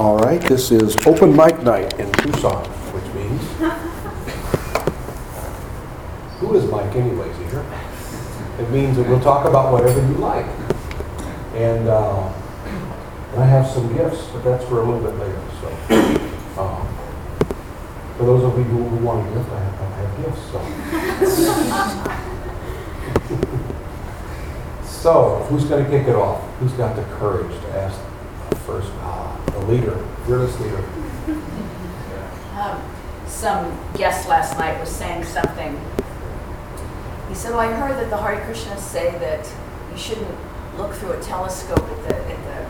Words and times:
All 0.00 0.16
right, 0.16 0.40
this 0.40 0.70
is 0.70 0.96
open 1.06 1.36
mic 1.36 1.62
night 1.62 2.00
in 2.00 2.10
Tucson, 2.12 2.64
which 2.94 3.04
means... 3.12 3.42
Who 6.40 6.54
is 6.54 6.64
Mike 6.70 6.96
anyways 6.96 7.36
here? 7.36 7.62
It 8.58 8.70
means 8.70 8.96
that 8.96 9.06
we'll 9.06 9.20
talk 9.20 9.46
about 9.46 9.70
whatever 9.74 10.00
you 10.00 10.14
like. 10.14 10.46
And 11.54 11.86
uh, 11.86 12.32
and 13.32 13.42
I 13.42 13.44
have 13.44 13.66
some 13.66 13.94
gifts, 13.94 14.26
but 14.28 14.42
that's 14.42 14.64
for 14.64 14.80
a 14.80 14.84
little 14.90 15.02
bit 15.02 15.18
later, 15.18 15.42
so. 15.60 15.68
um, 16.62 16.88
For 18.16 18.24
those 18.24 18.42
of 18.42 18.56
you 18.56 18.64
who 18.64 19.04
want 19.04 19.28
a 19.28 19.30
gift, 19.34 19.50
I 19.50 19.60
have, 19.60 19.80
I 19.82 19.96
have 20.00 20.16
gifts, 20.24 20.40
so. 20.50 22.16
So, 25.02 25.46
who's 25.50 25.64
going 25.64 25.84
to 25.84 25.90
kick 25.90 26.08
it 26.08 26.14
off? 26.14 26.42
Who's 26.58 26.72
got 26.72 26.96
the 26.96 27.02
courage 27.16 27.52
to 27.52 27.68
ask 27.78 27.98
first? 28.66 28.90
Ah, 29.00 29.39
leader, 29.66 29.96
fearless 30.26 30.58
leader. 30.60 30.84
Um, 32.58 32.82
Some 33.26 33.78
guest 33.94 34.28
last 34.28 34.58
night 34.58 34.78
was 34.80 34.90
saying 34.90 35.24
something. 35.24 35.80
He 37.28 37.34
said, 37.34 37.52
well, 37.52 37.60
I 37.60 37.72
heard 37.72 37.96
that 37.96 38.10
the 38.10 38.16
Hare 38.16 38.44
Krishnas 38.44 38.80
say 38.80 39.12
that 39.18 39.48
you 39.90 39.96
shouldn't 39.96 40.36
look 40.76 40.92
through 40.94 41.12
a 41.12 41.20
telescope 41.22 41.78
at 41.78 42.08
the, 42.08 42.16
at 42.16 42.26
the 42.26 42.66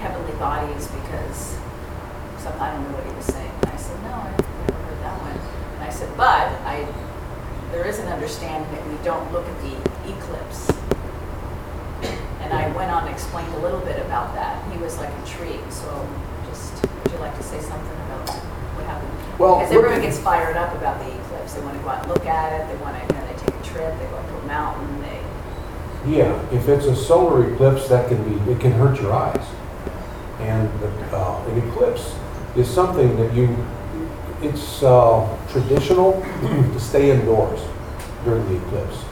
heavenly 0.00 0.34
bodies 0.38 0.86
because, 0.88 1.56
some, 2.38 2.52
I 2.60 2.72
don't 2.72 2.84
know 2.90 2.96
what 2.98 3.06
he 3.06 3.12
was 3.16 3.24
saying. 3.26 3.50
And 3.62 3.70
I 3.72 3.76
said, 3.76 4.02
no, 4.02 4.12
I 4.12 4.30
never 4.30 4.72
heard 4.84 5.00
that 5.02 5.20
one. 5.22 5.38
And 5.74 5.82
I 5.82 5.90
said, 5.90 6.14
but 6.16 6.52
I, 6.68 6.86
there 7.72 7.86
is 7.86 7.98
an 7.98 8.08
understanding 8.08 8.70
that 8.70 8.86
we 8.86 8.96
don't 9.02 9.32
look 9.32 9.46
at 9.48 9.60
the 9.62 9.74
eclipse. 10.12 10.70
And 12.44 12.52
I 12.52 12.68
went 12.76 12.90
on 12.90 13.06
and 13.06 13.10
explained 13.14 13.52
a 13.54 13.58
little 13.60 13.80
bit 13.80 13.98
about 14.04 14.34
that. 14.34 14.70
He 14.70 14.76
was 14.76 14.98
like 14.98 15.08
intrigued, 15.20 15.72
so 15.72 15.88
just, 16.46 16.74
would 16.82 17.12
you 17.12 17.18
like 17.18 17.34
to 17.38 17.42
say 17.42 17.58
something 17.58 17.96
about 18.04 18.28
what 18.76 18.84
happened? 18.84 19.38
Well, 19.38 19.60
Because 19.60 19.72
everyone 19.72 20.02
gets 20.02 20.18
fired 20.18 20.54
up 20.54 20.74
about 20.74 21.00
the 21.00 21.08
eclipse. 21.08 21.54
They 21.54 21.62
want 21.62 21.78
to 21.78 21.82
go 21.82 21.88
out 21.88 22.02
and 22.02 22.12
look 22.12 22.26
at 22.26 22.60
it, 22.60 22.68
they 22.68 22.84
want 22.84 23.00
to, 23.00 23.14
you 23.14 23.18
know, 23.18 23.26
they 23.26 23.38
take 23.40 23.54
a 23.54 23.64
trip, 23.64 23.98
they 23.98 24.04
go 24.08 24.16
up 24.16 24.28
to 24.28 24.36
a 24.36 24.46
mountain, 24.46 25.00
they, 25.00 25.24
Yeah, 26.18 26.38
if 26.52 26.68
it's 26.68 26.84
a 26.84 26.94
solar 26.94 27.50
eclipse, 27.50 27.88
that 27.88 28.08
can 28.08 28.22
be, 28.28 28.52
it 28.52 28.60
can 28.60 28.72
hurt 28.72 29.00
your 29.00 29.14
eyes. 29.14 29.46
And 30.40 30.68
the, 30.80 31.16
uh, 31.16 31.42
an 31.48 31.66
eclipse 31.66 32.14
is 32.56 32.68
something 32.68 33.16
that 33.16 33.32
you, 33.32 33.56
it's 34.42 34.82
uh, 34.82 35.26
traditional 35.50 36.20
to 36.42 36.78
stay 36.78 37.10
indoors 37.10 37.60
during 38.22 38.46
the 38.50 38.56
eclipse. 38.66 39.02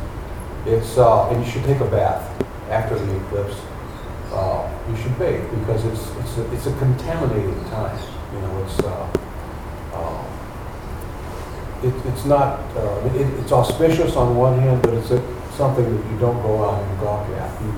It's, 0.67 0.99
uh, 0.99 1.31
and 1.31 1.43
you 1.43 1.51
should 1.51 1.65
take 1.65 1.81
a 1.81 1.87
bath 1.87 2.29
after 2.73 2.97
the 2.99 3.17
eclipse. 3.27 3.61
Uh, 4.33 4.69
You 4.89 4.97
should 4.97 5.17
bathe 5.19 5.45
because 5.61 5.85
it's, 5.85 6.05
it's, 6.21 6.39
a- 6.39 6.53
it's 6.55 6.67
a 6.67 6.73
contaminated 6.79 7.55
time. 7.71 7.99
You 8.33 8.41
know, 8.41 8.65
it's, 8.65 8.79
uh, 8.81 9.07
uh, 9.95 10.25
it, 11.87 11.95
it's 12.07 12.25
not, 12.25 12.61
uh, 12.77 13.11
it, 13.15 13.27
it's 13.41 13.53
auspicious 13.53 14.17
on 14.17 14.35
one 14.37 14.59
hand, 14.59 14.83
but 14.83 14.95
it's 14.95 15.11
a, 15.11 15.21
something 15.57 15.85
that 15.85 16.11
you 16.11 16.19
don't 16.19 16.41
go 16.43 16.65
out 16.65 16.83
and 16.83 17.01
gawk 17.01 17.29
at. 17.29 17.61
You, 17.61 17.73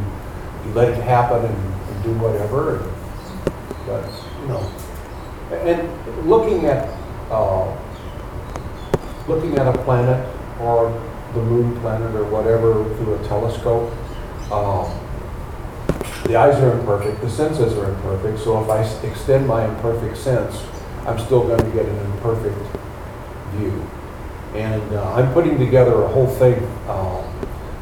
you 0.64 0.72
let 0.74 0.88
it 0.90 1.02
happen 1.02 1.44
and, 1.44 1.56
and 1.90 2.02
do 2.04 2.12
whatever, 2.22 2.76
and, 2.78 2.86
but, 3.86 4.04
you 4.40 4.46
know. 4.48 4.62
And 5.52 6.28
looking 6.28 6.66
at, 6.66 6.88
uh, 7.30 7.66
looking 9.26 9.58
at 9.58 9.66
a 9.66 9.76
planet 9.84 10.24
or 10.60 10.90
the 11.34 11.42
moon 11.42 11.78
planet 11.80 12.14
or 12.14 12.24
whatever 12.24 12.84
through 12.96 13.14
a 13.16 13.28
telescope, 13.28 13.92
um, 14.50 15.00
the 16.24 16.36
eyes 16.36 16.56
are 16.62 16.78
imperfect, 16.78 17.20
the 17.20 17.28
senses 17.28 17.74
are 17.74 17.90
imperfect, 17.90 18.38
so 18.38 18.62
if 18.62 18.70
I 18.70 18.82
extend 19.06 19.46
my 19.46 19.66
imperfect 19.66 20.16
sense, 20.16 20.64
I'm 21.06 21.18
still 21.18 21.46
going 21.46 21.60
to 21.60 21.70
get 21.70 21.86
an 21.86 21.98
imperfect 22.12 22.56
view. 23.56 23.86
And 24.54 24.94
uh, 24.94 25.14
I'm 25.14 25.32
putting 25.32 25.58
together 25.58 26.02
a 26.02 26.08
whole 26.08 26.26
thing 26.26 26.62
uh, 26.86 27.22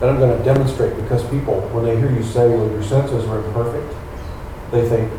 that 0.00 0.08
I'm 0.08 0.18
going 0.18 0.36
to 0.36 0.44
demonstrate 0.44 0.96
because 0.96 1.22
people, 1.30 1.60
when 1.70 1.84
they 1.84 1.96
hear 1.96 2.10
you 2.10 2.22
say, 2.22 2.48
well, 2.48 2.68
your 2.70 2.82
senses 2.82 3.24
are 3.26 3.44
imperfect, 3.44 3.94
they 4.72 4.88
think, 4.88 5.12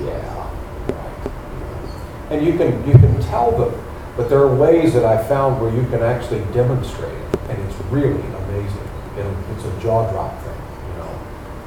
yeah, 0.00 0.50
right. 0.88 2.30
And 2.30 2.46
you 2.46 2.56
can, 2.56 2.86
you 2.86 2.94
can 2.94 3.20
tell 3.22 3.50
them, 3.52 3.78
but 4.16 4.30
there 4.30 4.38
are 4.38 4.54
ways 4.54 4.94
that 4.94 5.04
I 5.04 5.22
found 5.28 5.60
where 5.60 5.74
you 5.74 5.82
can 5.88 6.02
actually 6.02 6.44
demonstrate 6.54 7.12
it, 7.12 7.40
and 7.50 7.58
it's 7.68 7.78
really 7.90 8.22
amazing. 8.22 8.88
And 9.18 9.44
it's 9.54 9.64
a 9.64 9.80
jaw 9.82 10.10
drop 10.10 10.43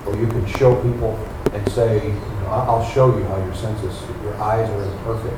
where 0.07 0.18
you 0.19 0.28
can 0.28 0.45
show 0.45 0.75
people 0.81 1.19
and 1.53 1.69
say, 1.72 2.07
you 2.07 2.13
know, 2.13 2.51
"I- 2.51 2.66
I'll 2.66 2.84
show 2.84 3.07
you 3.18 3.23
how 3.25 3.38
your 3.38 3.53
senses, 3.53 4.01
your 4.23 4.35
eyes 4.41 4.69
are 4.69 4.84
imperfect. 4.84 5.35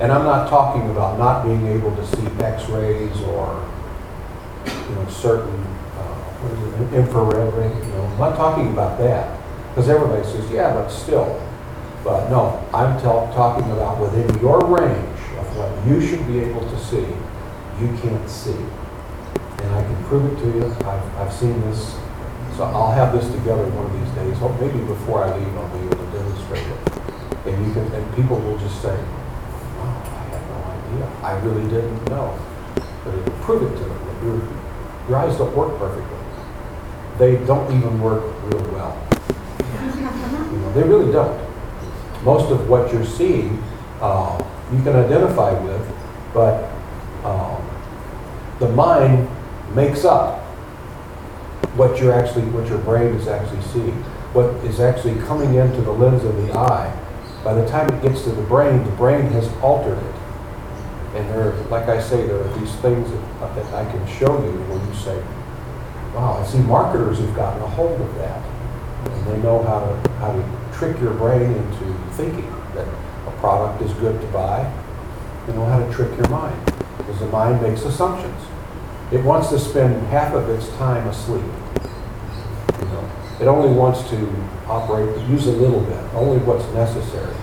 And 0.00 0.12
I'm 0.12 0.24
not 0.24 0.48
talking 0.48 0.88
about 0.90 1.18
not 1.18 1.44
being 1.44 1.66
able 1.66 1.94
to 1.94 2.06
see 2.06 2.26
x-rays 2.40 3.16
or, 3.22 3.56
you 4.66 4.94
know, 4.94 5.06
certain, 5.08 5.54
uh, 5.98 6.14
what 6.40 6.52
is 6.58 6.92
it, 6.92 6.98
infrared, 6.98 7.54
ray, 7.54 7.68
you 7.68 7.92
know, 7.94 8.04
I'm 8.12 8.18
not 8.18 8.36
talking 8.36 8.68
about 8.72 8.98
that. 8.98 9.28
Because 9.68 9.88
everybody 9.88 10.22
says, 10.24 10.50
yeah, 10.50 10.72
but 10.74 10.88
still. 10.90 11.40
But 12.04 12.30
no, 12.30 12.58
I'm 12.74 13.00
tell- 13.00 13.30
talking 13.34 13.70
about 13.72 13.98
within 14.00 14.28
your 14.40 14.58
range 14.60 15.18
of 15.38 15.46
what 15.56 15.70
you 15.86 16.00
should 16.00 16.26
be 16.26 16.40
able 16.40 16.60
to 16.62 16.78
see, 16.78 17.06
you 17.80 17.88
can't 18.02 18.28
see. 18.28 18.56
And 19.62 19.74
I 19.74 19.82
can 19.82 19.96
prove 20.04 20.32
it 20.32 20.36
to 20.42 20.46
you. 20.58 20.66
I've, 20.84 21.20
I've 21.20 21.32
seen 21.32 21.60
this. 21.70 21.96
So 22.56 22.64
I'll 22.64 22.92
have 22.92 23.12
this 23.12 23.24
together 23.32 23.64
one 23.72 23.86
of 23.86 23.92
these 23.96 24.12
days. 24.14 24.36
Hope 24.38 24.60
maybe 24.60 24.78
before 24.84 25.24
I 25.24 25.36
leave, 25.38 25.56
I'll 25.56 25.72
be 25.72 25.86
able 25.86 25.96
to 25.96 26.10
demonstrate 26.12 26.66
it. 26.66 26.80
And 27.48 27.66
you 27.66 27.72
can, 27.72 27.90
and 27.92 28.04
people 28.14 28.36
will 28.38 28.58
just 28.58 28.80
say, 28.82 28.94
wow, 29.80 30.02
I 30.04 30.22
had 30.28 30.44
no 30.52 30.58
idea. 30.68 31.04
I 31.24 31.32
really 31.40 31.64
didn't 31.70 32.04
know. 32.10 32.38
But 33.04 33.14
it'll 33.14 33.38
prove 33.40 33.62
it 33.64 33.76
to 33.78 33.84
them 33.84 34.00
that 34.06 34.22
your, 34.22 34.36
your 35.08 35.16
eyes 35.16 35.38
don't 35.38 35.56
work 35.56 35.78
perfectly. 35.78 36.18
They 37.18 37.36
don't 37.46 37.72
even 37.74 38.00
work 38.00 38.22
real 38.44 38.70
well. 38.72 39.00
You 40.52 40.58
know, 40.58 40.72
they 40.74 40.82
really 40.82 41.10
don't. 41.10 41.40
Most 42.22 42.52
of 42.52 42.68
what 42.68 42.92
you're 42.92 43.06
seeing, 43.06 43.62
uh, 44.00 44.38
you 44.72 44.82
can 44.82 44.94
identify 44.94 45.52
with, 45.58 45.82
but 46.34 46.70
um, 47.24 47.64
the 48.58 48.68
mind 48.68 49.28
makes 49.74 50.04
up 50.04 50.41
what 51.76 51.98
you're 52.00 52.12
actually, 52.12 52.44
what 52.50 52.68
your 52.68 52.78
brain 52.78 53.14
is 53.14 53.28
actually 53.28 53.62
seeing. 53.62 54.02
What 54.32 54.46
is 54.64 54.80
actually 54.80 55.20
coming 55.26 55.54
into 55.54 55.80
the 55.82 55.92
lens 55.92 56.24
of 56.24 56.36
the 56.36 56.52
eye, 56.52 56.92
by 57.44 57.54
the 57.54 57.66
time 57.68 57.88
it 57.90 58.02
gets 58.02 58.22
to 58.24 58.30
the 58.30 58.42
brain, 58.42 58.84
the 58.84 58.90
brain 58.92 59.26
has 59.32 59.48
altered 59.62 59.98
it. 59.98 60.14
And 61.16 61.28
there, 61.30 61.52
like 61.68 61.88
I 61.88 62.00
say, 62.00 62.26
there 62.26 62.40
are 62.40 62.58
these 62.58 62.74
things 62.76 63.10
that, 63.10 63.54
that 63.54 63.74
I 63.74 63.90
can 63.90 64.06
show 64.06 64.32
you 64.42 64.52
where 64.68 64.80
you 64.86 64.94
say, 64.94 65.16
wow, 66.14 66.40
I 66.40 66.46
see 66.46 66.58
marketers 66.58 67.18
who've 67.18 67.34
gotten 67.34 67.62
a 67.62 67.68
hold 67.68 68.00
of 68.00 68.14
that. 68.16 68.42
And 69.04 69.26
they 69.26 69.38
know 69.42 69.62
how 69.62 69.80
to, 69.80 70.10
how 70.12 70.32
to 70.32 70.78
trick 70.78 70.98
your 71.00 71.14
brain 71.14 71.52
into 71.52 71.94
thinking 72.12 72.48
that 72.74 72.88
a 73.26 73.30
product 73.40 73.82
is 73.82 73.92
good 73.94 74.18
to 74.20 74.26
buy. 74.28 74.72
They 75.46 75.52
know 75.52 75.66
how 75.66 75.84
to 75.84 75.92
trick 75.92 76.16
your 76.16 76.28
mind, 76.28 76.64
because 76.96 77.18
the 77.18 77.26
mind 77.26 77.60
makes 77.60 77.82
assumptions. 77.82 78.40
It 79.12 79.22
wants 79.22 79.50
to 79.50 79.58
spend 79.58 80.06
half 80.06 80.32
of 80.32 80.48
its 80.48 80.68
time 80.78 81.06
asleep. 81.06 81.44
You 82.78 82.86
know, 82.86 83.10
it 83.40 83.46
only 83.46 83.70
wants 83.76 84.08
to 84.08 84.16
operate, 84.66 85.28
use 85.28 85.46
a 85.46 85.52
little 85.52 85.80
bit, 85.80 85.98
only 86.14 86.38
what's 86.38 86.64
necessary. 86.72 87.36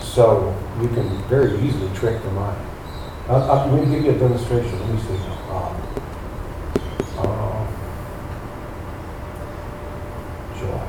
So 0.00 0.56
you 0.80 0.86
can 0.90 1.08
very 1.24 1.58
easily 1.58 1.92
trick 1.96 2.22
the 2.22 2.30
mind. 2.30 2.64
I'll, 3.28 3.42
I'll, 3.50 3.68
let 3.68 3.84
me 3.84 3.96
give 3.96 4.04
you 4.04 4.12
a 4.12 4.18
demonstration. 4.18 4.78
Let 4.78 4.88
me 4.90 5.00
see. 5.00 5.16
Um, 5.50 5.76
uh, 7.18 7.66
joy. 10.56 10.80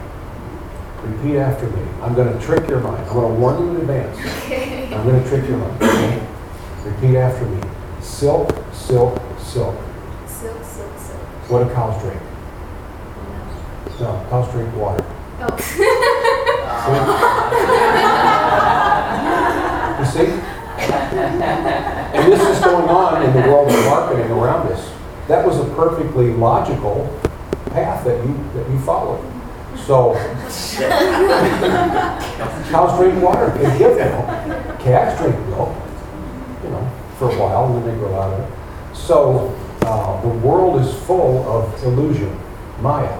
Repeat 1.09 1.37
after 1.37 1.67
me. 1.71 1.81
I'm 2.03 2.13
going 2.13 2.31
to 2.31 2.45
trick 2.45 2.69
your 2.69 2.81
mind. 2.81 3.03
I'm 3.07 3.13
going 3.13 3.33
to 3.33 3.39
warn 3.39 3.65
you 3.65 3.69
in 3.71 3.77
advance. 3.77 4.17
I'm 4.93 5.07
going 5.07 5.23
to 5.23 5.27
trick 5.27 5.49
your 5.49 5.57
mind. 5.57 5.81
okay? 5.81 6.27
Repeat 6.83 7.17
after 7.17 7.45
me. 7.45 7.63
Silk, 7.99 8.55
silk, 8.71 9.19
silk. 9.39 9.75
What 11.49 11.67
do 11.67 11.73
cows 11.73 12.01
drink? 12.01 12.21
No, 13.99 14.25
cows 14.29 14.51
drink 14.51 14.73
water. 14.75 15.03
Oh. 15.41 15.55
You 19.99 20.05
see? 20.05 20.27
And 22.15 22.31
this 22.31 22.41
is 22.41 22.63
going 22.63 22.87
on 22.87 23.21
in 23.21 23.33
the 23.33 23.41
world 23.49 23.69
of 23.69 23.85
marketing 23.85 24.31
around 24.31 24.71
us. 24.71 24.89
That 25.27 25.45
was 25.45 25.59
a 25.59 25.65
perfectly 25.75 26.31
logical 26.31 27.13
path 27.71 28.05
that 28.05 28.25
you, 28.25 28.33
that 28.53 28.69
you 28.69 28.79
followed. 28.79 29.21
So, 29.85 30.13
cows 32.69 32.97
drink 32.97 33.21
water, 33.21 33.49
they 33.57 33.77
give 33.77 33.97
milk. 33.97 34.79
Calves 34.79 35.19
drink 35.19 35.35
milk, 35.47 35.75
you 36.63 36.69
know, 36.69 36.89
for 37.17 37.29
a 37.29 37.37
while, 37.37 37.65
and 37.65 37.75
then 37.75 37.93
they 37.93 37.99
grow 37.99 38.15
out 38.15 38.33
of 38.33 38.39
it. 38.39 38.95
So, 38.95 39.53
uh, 39.89 40.21
the 40.21 40.27
world 40.27 40.79
is 40.81 40.93
full 41.05 41.43
of 41.49 41.83
illusion, 41.83 42.37
Maya. 42.79 43.19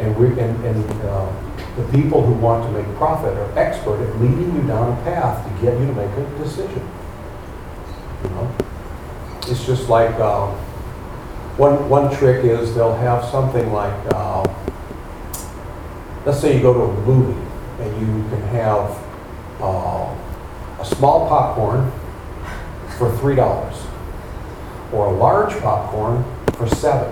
And 0.00 0.16
we, 0.16 0.26
and, 0.40 0.64
and, 0.64 1.02
uh, 1.02 1.30
The 1.76 1.84
people 1.90 2.22
who 2.24 2.34
want 2.34 2.62
to 2.64 2.70
make 2.70 2.86
profit 2.96 3.36
are 3.36 3.58
expert 3.58 4.00
at 4.00 4.20
leading 4.20 4.54
you 4.54 4.62
down 4.62 4.92
a 4.92 5.02
path 5.02 5.44
to 5.44 5.50
get 5.62 5.78
you 5.78 5.86
to 5.86 5.92
make 5.92 6.10
a 6.10 6.38
decision. 6.38 6.82
You 8.22 8.30
know? 8.30 8.54
It's 9.48 9.66
just 9.66 9.88
like, 9.88 10.14
uh, 10.20 10.46
one, 11.56 11.88
one 11.88 12.14
trick 12.16 12.44
is 12.44 12.74
they'll 12.74 12.94
have 12.96 13.24
something 13.24 13.72
like, 13.72 13.94
uh, 14.14 14.44
let's 16.24 16.40
say 16.40 16.56
you 16.56 16.62
go 16.62 16.74
to 16.74 16.80
a 16.80 17.00
movie 17.02 17.40
and 17.80 18.00
you 18.00 18.28
can 18.30 18.42
have 18.54 18.90
uh, 19.60 20.14
a 20.80 20.84
small 20.84 21.28
popcorn 21.28 21.90
for 22.98 23.10
three 23.18 23.34
dollars 23.34 23.83
or 24.92 25.06
a 25.06 25.12
large 25.12 25.52
popcorn 25.60 26.24
for 26.54 26.68
seven. 26.68 27.10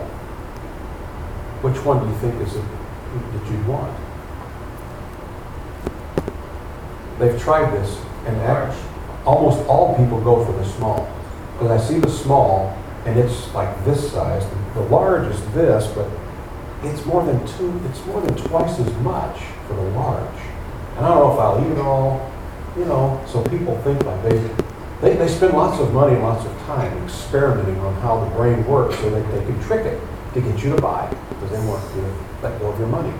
Which 1.62 1.84
one 1.84 2.00
do 2.00 2.06
you 2.12 2.18
think 2.18 2.40
is 2.46 2.56
it 2.56 2.64
that 3.12 3.50
you'd 3.50 3.66
want? 3.66 3.96
They've 7.18 7.40
tried 7.40 7.72
this 7.72 8.00
and 8.26 8.36
act- 8.38 8.76
almost 9.24 9.66
all 9.68 9.96
people 9.96 10.20
go 10.20 10.44
for 10.44 10.52
the 10.52 10.64
small. 10.64 11.08
Because 11.52 11.70
I 11.70 11.86
see 11.86 11.98
the 11.98 12.10
small 12.10 12.76
and 13.04 13.18
it's 13.18 13.52
like 13.54 13.84
this 13.84 14.12
size. 14.12 14.44
The 14.74 14.80
large 14.80 15.30
is 15.30 15.44
this, 15.52 15.86
but 15.88 16.08
it's 16.82 17.04
more 17.04 17.24
than 17.24 17.38
two, 17.46 17.80
it's 17.88 18.04
more 18.06 18.20
than 18.20 18.36
twice 18.36 18.78
as 18.78 18.92
much 18.98 19.38
for 19.68 19.74
the 19.74 19.82
large. 19.90 20.40
And 20.96 21.06
I 21.06 21.08
don't 21.08 21.18
know 21.18 21.32
if 21.32 21.38
I'll 21.38 21.64
eat 21.64 21.72
it 21.72 21.78
all, 21.78 22.30
you 22.76 22.84
know, 22.84 23.22
so 23.26 23.42
people 23.44 23.76
think 23.82 24.04
like 24.04 24.22
they, 24.24 24.38
they, 25.02 25.14
they 25.16 25.28
spend 25.28 25.52
lots 25.52 25.80
of 25.80 25.92
money 25.92 26.14
and 26.14 26.22
lots 26.22 26.46
of 26.46 26.56
time 26.60 27.04
experimenting 27.04 27.78
on 27.80 27.94
how 27.96 28.24
the 28.24 28.30
brain 28.36 28.64
works 28.66 28.96
so 29.00 29.10
that 29.10 29.30
they 29.32 29.44
can 29.44 29.60
trick 29.64 29.84
it 29.84 30.00
to 30.32 30.40
get 30.40 30.62
you 30.62 30.74
to 30.74 30.80
buy 30.80 31.12
because 31.28 31.50
they 31.50 31.58
want 31.66 31.84
you 31.96 32.02
to 32.02 32.14
let 32.42 32.58
go 32.60 32.70
of 32.70 32.78
your 32.78 32.88
money. 32.88 33.12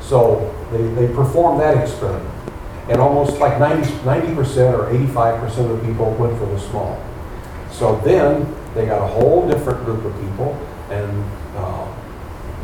So 0.00 0.52
they, 0.72 0.82
they 1.06 1.14
perform 1.14 1.58
that 1.58 1.80
experiment. 1.80 2.28
And 2.88 3.00
almost 3.00 3.38
like 3.38 3.60
90, 3.60 3.88
90% 4.00 4.76
or 4.76 4.92
85% 4.92 5.70
of 5.70 5.80
the 5.80 5.86
people 5.86 6.10
went 6.14 6.36
for 6.38 6.46
the 6.46 6.58
small. 6.58 7.00
So 7.70 7.96
then 8.04 8.52
they 8.74 8.86
got 8.86 9.02
a 9.02 9.06
whole 9.06 9.48
different 9.48 9.84
group 9.84 10.04
of 10.04 10.12
people 10.20 10.54
and 10.90 11.24
uh, 11.56 11.86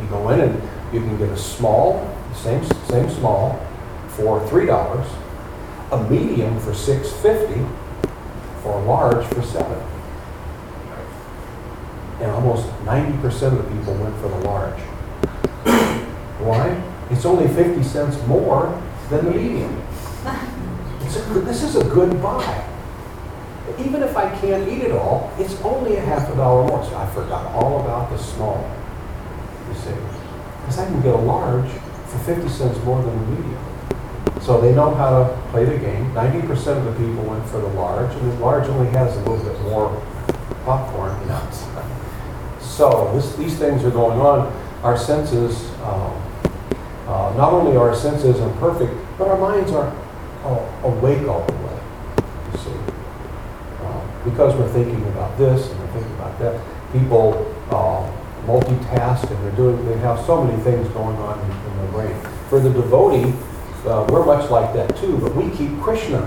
you 0.01 0.07
go 0.09 0.29
in 0.29 0.41
and 0.41 0.61
you 0.93 0.99
can 0.99 1.17
get 1.17 1.29
a 1.29 1.37
small, 1.37 2.13
same, 2.35 2.63
same 2.89 3.09
small, 3.09 3.65
for 4.09 4.45
three 4.49 4.65
dollars, 4.65 5.07
a 5.91 6.03
medium 6.09 6.59
for 6.59 6.73
six 6.73 7.11
fifty, 7.13 7.65
or 8.65 8.81
large 8.81 9.25
for 9.27 9.41
seven. 9.41 9.81
And 12.19 12.31
almost 12.31 12.67
ninety 12.83 13.17
percent 13.19 13.57
of 13.57 13.63
the 13.63 13.75
people 13.75 13.93
went 13.95 14.15
for 14.17 14.27
the 14.27 14.39
large. 14.39 14.79
Why? 16.39 16.81
It's 17.09 17.25
only 17.25 17.47
fifty 17.47 17.83
cents 17.83 18.21
more 18.27 18.81
than 19.09 19.25
the 19.25 19.31
medium. 19.31 19.81
This 21.45 21.63
is 21.63 21.75
a 21.75 21.83
good 21.85 22.21
buy. 22.21 22.65
Even 23.79 24.03
if 24.03 24.17
I 24.17 24.29
can't 24.39 24.67
eat 24.67 24.81
it 24.81 24.91
all, 24.91 25.31
it's 25.37 25.59
only 25.61 25.95
a 25.95 26.01
half 26.01 26.29
a 26.31 26.35
dollar 26.35 26.67
more. 26.67 26.83
So 26.83 26.97
I 26.97 27.07
forgot 27.11 27.45
all 27.55 27.81
about 27.81 28.09
the 28.09 28.17
small 28.17 28.69
you 29.69 29.75
see. 29.75 29.95
Because 30.61 30.79
I 30.79 30.85
can 30.85 31.01
get 31.01 31.13
a 31.13 31.17
large 31.17 31.69
for 32.07 32.17
50 32.19 32.49
cents 32.49 32.83
more 32.83 33.01
than 33.01 33.17
the 33.17 33.25
medium. 33.35 33.68
So 34.41 34.59
they 34.59 34.73
know 34.73 34.93
how 34.95 35.09
to 35.09 35.41
play 35.51 35.65
the 35.65 35.77
game. 35.77 36.11
90% 36.13 36.77
of 36.77 36.85
the 36.85 36.91
people 36.91 37.23
went 37.23 37.45
for 37.47 37.59
the 37.59 37.67
large, 37.67 38.15
and 38.15 38.31
the 38.31 38.35
large 38.39 38.67
only 38.69 38.89
has 38.91 39.15
a 39.15 39.19
little 39.19 39.37
bit 39.37 39.59
more 39.63 39.89
popcorn, 40.65 41.19
you 41.21 41.27
know. 41.27 41.41
So 42.61 43.11
this, 43.13 43.35
these 43.35 43.57
things 43.57 43.83
are 43.83 43.91
going 43.91 44.19
on. 44.19 44.53
Our 44.83 44.97
senses, 44.97 45.69
um, 45.81 46.15
uh, 47.07 47.33
not 47.35 47.51
only 47.51 47.75
are 47.75 47.89
our 47.89 47.95
senses 47.95 48.39
imperfect, 48.39 48.93
but 49.17 49.27
our 49.27 49.37
minds 49.37 49.71
aren't 49.71 49.93
uh, 50.45 50.65
awake 50.83 51.27
all 51.27 51.45
the 51.45 51.53
way, 51.53 51.79
you 52.53 52.59
see. 52.59 52.93
Uh, 53.81 54.23
because 54.23 54.55
we're 54.55 54.71
thinking 54.71 55.05
about 55.09 55.37
this 55.37 55.69
and 55.69 55.79
we're 55.81 55.91
thinking 55.91 56.13
about 56.13 56.39
that, 56.39 56.61
people 56.93 57.53
uh, 57.71 58.09
multitask 58.45 59.29
and 59.29 59.43
they're 59.43 59.55
doing, 59.57 59.85
they 59.85 59.97
have 59.97 60.25
so 60.25 60.43
many 60.43 60.61
things 60.63 60.87
going 60.89 61.17
on 61.17 61.39
in, 61.39 61.51
in 61.51 61.77
their 61.77 61.91
brain. 61.91 62.21
For 62.49 62.59
the 62.59 62.69
devotee, 62.69 63.33
uh, 63.85 64.07
we're 64.09 64.25
much 64.25 64.49
like 64.49 64.73
that 64.73 64.95
too, 64.97 65.17
but 65.17 65.35
we 65.35 65.49
keep 65.55 65.79
Krishna 65.81 66.19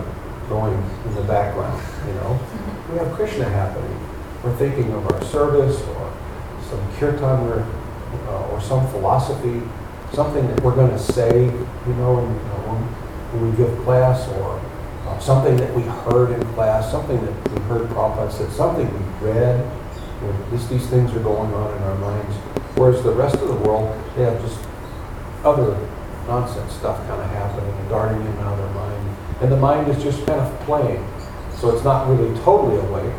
going 0.49 0.75
in 1.07 1.15
the 1.15 1.23
background, 1.23 1.83
you 2.07 2.15
know. 2.15 2.39
We 2.91 2.99
have 2.99 3.13
Krishna 3.13 3.49
happening. 3.49 3.99
We're 4.43 4.57
thinking 4.57 4.93
of 4.93 5.07
our 5.13 5.25
service 5.25 5.81
or 5.83 6.13
some 6.69 6.97
kirtan 6.99 7.49
or, 7.49 7.67
uh, 8.29 8.49
or 8.49 8.61
some 8.61 8.87
philosophy, 8.89 9.63
something 10.13 10.47
that 10.47 10.63
we're 10.63 10.75
going 10.75 10.91
to 10.91 10.99
say, 10.99 11.45
you 11.45 11.95
know, 11.95 12.19
in, 12.19 12.27
uh, 12.27 12.73
when, 12.73 12.83
when 13.33 13.51
we 13.51 13.57
give 13.57 13.85
class 13.85 14.29
or 14.29 14.61
uh, 15.07 15.19
something 15.19 15.57
that 15.57 15.75
we 15.75 15.83
heard 15.83 16.31
in 16.31 16.43
class, 16.55 16.91
something 16.91 17.25
that 17.25 17.51
we 17.51 17.61
heard 17.63 17.89
Prabhupada 17.89 18.33
said, 18.33 18.51
something 18.53 18.87
we 18.87 19.29
read, 19.29 19.65
you 20.21 20.29
know, 20.29 20.51
these 20.51 20.87
things 20.87 21.13
are 21.15 21.23
going 21.23 21.53
on 21.53 21.77
in 21.77 21.83
our 21.83 21.97
minds. 21.97 22.37
Whereas 22.77 23.03
the 23.03 23.13
rest 23.13 23.37
of 23.37 23.49
the 23.49 23.69
world, 23.69 23.93
they 24.17 24.25
have 24.25 24.41
just 24.41 24.59
other 25.45 25.77
nonsense 26.27 26.73
stuff 26.73 26.99
kind 27.07 27.21
of 27.21 27.31
happening 27.31 27.73
and 27.75 27.89
darting 27.89 28.21
in 28.21 28.27
and 28.27 28.39
out 28.41 28.53
of 28.53 28.59
their 28.59 28.75
mind. 28.75 29.17
And 29.41 29.53
the 29.53 29.57
mind 29.57 29.89
is 29.89 30.03
just 30.03 30.25
kind 30.27 30.41
of 30.41 30.61
playing. 30.61 31.05
So 31.57 31.71
it's 31.71 31.85
not 31.85 32.09
really 32.09 32.37
totally 32.41 32.79
awake. 32.79 33.15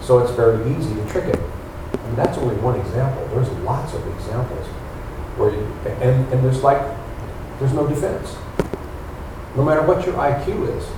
So 0.00 0.18
it's 0.18 0.32
very 0.32 0.60
easy 0.76 0.94
to 0.94 1.08
trick 1.08 1.24
it. 1.24 1.40
And 2.04 2.16
that's 2.16 2.36
only 2.38 2.56
one 2.56 2.78
example. 2.78 3.26
There's 3.28 3.48
lots 3.64 3.94
of 3.94 4.06
examples 4.16 4.66
where 5.36 5.50
you, 5.50 5.60
and, 5.84 6.32
and 6.32 6.44
there's 6.44 6.62
like, 6.62 6.80
there's 7.58 7.72
no 7.72 7.86
defense. 7.86 8.36
No 9.56 9.64
matter 9.64 9.82
what 9.82 10.04
your 10.04 10.14
IQ 10.16 10.76
is. 10.76 10.88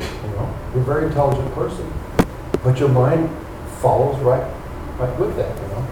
You 0.00 0.30
know, 0.30 0.54
you're 0.72 0.82
a 0.82 0.86
very 0.86 1.06
intelligent 1.06 1.52
person. 1.54 1.90
But 2.62 2.78
your 2.78 2.88
mind 2.88 3.30
follows 3.80 4.18
right, 4.20 4.42
right 4.98 5.18
with 5.18 5.36
that, 5.36 5.54
you 5.62 5.68
know. 5.68 5.86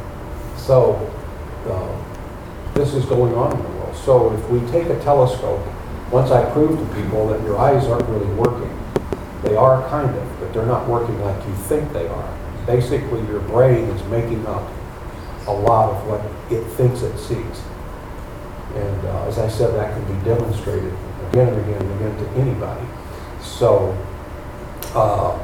So, 0.56 0.94
uh, 1.68 2.74
this 2.74 2.94
is 2.94 3.04
going 3.04 3.34
on. 3.34 3.71
So 4.04 4.32
if 4.32 4.50
we 4.50 4.60
take 4.70 4.88
a 4.88 5.00
telescope, 5.02 5.64
once 6.10 6.30
I 6.30 6.44
prove 6.52 6.78
to 6.78 6.94
people 7.00 7.28
that 7.28 7.40
your 7.42 7.56
eyes 7.58 7.86
aren't 7.86 8.08
really 8.08 8.34
working, 8.34 8.76
they 9.42 9.54
are 9.54 9.88
kind 9.88 10.14
of, 10.14 10.40
but 10.40 10.52
they're 10.52 10.66
not 10.66 10.88
working 10.88 11.20
like 11.22 11.36
you 11.46 11.54
think 11.54 11.92
they 11.92 12.08
are. 12.08 12.38
Basically, 12.66 13.20
your 13.26 13.40
brain 13.40 13.84
is 13.84 14.02
making 14.10 14.44
up 14.46 14.68
a 15.46 15.52
lot 15.52 15.90
of 15.90 16.06
what 16.06 16.20
it 16.52 16.64
thinks 16.72 17.02
it 17.02 17.16
sees. 17.18 17.62
And 18.74 19.06
uh, 19.06 19.26
as 19.26 19.38
I 19.38 19.48
said, 19.48 19.74
that 19.74 19.92
can 19.92 20.18
be 20.18 20.24
demonstrated 20.24 20.92
again 21.28 21.48
and 21.48 21.60
again 21.60 21.82
and 21.82 22.00
again 22.00 22.24
to 22.24 22.40
anybody. 22.40 22.86
So 23.40 23.96
uh, 24.94 25.38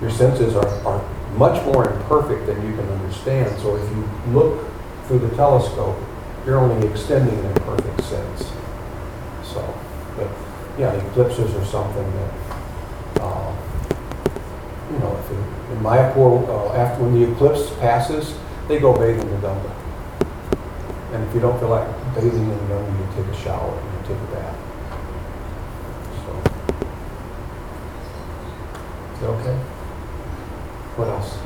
your 0.00 0.10
senses 0.10 0.54
are, 0.54 0.68
are 0.86 1.04
much 1.36 1.64
more 1.66 1.90
imperfect 1.90 2.46
than 2.46 2.56
you 2.66 2.76
can 2.76 2.88
understand. 2.88 3.58
So 3.60 3.76
if 3.76 3.90
you 3.90 4.08
look 4.32 4.64
through 5.06 5.20
the 5.20 5.34
telescope, 5.36 5.96
you're 6.46 6.58
only 6.58 6.86
extending 6.88 7.38
an 7.38 7.46
imperfect 7.46 8.04
sense. 8.04 8.52
So, 9.42 9.62
but 10.16 10.28
yeah, 10.78 10.92
eclipses 10.92 11.54
are 11.54 11.64
something 11.64 12.12
that, 12.16 13.22
uh, 13.22 13.56
you 14.92 14.98
know, 14.98 15.16
if 15.16 15.30
in, 15.30 15.76
in 15.76 15.82
Mayapur, 15.82 16.46
uh, 16.48 16.74
after 16.74 17.02
when 17.02 17.14
the 17.14 17.32
eclipse 17.32 17.70
passes, 17.80 18.36
they 18.68 18.78
go 18.78 18.92
bathe 18.92 19.20
in 19.20 19.30
the 19.30 19.36
Ganga. 19.38 19.74
And 21.12 21.24
if 21.24 21.34
you 21.34 21.40
don't 21.40 21.58
feel 21.58 21.68
like 21.68 21.88
bathing 22.14 22.42
in 22.42 22.48
the 22.48 22.66
Ganga, 22.66 22.90
you 22.90 23.08
take 23.16 23.32
a 23.32 23.36
shower 23.42 23.72
you 23.72 24.08
take 24.08 24.18
a 24.18 24.34
bath. 24.34 24.56
So, 26.24 26.30
is 29.14 29.20
that 29.20 29.28
okay? 29.28 29.56
What 30.96 31.08
else? 31.08 31.38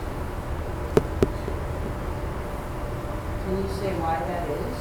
Can 3.49 3.57
you 3.64 3.69
say 3.81 3.97
why 3.97 4.21
that 4.28 4.45
is? 4.45 4.76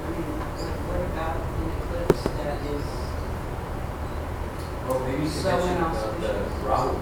I 0.00 0.08
mean, 0.16 0.24
what 0.40 0.72
what 0.88 1.04
about 1.12 1.36
an 1.36 1.68
eclipse 1.84 2.22
that 2.40 2.56
is, 2.72 2.86
Well, 4.88 5.00
maybe 5.04 5.20
you 5.24 5.28
could 5.28 5.36
So 5.44 5.52
mention 5.52 5.76
inauspicious. 5.76 6.16
the 6.24 6.32
the 6.32 6.64
Rahu. 6.64 6.96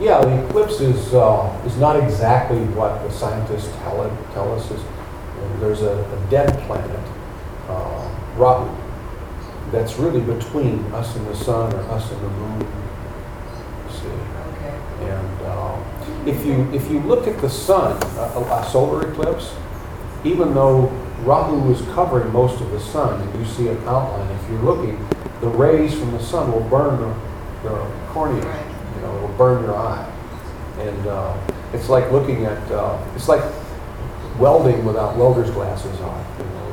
Yeah, 0.00 0.20
the 0.24 0.46
eclipse 0.48 0.80
is, 0.80 1.12
uh, 1.12 1.52
is 1.66 1.76
not 1.76 1.96
exactly 2.00 2.60
what 2.72 3.02
the 3.04 3.10
scientists 3.12 3.68
tell, 3.84 4.02
it, 4.04 4.12
tell 4.32 4.54
us. 4.56 4.70
Is, 4.70 4.80
there's 5.60 5.82
a, 5.82 5.92
a 6.00 6.30
dead 6.30 6.48
planet, 6.66 7.00
uh, 7.68 8.08
Rahu, 8.36 8.68
that's 9.70 9.98
really 9.98 10.20
between 10.20 10.80
us 10.94 11.14
and 11.16 11.26
the 11.26 11.36
sun 11.36 11.74
or 11.74 11.80
us 11.92 12.10
and 12.10 12.20
the 12.22 12.28
moon. 12.30 12.60
You 12.60 13.92
see. 13.92 14.16
okay, 14.56 15.12
And 15.12 15.42
uh, 15.44 15.76
if 16.24 16.44
you 16.46 16.64
if 16.72 16.90
you 16.90 17.00
look 17.00 17.26
at 17.28 17.38
the 17.42 17.50
sun, 17.50 18.00
a, 18.16 18.40
a 18.40 18.68
solar 18.72 19.10
eclipse, 19.10 19.52
even 20.26 20.54
though 20.54 20.86
Rahu 21.22 21.72
is 21.72 21.80
covering 21.94 22.32
most 22.32 22.60
of 22.60 22.70
the 22.70 22.80
sun, 22.80 23.20
and 23.20 23.38
you 23.38 23.46
see 23.46 23.68
an 23.68 23.78
outline, 23.86 24.28
if 24.30 24.50
you're 24.50 24.62
looking, 24.62 24.98
the 25.40 25.48
rays 25.48 25.94
from 25.98 26.10
the 26.12 26.20
sun 26.20 26.52
will 26.52 26.68
burn 26.68 26.98
the, 27.00 27.68
the 27.68 27.90
cornea. 28.08 28.42
You 28.96 29.00
know, 29.02 29.16
it 29.16 29.20
will 29.22 29.36
burn 29.36 29.62
your 29.62 29.76
eye, 29.76 30.10
and 30.78 31.06
uh, 31.06 31.36
it's 31.72 31.88
like 31.88 32.10
looking 32.10 32.44
at 32.44 32.70
uh, 32.70 32.98
it's 33.14 33.28
like 33.28 33.42
welding 34.38 34.84
without 34.84 35.16
welder's 35.16 35.50
glasses 35.50 36.00
on. 36.00 36.26
You 36.38 36.44
know, 36.44 36.68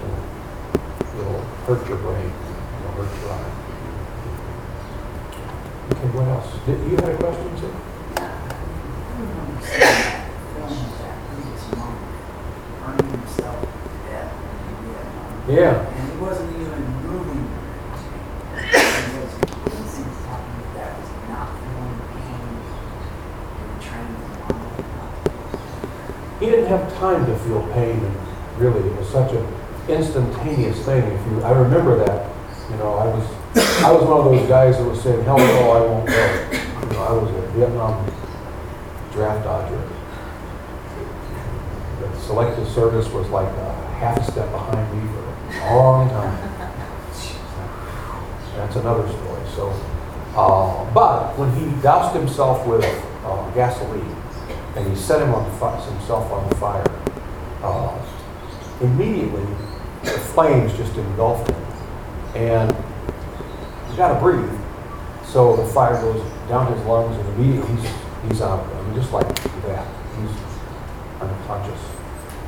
it'll, 1.15 1.22
it'll 1.22 1.41
hurt 1.65 1.88
your 1.88 1.98
brain. 1.98 2.31
It'll 2.79 3.03
hurt 3.03 3.22
your 3.22 3.31
eye. 3.31 3.53
Okay, 5.91 6.10
what 6.15 6.27
else? 6.27 6.48
Did, 6.65 6.79
you 6.89 6.95
had 6.95 7.10
a 7.10 7.17
question, 7.17 7.57
Sid? 7.57 7.74
Burning 12.83 13.12
himself 13.12 13.60
to 13.62 13.67
death 14.10 14.33
in 14.67 14.75
Vietnam. 14.83 15.32
Yeah, 15.45 15.75
And 15.75 16.12
he 16.12 16.17
wasn't 16.19 16.51
even 16.55 16.81
moving. 17.03 17.43
He 18.55 18.63
was 18.63 19.33
doing 19.35 20.15
something 20.23 20.67
that 20.73 20.95
was 20.97 21.12
not 21.27 21.51
feeling 21.59 22.00
pain. 22.15 22.47
And 23.59 23.81
training 23.83 24.23
he 26.39 26.45
didn't 26.45 26.67
have 26.67 26.93
time 26.95 27.25
to 27.25 27.35
feel 27.39 27.62
pain, 27.73 28.00
and 28.00 28.15
really, 28.57 28.88
it 28.89 28.95
was 28.97 29.09
such 29.09 29.33
an 29.33 29.45
instantaneous 29.89 30.79
thing. 30.85 31.03
If 31.03 31.27
you, 31.27 31.43
I 31.43 31.51
remember 31.51 31.97
that, 31.97 32.29
you 32.71 32.77
know, 32.77 32.93
I 32.93 33.07
was, 33.07 33.27
I 33.83 33.91
was 33.91 34.03
one 34.07 34.25
of 34.25 34.31
those 34.31 34.47
guys 34.47 34.77
that 34.77 34.85
was 34.85 35.01
saying, 35.01 35.25
hell 35.25 35.38
no, 35.38 35.71
I 35.71 35.81
won't 35.81 36.07
go. 36.07 36.50
You 36.83 36.89
know, 36.93 37.03
I 37.03 37.12
was 37.12 37.29
a 37.29 37.47
Vietnam 37.51 38.05
draft 39.12 39.43
dodger. 39.43 39.89
The 42.00 42.19
selective 42.21 42.67
service 42.69 43.09
was 43.09 43.27
like 43.29 43.47
a 43.57 43.73
half 44.00 44.17
a 44.17 44.31
step 44.31 44.50
behind 44.51 44.91
me 44.93 45.07
for 45.13 45.29
a 45.29 45.32
long 45.60 46.10
time. 46.10 46.50
That's 48.55 48.75
another 48.75 49.07
story. 49.07 49.41
So, 49.55 49.69
uh, 50.36 50.93
but 50.93 51.38
when 51.38 51.51
he 51.55 51.81
doused 51.81 52.15
himself 52.15 52.65
with 52.67 52.83
uh, 53.24 53.50
gasoline 53.51 54.15
and 54.75 54.89
he 54.89 54.95
set 54.95 55.22
him 55.22 55.33
on 55.33 55.50
fi- 55.60 55.79
himself 55.86 56.31
on 56.31 56.50
fire, 56.60 56.86
uh, 57.62 58.00
immediately 58.81 59.45
the 60.03 60.12
flames 60.12 60.74
just 60.77 60.95
engulfed 60.98 61.50
him, 61.50 61.62
and 62.36 62.72
you 63.91 63.98
got 63.98 64.13
to 64.13 64.19
breathe. 64.19 64.51
So 65.25 65.55
the 65.55 65.65
fire 65.72 66.00
goes 66.01 66.22
down 66.50 66.72
his 66.75 66.86
lungs, 66.86 67.15
and 67.17 67.27
immediately 67.36 67.75
he's 67.75 67.91
he's 68.27 68.41
out. 68.41 68.65
I 68.65 68.81
mean, 68.83 68.95
just 68.95 69.12
like 69.13 69.27
that, 69.27 69.88
he's 70.19 71.22
unconscious. 71.22 71.92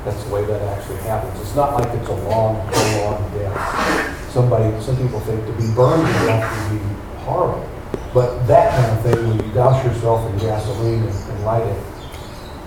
That's 0.06 0.22
the 0.22 0.32
way 0.32 0.44
that 0.44 0.62
actually 0.62 0.98
happens. 0.98 1.40
It's 1.40 1.56
not 1.56 1.74
like 1.74 1.92
it's 1.98 2.08
a 2.08 2.14
long, 2.30 2.64
prolonged 2.68 3.34
death. 3.34 4.30
Somebody, 4.30 4.80
some 4.80 4.96
people 4.96 5.18
think 5.18 5.44
to 5.46 5.52
be 5.54 5.66
burned 5.74 6.06
to 6.06 6.12
death 6.24 6.70
would 6.70 6.78
be 6.78 6.84
horrible. 7.24 7.68
But 8.14 8.46
that 8.46 8.70
kind 8.78 8.96
of 8.96 9.02
thing, 9.02 9.28
when 9.28 9.44
you 9.44 9.52
douse 9.52 9.84
yourself 9.84 10.30
in 10.30 10.38
gasoline 10.38 11.02
and, 11.02 11.10
and 11.10 11.44
light 11.44 11.66
it, 11.66 11.82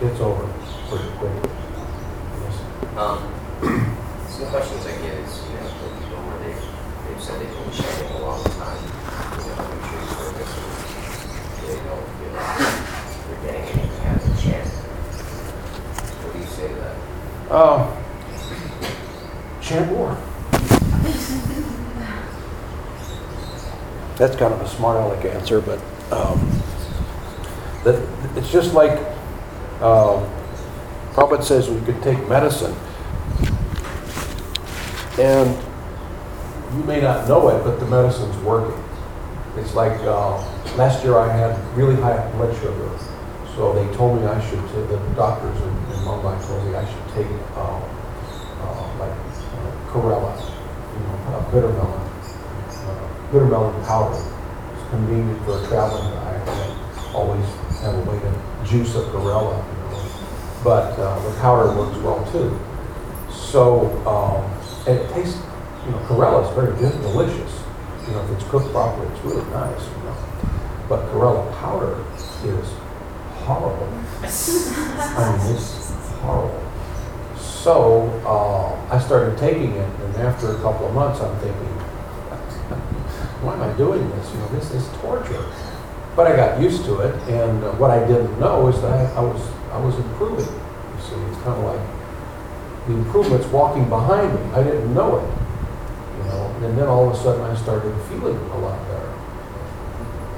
it's 0.02 0.20
over 0.20 0.52
pretty 0.90 1.08
quick. 1.16 1.32
Yes. 2.44 2.60
Um, 2.98 3.24
questions 4.52 4.86
I 4.86 4.92
get 5.00 5.16
is, 5.24 5.40
you 5.48 5.56
know, 5.56 5.70
for 5.80 5.90
people 5.96 6.20
where 6.28 6.44
they've, 6.44 6.60
they've 7.08 7.24
said 7.24 7.40
they've 7.40 7.56
been 7.56 7.72
shedding 7.72 8.18
a 8.18 8.20
long 8.20 8.44
time, 8.44 8.84
you 8.84 9.48
know, 9.48 9.56
having 9.56 9.80
tree 9.88 10.06
service, 10.12 10.54
and 11.56 11.68
they 11.72 11.80
don't 11.88 12.04
feel 12.20 12.36
like 12.36 12.68
they're 13.32 13.42
getting 13.48 13.80
anything 13.80 14.08
out 14.08 14.18
of 14.18 14.28
the 14.28 14.42
chant. 14.42 14.68
What 16.20 16.34
do 16.34 16.40
you 16.40 16.46
say 16.46 16.68
to 16.68 16.76
that? 16.76 17.00
Uh, 17.52 17.96
chant 19.60 19.92
more. 19.92 20.16
That's 24.20 24.36
kind 24.36 24.54
of 24.54 24.60
a 24.62 24.68
smart 24.68 24.98
aleck 24.98 25.24
answer, 25.24 25.62
but 25.62 25.80
um, 26.12 26.62
it's 28.36 28.52
just 28.52 28.74
like 28.74 29.00
um, 29.82 30.30
Prabhupada 31.14 31.42
says 31.44 31.70
we 31.70 31.80
could 31.82 32.04
take 32.04 32.20
medicine, 32.28 32.76
and 35.18 35.58
you 36.76 36.84
may 36.84 37.00
not 37.00 37.30
know 37.30 37.48
it, 37.48 37.64
but 37.64 37.80
the 37.80 37.86
medicine's 37.86 38.36
working. 38.44 38.84
It's 39.56 39.74
like 39.74 39.98
uh, 40.02 40.36
last 40.76 41.02
year 41.04 41.18
I 41.18 41.32
had 41.32 41.58
really 41.78 41.96
high 41.96 42.30
blood 42.34 42.54
sugar, 42.58 42.92
so 43.56 43.72
they 43.74 43.88
told 43.96 44.20
me 44.22 44.28
I 44.28 44.40
should. 44.50 44.60
The 44.90 44.98
doctors 45.16 45.58
in, 45.62 45.70
in 45.96 46.04
Mumbai 46.04 46.36
told 46.46 46.66
me 46.68 46.76
I 46.76 46.84
should 46.86 47.08
take 47.16 47.32
uh, 47.56 47.80
uh, 48.62 49.00
like 49.00 49.16
uh, 49.16 49.72
karela, 49.92 50.36
you 50.94 51.00
know, 51.08 51.16
uh, 51.32 51.52
bitter 51.52 51.72
melon, 51.72 51.89
uh, 53.30 53.34
bitter 53.34 53.46
melon 53.46 53.86
powder. 53.86 54.16
It's 54.74 54.90
convenient 54.90 55.44
for 55.46 55.64
a 55.64 55.68
traveling 55.68 56.14
guy. 56.14 56.42
I 56.46 57.14
always 57.14 57.46
have 57.82 57.96
a 57.96 58.12
way 58.12 58.20
to 58.20 58.66
juice 58.66 58.96
a 58.96 59.04
karela, 59.12 59.58
you 59.58 59.74
know. 59.80 60.12
but 60.64 61.00
uh, 61.00 61.20
the 61.20 61.40
powder 61.40 61.78
works 61.78 61.98
well 62.00 62.26
too. 62.32 62.60
So 63.34 63.88
um, 64.08 64.46
it 64.88 65.10
tastes, 65.14 65.42
you 65.86 65.92
know, 65.92 66.00
karela 66.08 66.48
is 66.48 66.56
very 66.56 66.78
good, 66.78 67.00
delicious. 67.02 67.64
You 68.08 68.14
know, 68.14 68.24
if 68.24 68.32
it's 68.32 68.50
cooked 68.50 68.72
properly, 68.72 69.08
it's 69.08 69.24
really 69.24 69.50
nice. 69.52 69.88
You 69.88 70.04
know, 70.04 70.18
but 70.88 71.06
karela 71.12 71.52
powder 71.60 72.04
is 72.44 72.70
horrible. 73.46 73.88
I 74.22 75.38
mean, 75.44 75.56
it's 75.56 75.92
horrible. 76.22 76.66
So 77.38 78.10
uh, 78.26 78.96
I 78.96 79.00
started 79.00 79.38
taking 79.38 79.74
it, 79.74 79.90
and 80.02 80.16
after 80.18 80.52
a 80.52 80.62
couple 80.62 80.88
of 80.88 80.94
months, 80.94 81.20
I'm 81.20 81.38
thinking, 81.40 81.69
why 83.42 83.54
am 83.54 83.62
I 83.62 83.72
doing 83.78 84.10
this? 84.12 84.32
You 84.34 84.40
know, 84.40 84.48
this 84.50 84.72
is 84.72 84.88
torture. 85.00 85.46
But 86.16 86.28
I 86.28 86.36
got 86.36 86.62
used 86.62 86.84
to 86.86 87.00
it, 87.00 87.16
and 87.30 87.64
uh, 87.64 87.72
what 87.74 87.92
I 87.92 88.06
didn't 88.06 88.40
know 88.40 88.68
is 88.68 88.82
that 88.82 88.92
I, 88.92 89.04
I 89.16 89.22
was 89.22 89.42
I 89.72 89.80
was 89.80 89.96
improving. 89.96 90.46
You 90.46 91.00
see, 91.00 91.16
it's 91.32 91.40
kind 91.48 91.56
of 91.56 91.64
like 91.64 91.80
the 92.88 92.94
improvement's 92.94 93.48
walking 93.48 93.88
behind 93.88 94.34
me. 94.34 94.42
I 94.52 94.64
didn't 94.64 94.94
know 94.94 95.24
it, 95.24 95.30
you 96.18 96.24
know. 96.28 96.52
And 96.68 96.78
then 96.78 96.88
all 96.88 97.08
of 97.08 97.16
a 97.16 97.18
sudden, 97.18 97.42
I 97.42 97.56
started 97.56 97.96
feeling 98.10 98.36
a 98.36 98.58
lot 98.58 98.76
better. 98.90 99.12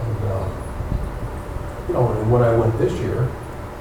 And 0.06 0.20
uh, 0.30 0.46
you 1.88 1.94
know, 1.96 2.12
and 2.12 2.32
when 2.32 2.44
I 2.44 2.56
went 2.56 2.78
this 2.78 2.94
year, 3.00 3.28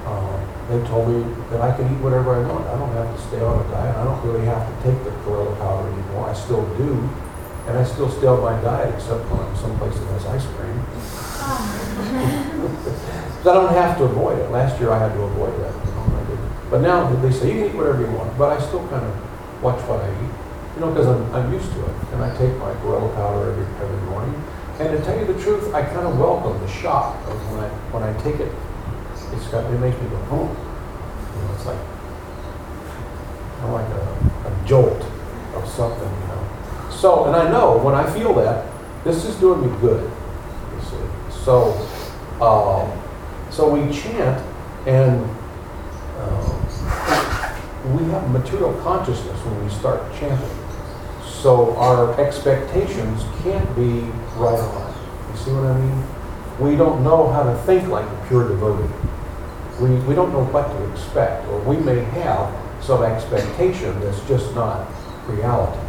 uh, 0.05 0.41
they 0.69 0.81
told 0.87 1.09
me 1.09 1.21
that 1.51 1.61
I 1.61 1.75
can 1.75 1.85
eat 1.85 2.01
whatever 2.01 2.33
I 2.33 2.41
want. 2.47 2.65
I 2.65 2.79
don't 2.79 2.93
have 2.93 3.13
to 3.13 3.21
stay 3.27 3.41
on 3.41 3.63
a 3.63 3.69
diet. 3.69 3.95
I 3.95 4.03
don't 4.03 4.25
really 4.25 4.45
have 4.45 4.65
to 4.65 4.73
take 4.81 4.97
the 5.03 5.11
karela 5.21 5.55
powder 5.59 5.87
anymore. 5.91 6.29
I 6.29 6.33
still 6.33 6.65
do, 6.77 7.09
and 7.67 7.77
I 7.77 7.83
still 7.83 8.09
stay 8.09 8.27
on 8.27 8.41
my 8.41 8.59
diet 8.61 8.93
except 8.95 9.25
when 9.29 9.39
I'm 9.39 9.55
someplace 9.55 9.93
that 9.99 10.07
has 10.17 10.25
ice 10.25 10.45
cream. 10.55 10.77
Because 13.41 13.57
I 13.57 13.61
don't 13.61 13.73
have 13.73 13.97
to 13.97 14.03
avoid 14.03 14.37
it. 14.37 14.51
Last 14.51 14.79
year 14.79 14.91
I 14.91 14.99
had 14.99 15.13
to 15.13 15.21
avoid 15.23 15.49
that. 15.65 15.73
You 15.73 15.91
know, 15.97 16.03
and 16.05 16.15
I 16.15 16.23
didn't. 16.29 16.69
But 16.69 16.81
now 16.81 17.09
they 17.09 17.31
say 17.31 17.47
you 17.49 17.61
can 17.61 17.69
eat 17.71 17.75
whatever 17.75 18.01
you 18.01 18.11
want, 18.11 18.37
but 18.37 18.53
I 18.53 18.61
still 18.61 18.87
kind 18.89 19.03
of 19.03 19.63
watch 19.63 19.81
what 19.89 19.99
I 19.99 20.09
eat. 20.13 20.29
You 20.75 20.81
know, 20.81 20.93
because 20.93 21.07
I'm, 21.07 21.25
I'm 21.33 21.51
used 21.51 21.65
to 21.73 21.81
it, 21.81 21.95
and 22.13 22.21
I 22.21 22.29
take 22.37 22.53
my 22.61 22.69
karela 22.85 23.09
powder 23.15 23.49
every 23.49 23.65
every 23.81 24.01
morning. 24.13 24.37
And 24.77 24.93
to 24.95 25.03
tell 25.03 25.17
you 25.17 25.25
the 25.25 25.41
truth, 25.41 25.73
I 25.73 25.81
kind 25.81 26.05
of 26.05 26.19
welcome 26.19 26.53
the 26.61 26.69
shock 26.69 27.17
of 27.27 27.35
when 27.49 27.65
I 27.65 27.69
when 27.89 28.03
I 28.03 28.13
take 28.21 28.39
it. 28.39 28.53
It's 29.33 29.47
got 29.49 29.65
it 29.65 29.79
makes 29.81 29.97
me 29.97 30.07
go 30.09 30.21
home. 30.29 30.53
You 30.53 31.41
know, 31.41 31.53
it's 31.57 31.65
like 31.65 31.81
kind 33.57 33.73
of 33.73 33.81
like 33.81 33.89
a, 33.89 34.05
a 34.49 34.67
jolt 34.67 35.01
of 35.57 35.67
something. 35.67 36.30
So, 37.01 37.25
and 37.25 37.35
I 37.35 37.49
know 37.49 37.77
when 37.77 37.95
I 37.95 38.07
feel 38.13 38.31
that, 38.35 38.63
this 39.03 39.25
is 39.25 39.35
doing 39.37 39.61
me 39.61 39.75
good. 39.81 40.03
You 40.03 40.81
see. 40.81 41.43
So, 41.43 41.73
um, 42.39 42.91
so 43.49 43.73
we 43.73 43.91
chant, 43.91 44.37
and 44.85 45.23
um, 46.19 47.97
we 47.97 48.03
have 48.11 48.29
material 48.29 48.79
consciousness 48.83 49.35
when 49.45 49.63
we 49.63 49.71
start 49.71 50.13
chanting. 50.19 50.47
So 51.25 51.75
our 51.77 52.21
expectations 52.21 53.23
can't 53.41 53.75
be 53.75 54.01
right 54.37 54.59
on. 54.59 54.93
You 55.31 55.37
see 55.39 55.51
what 55.53 55.71
I 55.71 55.79
mean? 55.79 56.05
We 56.59 56.77
don't 56.77 57.03
know 57.03 57.31
how 57.31 57.41
to 57.41 57.55
think 57.63 57.87
like 57.87 58.05
a 58.05 58.25
pure 58.27 58.47
devotee. 58.47 58.93
We, 59.81 59.95
we 60.05 60.13
don't 60.13 60.31
know 60.31 60.45
what 60.45 60.67
to 60.67 60.91
expect, 60.91 61.47
or 61.47 61.61
we 61.61 61.77
may 61.77 62.03
have 62.21 62.53
some 62.79 63.01
expectation 63.01 63.99
that's 64.01 64.21
just 64.27 64.53
not 64.53 64.87
reality. 65.25 65.80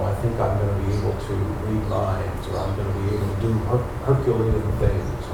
Know, 0.00 0.06
I 0.06 0.14
think 0.22 0.40
I'm 0.40 0.56
going 0.56 0.72
to 0.72 0.86
be 0.88 0.96
able 0.96 1.12
to 1.12 1.34
read 1.68 1.84
minds, 1.92 2.48
or 2.48 2.56
I'm 2.56 2.74
going 2.74 2.88
to 2.88 2.98
be 3.04 3.16
able 3.16 3.34
to 3.36 3.40
do 3.42 3.52
Her- 3.68 3.84
Herculean 4.08 4.72
things. 4.80 5.24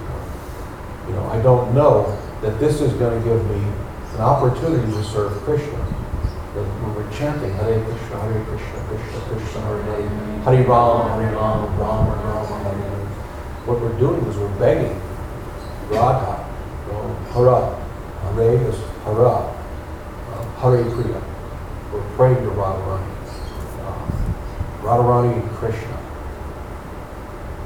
You 1.06 1.14
know. 1.14 1.24
I 1.30 1.40
don't 1.40 1.72
know 1.72 2.18
that 2.42 2.58
this 2.58 2.80
is 2.80 2.92
going 2.94 3.14
to 3.16 3.22
give 3.22 3.38
me 3.48 3.62
an 4.14 4.22
opportunity 4.22 4.90
to 4.90 5.04
serve 5.04 5.30
Krishna. 5.46 5.78
That 5.78 6.66
When 6.82 6.96
we're 6.96 7.12
chanting 7.12 7.52
Hare 7.54 7.78
Krishna, 7.78 8.18
Hare 8.18 8.42
Krishna, 8.42 8.78
Krishna 8.90 9.20
Krishna, 9.30 9.60
Hare 9.60 9.82
Hare, 9.82 10.08
Hare 10.42 10.66
Ram, 10.66 11.14
Hare 11.14 11.36
Ram, 11.36 11.78
Ram 11.78 12.10
Ram, 12.10 12.46
Hare 12.66 12.74
Hare. 12.74 13.06
What 13.70 13.80
we're 13.80 13.98
doing 14.00 14.20
is 14.26 14.36
we're 14.36 14.58
begging 14.58 15.00
Radha, 15.90 16.42
Hara, 17.30 17.70
Hare 18.34 18.66
is 18.66 18.78
Hara, 19.04 19.46
Hare 20.58 20.82
Priya. 20.90 21.22
We're 21.92 22.02
praying 22.16 22.42
to 22.42 22.50
Radharani. 22.50 23.15
Radharani 24.86 25.42
and 25.42 25.50
Krishna. 25.50 25.98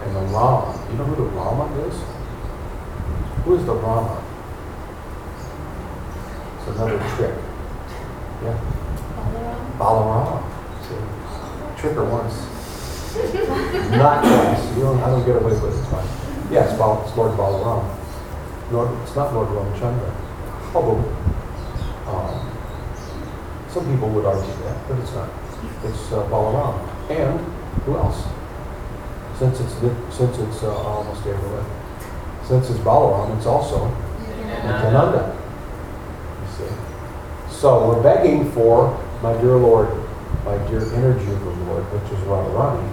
And 0.03 0.17
the 0.17 0.21
Rama, 0.33 0.73
you 0.91 0.97
know 0.97 1.05
who 1.05 1.17
the 1.17 1.31
Rama 1.37 1.69
is? 1.85 1.95
Who 3.45 3.57
is 3.57 3.67
the 3.67 3.75
Rama? 3.75 4.25
It's 6.57 6.69
another 6.69 6.99
trick. 7.17 7.35
Yeah. 8.43 8.57
Balaram. 9.77 10.41
See, 10.89 10.97
trick 11.81 11.93
her 11.93 12.05
once. 12.09 12.33
Not 13.93 14.25
twice. 14.25 14.77
You 14.77 14.83
don't, 14.85 15.01
I 15.03 15.11
don't 15.11 15.27
get 15.27 15.37
away 15.37 15.53
with 15.53 15.77
it 15.77 15.89
twice. 15.91 16.09
Yeah, 16.51 16.65
it's, 16.65 16.79
Bal- 16.79 17.05
it's 17.07 17.15
Lord 17.19 17.33
Balaram. 17.37 17.85
Lord, 18.73 18.89
it's 19.03 19.15
not 19.15 19.35
Lord 19.35 19.49
Ramachandra. 19.49 20.11
Although, 20.75 21.05
um, 22.09 22.51
some 23.69 23.85
people 23.93 24.09
would 24.09 24.25
argue 24.25 24.55
that, 24.65 24.89
but 24.89 24.99
it's 25.01 25.13
not. 25.13 25.29
It's 25.85 26.13
uh, 26.13 26.25
Balaram. 26.31 26.90
And 27.11 27.41
who 27.85 27.97
else? 27.97 28.25
Since 29.39 29.61
it's, 29.61 29.75
since 30.17 30.39
it's, 30.39 30.63
uh, 30.63 30.71
I 30.71 30.87
almost 30.87 31.25
gave 31.25 31.35
it 31.35 31.45
away. 31.45 31.65
Since 32.47 32.71
it's 32.71 32.79
Balaram, 32.81 33.37
it's 33.37 33.47
also 33.47 33.89
Nityananda. 34.39 35.37
You 36.43 36.49
see? 36.57 36.75
So 37.51 37.89
we're 37.89 38.03
begging 38.03 38.51
for, 38.53 38.99
my 39.23 39.33
dear 39.41 39.57
Lord, 39.57 39.89
my 40.45 40.57
dear 40.69 40.83
energy 40.95 41.31
of 41.31 41.41
the 41.41 41.51
Lord, 41.67 41.85
which 41.93 42.13
is 42.13 42.19
Radharani, 42.27 42.89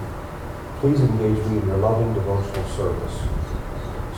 please 0.80 1.00
engage 1.00 1.44
me 1.46 1.58
in 1.58 1.66
your 1.68 1.78
loving 1.78 2.12
devotional 2.14 2.68
service. 2.70 3.18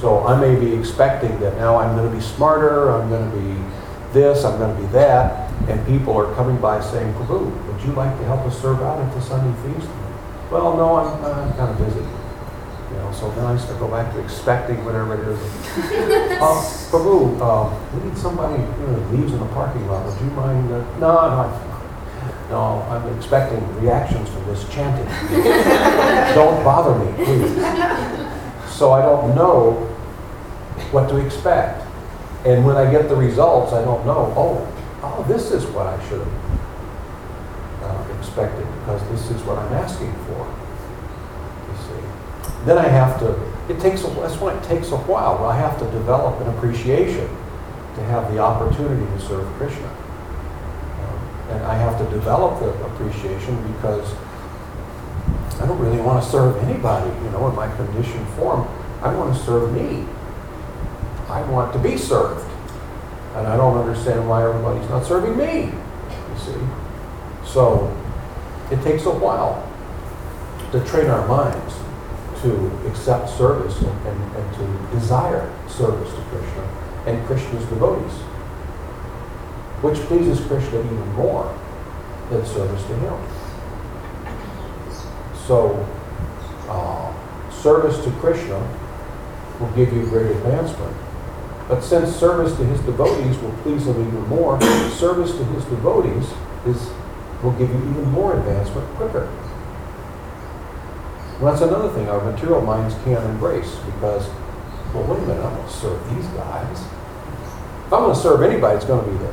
So 0.01 0.27
I 0.27 0.41
may 0.41 0.59
be 0.59 0.75
expecting 0.75 1.39
that 1.41 1.57
now 1.57 1.77
I'm 1.77 1.95
going 1.97 2.11
to 2.11 2.17
be 2.17 2.23
smarter, 2.23 2.91
I'm 2.91 3.09
going 3.11 3.31
to 3.31 3.37
be 3.37 3.63
this, 4.13 4.45
I'm 4.45 4.59
going 4.59 4.75
to 4.75 4.81
be 4.81 4.89
that, 4.93 5.50
and 5.69 5.87
people 5.87 6.17
are 6.17 6.35
coming 6.35 6.57
by 6.59 6.81
saying, 6.81 7.13
Prabhu, 7.15 7.51
would 7.67 7.83
you 7.83 7.93
like 7.93 8.17
to 8.19 8.25
help 8.25 8.41
us 8.41 8.61
serve 8.61 8.81
out 8.83 8.99
at 9.01 9.13
the 9.15 9.21
Sunday 9.21 9.55
feast? 9.63 9.89
Well, 10.51 10.77
no, 10.77 10.97
I'm, 10.97 11.25
I'm 11.25 11.53
kind 11.55 11.71
of 11.71 11.79
busy. 11.79 12.01
You 12.01 12.97
know, 12.97 13.13
so 13.13 13.31
then 13.33 13.45
I 13.45 13.57
start 13.57 13.79
go 13.79 13.89
back 13.89 14.13
to 14.15 14.19
expecting 14.21 14.85
whatever 14.85 15.15
it 15.15 15.29
is. 15.29 15.39
Uh, 16.41 16.57
Prabhu, 16.91 17.39
uh, 17.41 17.95
we 17.95 18.09
need 18.09 18.19
somebody 18.19 18.61
you 18.63 18.87
know, 18.87 19.09
leaves 19.13 19.33
in 19.33 19.39
the 19.39 19.47
parking 19.47 19.87
lot. 19.87 20.07
Would 20.07 20.21
you 20.21 20.31
mind? 20.33 20.73
Uh, 20.73 20.99
no, 20.99 21.15
no, 21.29 22.49
no. 22.51 22.83
I'm 22.91 23.17
expecting 23.17 23.61
reactions 23.81 24.29
from 24.31 24.45
this 24.47 24.69
chanting. 24.71 25.07
don't 26.35 26.65
bother 26.65 26.99
me, 26.99 27.25
please. 27.25 27.55
So 28.75 28.93
I 28.93 29.03
don't 29.03 29.37
know 29.37 29.73
what 30.91 31.09
to 31.11 31.19
expect. 31.19 31.87
And 32.45 32.65
when 32.65 32.77
I 32.77 32.91
get 32.91 33.09
the 33.09 33.17
results, 33.17 33.73
I 33.73 33.85
don't 33.85 34.05
know, 34.07 34.33
oh, 34.37 34.67
oh, 35.03 35.25
this 35.29 35.51
is 35.51 35.67
what 35.67 35.87
I 35.87 36.09
should 36.09 36.21
have 36.21 37.83
uh, 37.83 38.19
expected 38.19 38.67
because 38.81 39.03
this 39.11 39.31
is 39.31 39.43
what 39.43 39.59
I'm 39.59 39.73
asking 39.73 40.13
for. 40.27 40.47
You 41.69 41.77
see. 41.87 42.65
Then 42.67 42.79
I 42.79 42.89
have 42.89 43.19
to, 43.21 43.33
it 43.69 43.81
takes, 43.81 44.05
a 44.05 44.09
that's 44.09 44.37
why 44.37 44.55
it 44.55 44.63
takes 44.65 44.91
a 44.91 44.97
while. 44.97 45.45
I 45.45 45.57
have 45.57 45.79
to 45.79 45.85
develop 45.91 46.41
an 46.41 46.49
appreciation 46.57 47.29
to 47.95 48.03
have 48.05 48.33
the 48.33 48.39
opportunity 48.39 49.05
to 49.05 49.21
serve 49.21 49.47
Krishna. 49.55 49.89
Um, 49.89 51.19
And 51.51 51.65
I 51.65 51.75
have 51.75 51.99
to 51.99 52.05
develop 52.15 52.61
the 52.61 52.71
appreciation 52.87 53.57
because 53.73 54.15
I 55.61 55.67
don't 55.67 55.79
really 55.79 56.01
want 56.01 56.23
to 56.25 56.31
serve 56.31 56.57
anybody, 56.65 57.11
you 57.25 57.31
know, 57.31 57.49
in 57.49 57.55
my 57.55 57.75
conditioned 57.77 58.27
form. 58.29 58.67
I 59.03 59.15
want 59.15 59.37
to 59.37 59.43
serve 59.43 59.73
me. 59.73 60.07
I 61.29 61.43
want 61.43 61.73
to 61.73 61.79
be 61.79 61.97
served. 61.97 62.50
And 63.35 63.47
I 63.47 63.57
don't 63.57 63.79
understand 63.79 64.29
why 64.29 64.43
everybody's 64.43 64.89
not 64.91 65.07
serving 65.07 65.37
me, 65.37 65.67
you 65.67 66.39
see. 66.39 66.61
So 67.45 67.95
it 68.71 68.83
takes 68.83 69.07
a 69.07 69.11
while 69.11 69.67
to 70.73 70.85
train 70.85 71.07
our 71.07 71.27
minds 71.27 71.75
to 72.43 72.89
accept 72.89 73.29
service 73.29 73.79
and, 73.81 74.07
and, 74.07 74.55
to 74.55 74.99
desire 74.99 75.53
service 75.69 76.11
to 76.15 76.21
Krishna 76.23 76.63
and 77.07 77.27
Krishna's 77.27 77.65
devotees, 77.67 78.13
which 79.83 79.99
pleases 80.09 80.41
Krishna 80.47 80.79
even 80.79 81.13
more 81.15 81.57
than 82.31 82.45
service 82.47 82.83
to 82.85 82.95
him. 82.95 83.19
So, 85.47 85.87
uh, 86.69 87.13
service 87.51 88.03
to 88.05 88.11
Krishna 88.13 88.59
will 89.59 89.71
give 89.73 89.93
you 89.93 90.07
great 90.07 90.31
advancement. 90.31 90.97
But 91.71 91.85
since 91.85 92.17
service 92.17 92.57
to 92.57 92.65
his 92.65 92.81
devotees 92.81 93.39
will 93.39 93.53
please 93.63 93.87
him 93.87 93.95
even 94.05 94.27
more, 94.27 94.61
service 94.91 95.31
to 95.31 95.45
his 95.55 95.65
devotees 95.67 96.27
is, 96.67 96.91
will 97.45 97.53
give 97.53 97.71
you 97.71 97.77
even 97.77 98.11
more 98.11 98.37
advancement 98.37 98.89
quicker. 98.97 99.31
Well, 101.39 101.53
that's 101.53 101.63
another 101.63 101.89
thing 101.91 102.09
our 102.09 102.25
material 102.25 102.61
minds 102.61 102.97
can't 103.05 103.25
embrace 103.25 103.73
because, 103.87 104.29
well, 104.93 105.05
wait 105.05 105.23
a 105.23 105.27
minute, 105.29 105.45
I'm 105.45 105.55
going 105.55 105.69
to 105.69 105.73
serve 105.73 106.17
these 106.17 106.27
guys. 106.35 106.81
If 107.87 107.93
I'm 107.93 108.03
going 108.03 108.17
to 108.17 108.21
serve 108.21 108.43
anybody, 108.43 108.75
it's 108.75 108.85
going 108.85 109.05
to 109.05 109.11
be 109.13 109.17
the, 109.19 109.33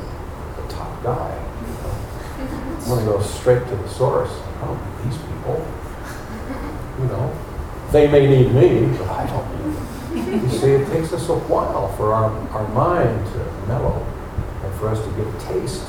the 0.62 0.68
top 0.72 1.02
guy. 1.02 1.44
I'm 2.38 2.84
going 2.84 3.04
to 3.04 3.12
go 3.14 3.20
straight 3.20 3.66
to 3.66 3.74
the 3.74 3.88
source. 3.88 4.30
I 4.30 4.66
don't 4.66 4.78
need 4.78 5.10
these 5.10 5.20
people. 5.20 5.66
You 7.00 7.04
know, 7.06 7.36
they 7.90 8.06
may 8.06 8.28
need 8.28 8.54
me, 8.54 8.96
but 8.96 9.08
I 9.08 9.26
don't 9.26 9.66
need 9.66 9.74
them. 9.74 9.97
You 10.14 10.48
see, 10.48 10.70
it 10.72 10.86
takes 10.88 11.12
us 11.12 11.28
a 11.28 11.36
while 11.36 11.92
for 11.96 12.14
our, 12.14 12.30
our 12.50 12.68
mind 12.68 13.26
to 13.32 13.38
mellow 13.68 14.04
and 14.64 14.74
for 14.80 14.88
us 14.88 15.04
to 15.04 15.10
get 15.12 15.26
a 15.26 15.38
taste 15.52 15.84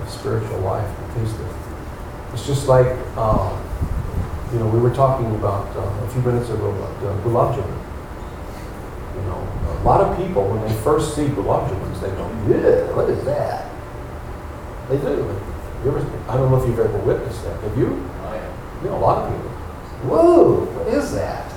of 0.00 0.08
spiritual 0.08 0.60
life, 0.60 0.88
a 0.88 1.18
taste 1.18 1.34
of, 1.34 2.32
it's 2.32 2.46
just 2.46 2.68
like, 2.68 2.86
um, 3.16 3.60
you 4.52 4.58
know, 4.58 4.68
we 4.68 4.78
were 4.78 4.94
talking 4.94 5.34
about 5.36 5.66
uh, 5.76 5.80
a 5.80 6.08
few 6.10 6.22
minutes 6.22 6.48
ago 6.48 6.70
about 6.70 6.96
uh, 7.04 7.16
gulab 7.22 7.54
jamun. 7.54 7.80
You 9.16 9.22
know, 9.28 9.80
a 9.80 9.84
lot 9.84 10.00
of 10.00 10.16
people, 10.16 10.48
when 10.48 10.62
they 10.66 10.74
first 10.82 11.14
see 11.14 11.26
gulab 11.26 11.68
jamuns, 11.68 12.00
they 12.00 12.10
go, 12.10 12.26
yeah, 12.48 12.96
what 12.96 13.10
is 13.10 13.24
that? 13.24 13.70
They 14.88 14.96
do. 14.96 15.40
Ever, 15.86 16.00
I 16.28 16.36
don't 16.36 16.50
know 16.50 16.56
if 16.56 16.66
you've 16.66 16.78
ever 16.78 16.98
witnessed 16.98 17.44
that. 17.44 17.60
Have 17.60 17.76
you? 17.76 18.08
Oh, 18.22 18.32
yeah. 18.32 18.82
You 18.82 18.88
know, 18.88 18.96
a 18.96 19.00
lot 19.04 19.18
of 19.22 19.30
people. 19.30 19.50
Whoa, 20.08 20.64
what 20.64 20.88
is 20.88 21.12
that? 21.12 21.53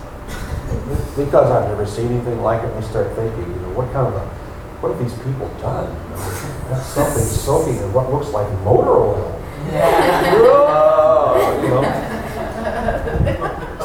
Because 1.15 1.51
I've 1.51 1.69
never 1.69 1.85
seen 1.85 2.07
anything 2.07 2.41
like 2.41 2.63
it, 2.63 2.71
and 2.71 2.83
I 2.83 2.87
start 2.87 3.13
thinking, 3.15 3.41
you 3.41 3.59
know, 3.61 3.69
what 3.69 3.91
kind 3.93 4.07
of 4.07 4.15
a, 4.15 4.25
what 4.81 4.91
have 4.91 4.99
these 4.99 5.13
people 5.23 5.47
done? 5.59 5.95
That's 6.69 6.85
something 6.85 7.23
soaking 7.23 7.77
in 7.77 7.93
what 7.93 8.11
looks 8.11 8.29
like 8.29 8.47
motor 8.63 8.91
oil. 8.91 9.31
Whoa, 9.71 10.65
uh, 10.67 11.61
you 11.63 11.69
know? 11.69 11.83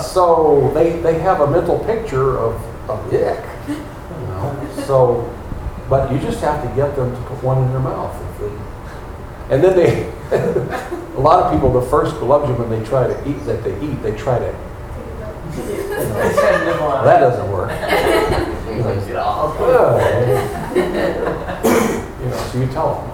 So 0.02 0.70
they, 0.74 0.98
they 1.00 1.18
have 1.20 1.40
a 1.40 1.46
mental 1.50 1.78
picture 1.80 2.38
of, 2.38 2.54
of 2.90 3.12
ick, 3.12 3.44
you 3.68 3.74
know? 3.76 4.68
So, 4.84 5.32
but 5.88 6.10
you 6.12 6.18
just 6.18 6.40
have 6.40 6.62
to 6.62 6.68
get 6.76 6.94
them 6.96 7.14
to 7.14 7.20
put 7.22 7.42
one 7.42 7.62
in 7.62 7.70
their 7.70 7.80
mouth. 7.80 8.14
If 8.32 8.38
they, 8.40 8.52
and 9.54 9.62
then 9.62 9.76
they, 9.76 10.10
a 11.16 11.20
lot 11.20 11.42
of 11.42 11.52
people, 11.52 11.72
the 11.72 11.82
first 11.88 12.14
gulab 12.16 12.46
jamun 12.46 12.68
they 12.68 12.82
try 12.84 13.06
to 13.06 13.28
eat, 13.28 13.44
that 13.44 13.62
they 13.64 13.74
eat, 13.80 14.02
they 14.02 14.14
try 14.16 14.38
to, 14.38 14.54
that 17.04 17.18
doesn't 17.20 17.50
work. 17.50 17.70
You 19.08 19.14
know, 19.14 19.54
"Ugh." 19.58 20.76
You 22.20 22.28
know, 22.28 22.36
so 22.36 22.58
you 22.58 22.66
tell 22.68 22.94
them. 22.94 23.08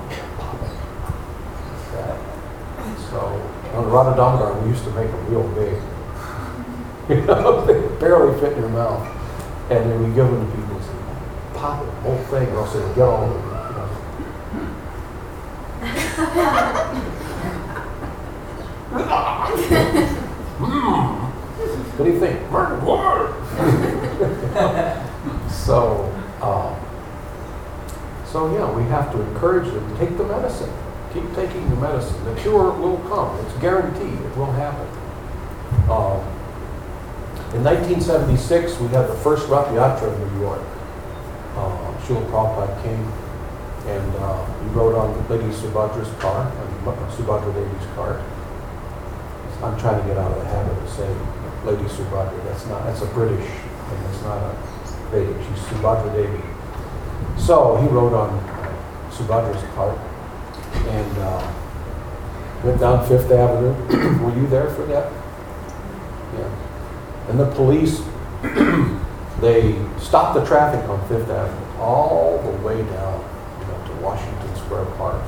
So, 3.10 3.18
on 3.74 3.84
the 3.84 3.90
Radha 3.90 4.14
Damodar, 4.16 4.52
we 4.60 4.68
used 4.68 4.84
to 4.84 4.90
make 4.90 5.10
them 5.10 5.26
real 5.30 5.48
big. 5.54 5.74
You 7.08 7.22
know, 7.22 7.64
they 7.64 7.80
barely 7.98 8.38
fit 8.38 8.52
in 8.52 8.58
your 8.58 8.68
mouth. 8.68 9.00
And 9.70 9.90
then 9.90 9.98
we 10.02 10.08
give 10.14 10.26
them 10.30 10.44
to 10.46 10.52
people 10.54 10.76
and 10.76 10.84
say, 10.84 10.92
pop 11.54 11.82
it, 11.82 11.86
the 11.86 11.92
whole 12.02 12.18
thing, 12.24 12.48
or 12.48 12.58
else 12.58 12.74
it'll 12.74 12.94
get 12.94 13.08
all 13.08 13.24
over 13.24 13.38
you. 13.38 13.44
you 19.00 19.04
know. 19.98 20.14
Mm. 20.58 21.27
What 21.58 22.04
do 22.04 22.12
you 22.12 22.20
think? 22.20 22.38
so, 25.50 26.04
um, 26.40 26.76
so 28.26 28.54
yeah, 28.54 28.70
we 28.70 28.84
have 28.84 29.10
to 29.12 29.20
encourage 29.20 29.70
them 29.72 29.90
to 29.90 29.96
take 29.98 30.16
the 30.16 30.24
medicine. 30.24 30.72
Keep 31.12 31.34
taking 31.34 31.68
the 31.70 31.76
medicine. 31.76 32.24
The 32.24 32.34
cure 32.40 32.70
will 32.70 32.98
come. 33.08 33.36
It's 33.44 33.54
guaranteed. 33.58 34.20
It 34.20 34.36
will 34.36 34.52
happen. 34.52 34.86
Um, 35.90 36.20
in 37.54 37.64
1976, 37.64 38.78
we 38.78 38.88
had 38.88 39.08
the 39.08 39.14
first 39.14 39.48
Rath 39.48 39.68
Yatra 39.68 40.14
in 40.14 40.34
New 40.34 40.40
York. 40.42 40.62
Uh, 41.56 41.94
Srila 42.02 42.30
Prabhupada 42.30 42.82
came 42.82 43.10
and 43.88 44.16
uh, 44.16 44.44
he 44.62 44.68
rode 44.70 44.94
on 44.94 45.16
the 45.16 45.22
Lady 45.34 45.50
Subhadra's 45.54 46.10
car, 46.20 46.44
on 46.44 47.10
Subhadra 47.10 47.54
Devi's 47.54 47.86
car. 47.94 48.20
I'm 49.62 49.78
trying 49.80 50.00
to 50.00 50.06
get 50.06 50.18
out 50.18 50.30
of 50.30 50.38
the 50.38 50.44
habit 50.44 50.76
of 50.76 50.90
saying 50.90 51.18
Lady 51.64 51.84
Subhadra. 51.84 52.44
That's 52.44 52.66
not, 52.66 52.84
that's 52.84 53.02
a 53.02 53.06
British 53.06 53.46
thing. 53.46 54.02
That's 54.04 54.22
not 54.22 54.38
a 54.38 54.56
Vedic. 55.10 55.36
She's 55.48 55.64
Subhadra 55.66 56.14
Devi. 56.14 56.42
So 57.38 57.76
he 57.76 57.88
rode 57.88 58.12
on 58.12 58.30
Subhadra's 59.10 59.62
cart 59.74 59.98
and 60.88 61.18
uh, 61.18 61.52
went 62.64 62.80
down 62.80 63.06
Fifth 63.08 63.30
Avenue. 63.30 63.72
Were 64.24 64.34
you 64.36 64.46
there 64.48 64.70
for 64.70 64.84
that? 64.86 65.12
Yeah. 66.36 67.28
And 67.28 67.40
the 67.40 67.50
police, 67.52 68.00
they 69.40 69.74
stopped 69.98 70.38
the 70.38 70.44
traffic 70.44 70.88
on 70.88 71.06
Fifth 71.08 71.30
Avenue 71.30 71.80
all 71.80 72.38
the 72.42 72.66
way 72.66 72.76
down, 72.76 73.24
you 73.60 73.66
know, 73.66 73.86
to 73.86 73.92
Washington 74.02 74.56
Square 74.56 74.86
Park. 74.96 75.22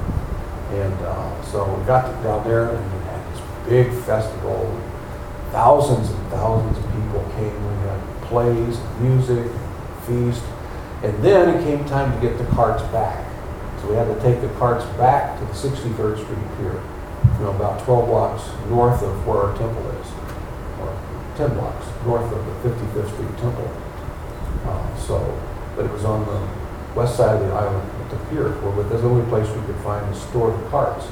And 0.73 0.95
uh, 1.03 1.43
so 1.45 1.73
we 1.75 1.85
got 1.87 2.05
down 2.23 2.47
there 2.47 2.69
and 2.69 3.05
had 3.05 3.33
this 3.33 3.69
big 3.69 3.93
festival, 4.05 4.67
thousands 5.53 6.11
and 6.11 6.31
thousands 6.31 6.79
of 6.79 6.85
people 6.93 7.23
came. 7.37 7.55
We 7.67 7.75
had 7.89 8.01
plays, 8.23 8.79
music, 9.01 9.51
feast. 10.07 10.43
And 11.03 11.17
then 11.25 11.57
it 11.57 11.65
came 11.65 11.85
time 11.87 12.13
to 12.13 12.21
get 12.27 12.39
the 12.39 12.45
carts 12.55 12.83
back. 12.93 13.27
So 13.81 13.89
we 13.89 13.97
had 13.97 14.07
to 14.07 14.21
take 14.21 14.41
the 14.43 14.49
carts 14.59 14.85
back 14.97 15.39
to 15.39 15.45
the 15.47 15.53
63rd 15.53 16.23
Street 16.23 16.39
Pier, 16.59 16.83
you 17.39 17.45
know, 17.45 17.51
about 17.57 17.83
12 17.85 18.07
blocks 18.07 18.43
north 18.69 19.03
of 19.03 19.27
where 19.27 19.39
our 19.39 19.57
temple 19.57 19.89
is, 19.93 20.07
or 20.81 20.93
10 21.37 21.55
blocks 21.57 21.87
north 22.05 22.31
of 22.31 22.45
the 22.45 22.69
55th 22.69 23.13
Street 23.15 23.39
Temple. 23.39 23.71
Uh, 24.67 24.97
So, 24.97 25.41
but 25.75 25.87
it 25.87 25.93
was 25.93 26.05
on 26.05 26.27
the 26.27 26.47
west 26.95 27.17
side 27.17 27.41
of 27.41 27.49
the 27.49 27.55
island 27.55 27.91
at 28.03 28.11
the 28.11 28.17
pier, 28.27 28.51
where 28.61 28.85
that's 28.85 29.01
the 29.01 29.09
only 29.09 29.25
place 29.31 29.49
we 29.57 29.63
could 29.65 29.81
find 29.83 30.05
to 30.13 30.21
store 30.21 30.51
the 30.55 30.69
carts. 30.69 31.07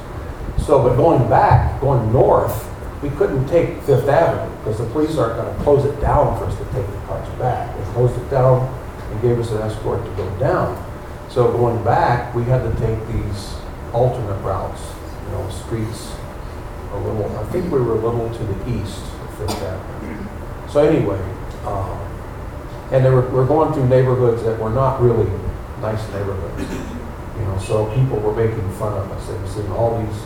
So, 0.59 0.83
but 0.83 0.97
going 0.97 1.27
back, 1.31 1.81
going 1.81 2.13
north, 2.13 2.68
we 3.03 3.11
couldn't 3.11 3.47
take 3.49 3.81
Fifth 3.83 4.09
Avenue 4.09 4.55
because 4.59 4.79
the 4.79 4.87
police 4.87 5.17
aren't 5.17 5.37
going 5.37 5.57
to 5.57 5.63
close 5.63 5.85
it 5.85 6.01
down 6.01 6.37
for 6.39 6.47
us 6.47 6.57
to 6.59 6.65
take 6.73 6.87
the 6.87 7.01
carts 7.07 7.29
back. 7.39 7.77
They 7.77 7.85
closed 7.93 8.19
it 8.21 8.29
down 8.31 8.67
and 9.11 9.23
gave 9.23 9.39
us 9.39 9.51
an 9.53 9.59
escort 9.59 10.05
to 10.05 10.11
go 10.13 10.29
down. 10.39 10.85
So 11.31 11.53
going 11.53 11.83
back, 11.85 12.35
we 12.35 12.43
had 12.45 12.63
to 12.63 12.81
take 12.81 12.99
these 13.09 13.57
alternate 13.93 14.41
routes, 14.43 14.83
you 15.27 15.33
know, 15.33 15.49
streets 15.51 16.13
a 16.93 16.99
little, 16.99 17.39
I 17.39 17.45
think 17.51 17.71
we 17.71 17.81
were 17.81 17.93
a 17.93 18.01
little 18.01 18.29
to 18.33 18.45
the 18.45 18.81
east 18.81 19.03
of 19.03 19.39
Fifth 19.39 19.63
Avenue. 19.63 20.25
So 20.69 20.87
anyway, 20.87 21.21
um, 21.65 21.99
and 22.91 23.05
they 23.05 23.11
were, 23.11 23.29
we're 23.29 23.47
going 23.47 23.73
through 23.75 23.89
neighborhoods 23.89 24.43
that 24.45 24.59
were 24.59 24.71
not 24.71 25.01
really 25.01 25.31
nice 25.81 26.03
neighborhoods. 26.09 26.63
You 27.37 27.45
know, 27.45 27.59
so 27.59 27.95
people 27.95 28.19
were 28.19 28.35
making 28.35 28.69
fun 28.73 28.97
of 28.97 29.11
us. 29.13 29.27
They 29.29 29.35
were 29.35 29.49
seeing 29.49 29.71
all 29.73 30.03
these 30.03 30.23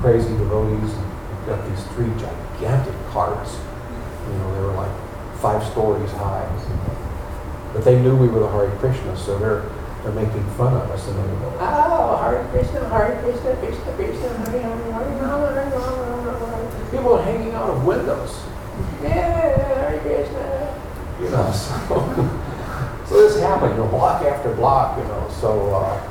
crazy 0.00 0.36
devotees, 0.36 0.92
and 0.92 1.09
got 1.46 1.68
these 1.68 1.84
three 1.88 2.10
gigantic 2.20 2.94
carts. 3.10 3.58
You 4.26 4.38
know, 4.38 4.54
they 4.54 4.60
were 4.60 4.74
like 4.74 4.92
five 5.40 5.64
stories 5.72 6.10
high. 6.12 6.46
But 7.72 7.84
they 7.84 8.00
knew 8.00 8.16
we 8.16 8.28
were 8.28 8.40
the 8.40 8.50
Hare 8.50 8.70
Krishna, 8.78 9.16
so 9.16 9.38
they're, 9.38 9.62
they're 10.02 10.12
making 10.12 10.44
fun 10.54 10.74
of 10.74 10.90
us 10.90 11.06
and 11.06 11.16
they 11.16 11.22
go, 11.22 11.56
oh, 11.60 12.16
Hare 12.22 12.46
Krishna, 12.50 12.88
Hare 12.88 13.20
Krishna, 13.22 13.56
Krishna 13.56 13.92
Krishna, 13.94 14.28
Hare 14.28 14.60
Hare, 14.60 14.92
Hare 14.92 15.22
Rama, 15.22 15.52
Hare 15.52 15.70
Rama, 15.70 16.90
People 16.90 17.14
are 17.14 17.22
hanging 17.22 17.54
out 17.54 17.70
of 17.70 17.84
windows. 17.84 18.42
Yeah, 19.02 19.56
Hare 19.56 20.00
Krishna. 20.00 20.76
You 21.20 21.30
know, 21.30 21.52
so, 21.52 23.06
so 23.06 23.28
this 23.28 23.40
happened, 23.40 23.72
you 23.72 23.78
know, 23.78 23.88
block 23.88 24.22
after 24.24 24.52
block, 24.54 24.98
you 24.98 25.04
know, 25.04 25.28
so, 25.40 25.74
uh, 25.74 26.06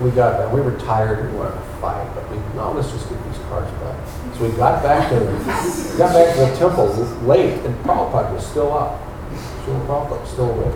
we 0.00 0.10
got 0.10 0.38
that, 0.38 0.52
we 0.52 0.60
were 0.60 0.76
tired, 0.78 1.30
we 1.30 1.38
wanted 1.38 1.54
to 1.54 1.66
fight, 1.80 2.08
but 2.14 2.28
we, 2.30 2.36
no, 2.54 2.72
let's 2.72 2.90
just 2.90 3.08
get 3.08 3.18
cars. 3.48 3.68
So 4.36 4.48
we 4.48 4.56
got 4.56 4.82
back 4.82 5.08
to, 5.10 5.18
the 5.18 5.98
got 5.98 6.12
back 6.14 6.34
to 6.36 6.40
the 6.46 6.56
temple 6.56 6.86
late, 7.26 7.58
and 7.64 7.74
Prabhupada 7.84 8.32
was 8.32 8.46
still 8.46 8.72
up. 8.72 9.00
Srila 9.64 9.86
Prabhupada 9.86 10.20
was 10.20 10.30
still 10.30 10.50
awake. 10.50 10.74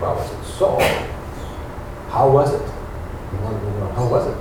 Prabhupada 0.00 0.28
said, 0.28 0.44
so, 0.46 0.78
how 2.08 2.30
was 2.30 2.54
it? 2.54 2.62
He 3.30 3.36
wanted 3.44 3.60
to 3.60 3.70
know, 3.78 3.88
how 3.92 4.08
was 4.08 4.26
it? 4.26 4.38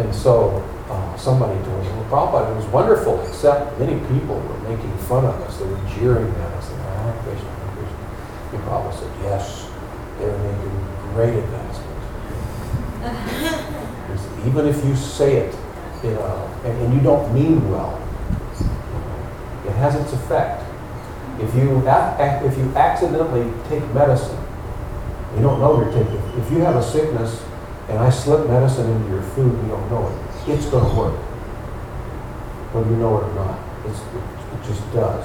And 0.00 0.14
so, 0.14 0.62
uh, 0.90 1.16
somebody 1.16 1.54
told 1.64 1.84
him, 1.84 1.96
well, 1.96 2.08
Prabhupada, 2.10 2.50
it 2.52 2.56
was 2.56 2.66
wonderful, 2.66 3.20
except 3.28 3.78
many 3.78 4.00
people 4.08 4.40
were 4.40 4.58
making 4.68 4.96
fun 5.06 5.24
of 5.24 5.40
us, 5.42 5.58
they 5.58 5.66
were 5.66 5.80
jeering 5.94 6.28
at 6.28 6.52
us, 6.58 6.70
and 6.70 6.80
Hare 6.80 7.16
Krishna, 7.22 7.50
Hare 7.50 7.72
Krishna. 7.76 7.98
And 8.52 8.62
Prabhupada 8.64 8.94
said, 8.98 9.12
yes, 9.22 9.68
they 10.18 10.26
were 10.26 10.38
making 10.38 10.76
great 11.14 11.34
advancements. 11.38 11.94
Even 14.46 14.66
if 14.66 14.84
you 14.84 14.96
say 14.96 15.36
it, 15.36 15.54
you 16.04 16.10
know, 16.12 16.60
and, 16.64 16.82
and 16.82 16.94
you 16.94 17.00
don't 17.00 17.32
mean 17.32 17.70
well, 17.70 17.96
it 19.64 19.72
has 19.72 19.94
its 19.94 20.12
effect. 20.12 20.62
If 21.40 21.54
you, 21.54 21.82
if 21.88 22.58
you 22.58 22.76
accidentally 22.76 23.50
take 23.68 23.82
medicine, 23.94 24.38
you 25.34 25.42
don't 25.42 25.58
know 25.60 25.80
you're 25.82 25.92
taking, 25.92 26.20
if 26.38 26.50
you 26.52 26.58
have 26.58 26.76
a 26.76 26.82
sickness 26.82 27.42
and 27.88 27.98
I 27.98 28.10
slip 28.10 28.46
medicine 28.46 28.88
into 28.90 29.10
your 29.10 29.22
food, 29.22 29.52
you 29.62 29.68
don't 29.68 29.90
know 29.90 30.06
it, 30.08 30.50
it's 30.52 30.66
gonna 30.66 30.94
work. 30.94 31.14
Whether 32.72 32.90
you 32.90 32.96
know 32.96 33.18
it 33.18 33.24
or 33.24 33.34
not, 33.34 33.58
it's, 33.86 33.98
it, 33.98 34.22
it 34.54 34.66
just 34.66 34.84
does. 34.92 35.24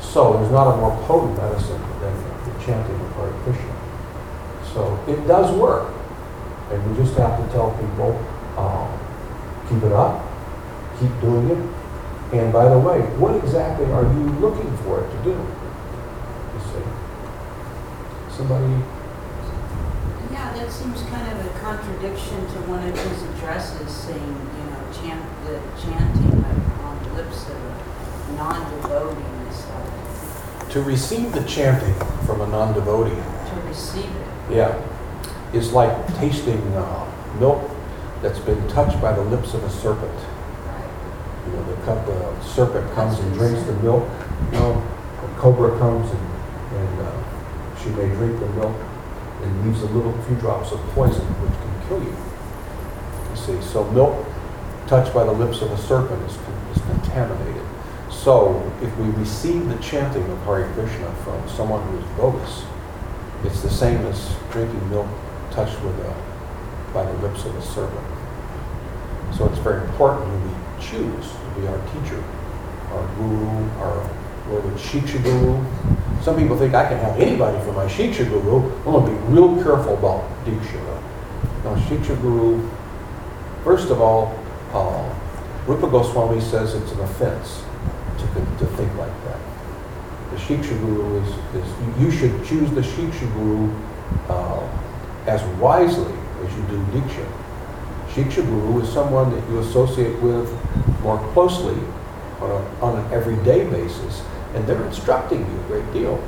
So 0.00 0.34
there's 0.34 0.52
not 0.52 0.74
a 0.74 0.76
more 0.76 0.96
potent 1.06 1.36
medicine 1.38 1.80
than 2.00 2.14
the 2.44 2.64
chanting 2.64 2.94
of 3.00 3.12
Hare 3.14 3.32
Krishna. 3.44 3.74
So 4.74 5.04
it 5.06 5.26
does 5.26 5.54
work. 5.56 5.94
And 6.70 6.90
we 6.90 7.02
just 7.02 7.16
have 7.16 7.38
to 7.42 7.52
tell 7.52 7.70
people, 7.72 8.18
um, 8.58 9.07
keep 9.68 9.82
it 9.82 9.92
up, 9.92 10.26
keep 10.98 11.10
doing 11.20 11.50
it. 11.50 12.34
And 12.34 12.52
by 12.52 12.68
the 12.68 12.78
way, 12.78 13.00
what 13.16 13.34
exactly 13.36 13.86
are 13.92 14.02
you 14.02 14.24
looking 14.40 14.76
for 14.78 15.00
it 15.04 15.10
to 15.10 15.24
do? 15.24 15.30
You 15.30 16.60
see? 16.60 16.84
Somebody, 18.36 18.84
Yeah, 20.30 20.52
that 20.52 20.70
seems 20.70 21.02
kind 21.02 21.26
of 21.32 21.46
a 21.46 21.58
contradiction 21.58 22.36
to 22.52 22.58
one 22.68 22.86
of 22.86 22.94
his 22.96 23.22
addresses 23.34 23.90
saying, 23.90 24.20
you 24.20 24.64
know, 24.70 24.80
chant, 24.92 25.24
the 25.46 25.60
chanting 25.80 26.44
on 26.84 27.02
the 27.04 27.14
lips 27.14 27.48
of 27.48 27.56
a 27.56 28.32
non-devotee 28.36 29.24
and 29.24 29.52
stuff, 29.52 30.68
to 30.70 30.82
receive 30.82 31.32
the 31.32 31.42
chanting 31.44 31.94
from 32.26 32.42
a 32.42 32.46
non-devotee, 32.46 33.16
to 33.16 33.60
receive 33.66 34.04
it. 34.04 34.54
yeah, 34.56 34.80
is 35.52 35.72
like 35.72 36.06
tasting 36.18 36.60
uh, 36.76 37.10
milk 37.40 37.70
that's 38.22 38.38
been 38.40 38.66
touched 38.68 39.00
by 39.00 39.12
the 39.12 39.22
lips 39.22 39.54
of 39.54 39.62
a 39.64 39.70
serpent. 39.70 40.18
You 41.46 41.52
know, 41.52 41.64
the, 41.64 41.82
cup, 41.82 42.04
the 42.06 42.42
serpent 42.42 42.92
comes 42.94 43.18
and 43.18 43.34
drinks 43.34 43.62
the 43.62 43.74
milk. 43.74 44.08
You 44.52 44.58
know, 44.58 44.82
a 45.22 45.40
cobra 45.40 45.78
comes 45.78 46.10
and, 46.10 46.20
and 46.76 47.00
uh, 47.00 47.78
she 47.78 47.90
may 47.90 48.08
drink 48.08 48.38
the 48.40 48.48
milk 48.48 48.76
and 49.42 49.66
leaves 49.66 49.82
a 49.82 49.86
little 49.86 50.12
few 50.22 50.36
drops 50.36 50.72
of 50.72 50.80
poison, 50.90 51.24
which 51.24 51.52
can 51.52 51.88
kill 51.88 52.02
you. 52.02 52.16
You 53.30 53.62
see, 53.62 53.72
so 53.72 53.84
milk 53.92 54.26
touched 54.88 55.14
by 55.14 55.24
the 55.24 55.32
lips 55.32 55.62
of 55.62 55.70
a 55.70 55.78
serpent 55.78 56.22
is, 56.28 56.36
is 56.76 56.82
contaminated. 56.84 57.62
So 58.10 58.60
if 58.82 58.96
we 58.98 59.08
receive 59.10 59.68
the 59.68 59.76
chanting 59.76 60.28
of 60.30 60.38
Hare 60.42 60.70
Krishna 60.72 61.12
from 61.24 61.48
someone 61.48 61.86
who 61.88 61.98
is 61.98 62.04
bogus, 62.16 62.64
it's 63.44 63.62
the 63.62 63.70
same 63.70 64.04
as 64.06 64.34
drinking 64.50 64.90
milk 64.90 65.06
touched 65.50 65.80
with 65.82 65.96
a, 66.00 66.27
by 66.92 67.04
the 67.04 67.12
lips 67.26 67.44
of 67.44 67.54
a 67.56 67.62
servant. 67.62 68.06
So 69.36 69.46
it's 69.46 69.58
very 69.58 69.82
important 69.86 70.24
that 70.24 70.42
we 70.46 70.82
choose 70.82 71.30
to 71.30 71.60
be 71.60 71.66
our 71.68 71.78
teacher, 71.92 72.22
our 72.92 73.06
guru, 73.16 73.68
our 73.80 74.10
would 74.48 74.62
Shiksha 74.76 75.22
guru. 75.22 75.62
Some 76.22 76.36
people 76.38 76.56
think 76.58 76.72
I 76.74 76.88
can 76.88 76.96
have 77.00 77.20
anybody 77.20 77.58
for 77.64 77.72
my 77.72 77.84
Shiksha 77.84 78.28
guru. 78.30 78.64
I'm 78.78 78.92
going 78.92 79.04
to 79.04 79.10
be 79.10 79.18
real 79.32 79.54
careful 79.62 79.94
about 79.98 80.24
Diksha. 80.46 80.80
Now, 81.64 81.74
Shiksha 81.76 82.18
guru, 82.22 82.66
first 83.62 83.90
of 83.90 84.00
all, 84.00 84.32
uh, 84.72 85.14
Rupa 85.66 85.86
Goswami 85.90 86.40
says 86.40 86.74
it's 86.74 86.92
an 86.92 87.00
offense 87.00 87.62
to, 88.18 88.24
to 88.58 88.66
think 88.76 88.94
like 88.96 89.12
that. 89.26 89.38
The 90.30 90.36
Shiksha 90.38 90.80
guru 90.80 91.20
is, 91.22 91.28
is 91.54 91.68
you- 91.98 92.06
you 92.06 92.10
should 92.10 92.42
choose 92.46 92.70
the 92.70 92.80
Shiksha 92.80 93.30
guru 93.34 93.70
uh, 94.30 94.66
as 95.26 95.42
wisely 95.60 96.14
as 96.44 96.56
you 96.56 96.62
do 96.64 96.78
Diksha. 96.92 97.26
Shiksha 98.08 98.44
guru 98.44 98.82
is 98.82 98.92
someone 98.92 99.30
that 99.34 99.48
you 99.48 99.58
associate 99.60 100.20
with 100.20 100.50
more 101.02 101.18
closely 101.32 101.78
on, 102.40 102.50
a, 102.50 102.84
on 102.84 102.98
an 102.98 103.12
everyday 103.12 103.68
basis, 103.68 104.22
and 104.54 104.66
they're 104.66 104.84
instructing 104.84 105.40
you 105.40 105.60
a 105.60 105.64
great 105.64 105.92
deal. 105.92 106.22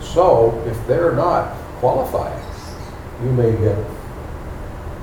So 0.00 0.62
if 0.66 0.86
they're 0.86 1.12
not 1.12 1.56
qualified, 1.78 2.40
you 3.22 3.30
may 3.32 3.52
get 3.52 3.78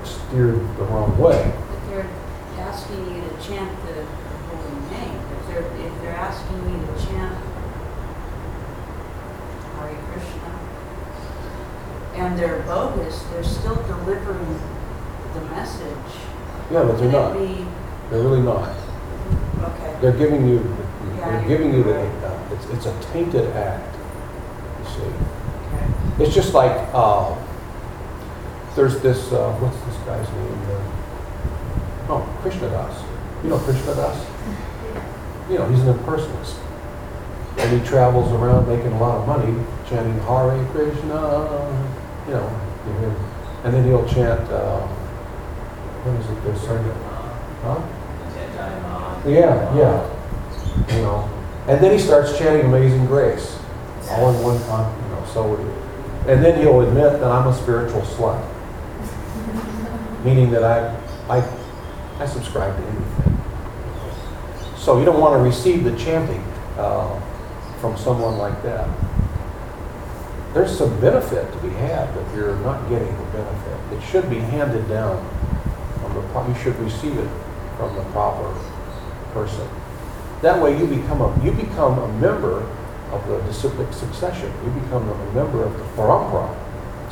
steered 0.04 0.56
the 0.78 0.84
wrong 0.86 1.18
way. 1.18 1.42
If 1.42 1.90
they're 1.90 2.10
asking 2.58 3.16
you 3.16 3.22
to 3.22 3.48
chant 3.48 3.72
the 3.88 4.06
holy 4.06 4.92
name, 4.92 5.20
if 5.40 5.48
they're, 5.48 5.66
if 5.86 6.02
they're 6.02 6.16
asking 6.16 6.58
you 6.70 6.86
to 6.86 7.06
chant 7.06 7.36
Hare 9.76 9.98
Krishna, 10.12 10.52
and 12.16 12.38
they're 12.38 12.60
bogus, 12.64 13.24
they're 13.32 13.44
still 13.44 13.76
delivering 13.76 14.60
the 15.34 15.42
message. 15.42 16.14
Yeah, 16.72 16.84
but 16.84 16.98
they're 16.98 17.12
not. 17.12 17.36
it 17.36 17.68
They're 18.10 18.22
really 18.22 18.42
not. 18.42 18.70
okay, 19.62 19.98
They're 20.02 20.12
giving 20.18 20.48
you, 20.48 20.76
they're 21.18 21.48
giving 21.48 21.74
you 21.74 21.84
the, 21.84 22.02
uh, 22.02 22.50
it's, 22.54 22.66
it's 22.68 22.86
a 22.86 23.12
tainted 23.14 23.48
act, 23.56 23.96
you 24.80 24.86
see. 24.86 25.02
okay. 25.02 26.24
It's 26.24 26.34
just 26.36 26.54
like, 26.54 26.72
uh, 26.94 27.36
there's 28.76 29.00
this, 29.02 29.32
uh, 29.32 29.52
what's 29.60 29.78
this 29.86 29.98
guy's 30.06 30.28
name? 30.32 30.62
Uh, 30.72 32.14
oh, 32.14 32.40
Krishnadas. 32.42 33.04
You 33.44 33.50
know 33.50 33.58
Krishnadas? 33.58 34.26
You 35.50 35.58
know, 35.58 35.68
he's 35.68 35.82
an 35.82 35.90
impersonist. 35.90 36.56
And 37.58 37.80
he 37.82 37.86
travels 37.86 38.32
around 38.32 38.68
making 38.70 38.94
a 38.94 39.00
lot 39.00 39.20
of 39.20 39.28
money 39.28 39.54
chanting 39.90 40.18
Hare 40.24 40.66
Krishna, 40.72 41.91
you 42.32 42.38
know, 42.38 42.62
you 42.88 42.94
hear, 43.00 43.16
and 43.66 43.74
then 43.74 43.84
he'll 43.84 44.08
chant, 44.08 44.40
uh, 44.50 44.88
what 44.88 46.16
is 46.16 46.30
it 46.30 46.44
they're 46.46 46.56
saying? 46.56 46.96
Huh? 47.62 47.82
Yeah, 49.28 49.76
yeah. 49.76 50.96
You 50.96 51.02
know, 51.02 51.30
And 51.68 51.84
then 51.84 51.92
he 51.92 52.00
starts 52.00 52.38
chanting 52.38 52.68
Amazing 52.68 53.06
Grace, 53.08 53.60
all 54.12 54.34
in 54.34 54.42
one 54.44 54.58
time, 54.64 54.96
you 55.04 55.10
know, 55.10 55.26
so, 55.34 55.56
and 56.26 56.44
then 56.44 56.62
he'll 56.62 56.80
admit 56.80 57.20
that 57.20 57.30
I'm 57.30 57.48
a 57.48 57.54
spiritual 57.54 58.02
slut. 58.02 58.42
Meaning 60.24 60.52
that 60.52 60.64
I, 60.64 60.96
I, 61.28 61.44
I 62.18 62.26
subscribe 62.26 62.78
to 62.78 62.88
anything. 62.88 63.42
So 64.78 65.00
you 65.00 65.06
don't 65.06 65.20
want 65.20 65.38
to 65.38 65.44
receive 65.44 65.84
the 65.84 65.96
chanting 65.98 66.44
uh, 66.78 67.20
from 67.82 67.98
someone 67.98 68.38
like 68.38 68.64
that. 68.64 68.88
There's 70.54 70.78
some 70.78 71.00
benefit 71.00 71.50
to 71.54 71.60
be 71.60 71.70
had, 71.70 72.14
but 72.14 72.36
you're 72.36 72.58
not 72.58 72.90
getting 72.90 73.08
the 73.08 73.24
benefit. 73.32 73.98
It 73.98 74.04
should 74.04 74.30
be 74.30 74.40
handed 74.40 74.88
down 74.90 75.24
from 76.02 76.14
the, 76.14 76.50
you 76.50 76.62
should 76.62 76.78
receive 76.80 77.18
it 77.18 77.30
from 77.78 77.96
the 77.96 78.04
proper 78.12 78.54
person. 79.34 79.66
That 80.42 80.62
way 80.62 80.78
you 80.78 80.88
become 80.88 81.22
a, 81.22 81.44
you 81.44 81.52
become 81.52 82.00
a 82.00 82.08
member 82.20 82.68
of 83.14 83.26
the 83.28 83.40
disciplic 83.44 83.94
succession. 83.94 84.52
You 84.66 84.72
become 84.82 85.08
a 85.08 85.34
member 85.34 85.64
of 85.64 85.72
the 85.72 85.86
parampara. 85.96 86.54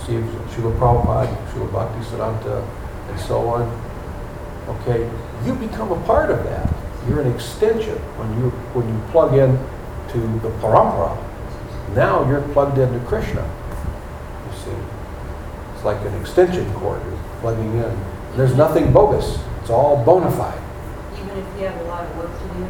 See, 0.06 0.14
Srila 0.54 0.78
Prabhupada, 0.78 1.52
Srila 1.52 1.70
Bhaktisiddhanta, 1.70 2.68
and 3.10 3.20
so 3.22 3.48
on. 3.48 3.62
Okay, 4.68 5.10
you 5.46 5.56
become 5.56 5.94
a 5.94 6.06
part 6.06 6.30
of 6.30 6.44
that. 6.44 6.74
You're 7.08 7.22
an 7.22 7.34
extension 7.34 7.98
when 8.18 8.30
you 8.38 8.50
when 8.74 8.88
you 8.88 9.12
plug 9.12 9.34
in 9.34 9.58
to 10.12 10.40
the 10.40 10.50
parampara. 10.60 11.29
Now 11.96 12.28
you're 12.30 12.42
plugged 12.54 12.78
into 12.78 13.00
Krishna. 13.08 13.42
You 13.42 14.58
see, 14.64 14.78
it's 15.76 15.84
like 15.84 16.00
an 16.06 16.14
extension 16.22 16.72
cord 16.76 17.02
you're 17.06 17.20
plugging 17.42 17.74
in. 17.78 17.98
There's 18.36 18.56
nothing 18.56 18.92
bogus. 18.94 19.40
It's 19.62 19.70
all 19.70 20.04
bona 20.04 20.32
fide. 20.32 20.62
Even 21.16 21.38
if 21.38 21.46
you 21.60 21.66
have 21.68 21.80
a 21.82 21.84
lot 21.86 22.04
of 22.06 22.18
work 22.18 22.32
to 22.32 22.48
do 22.58 22.64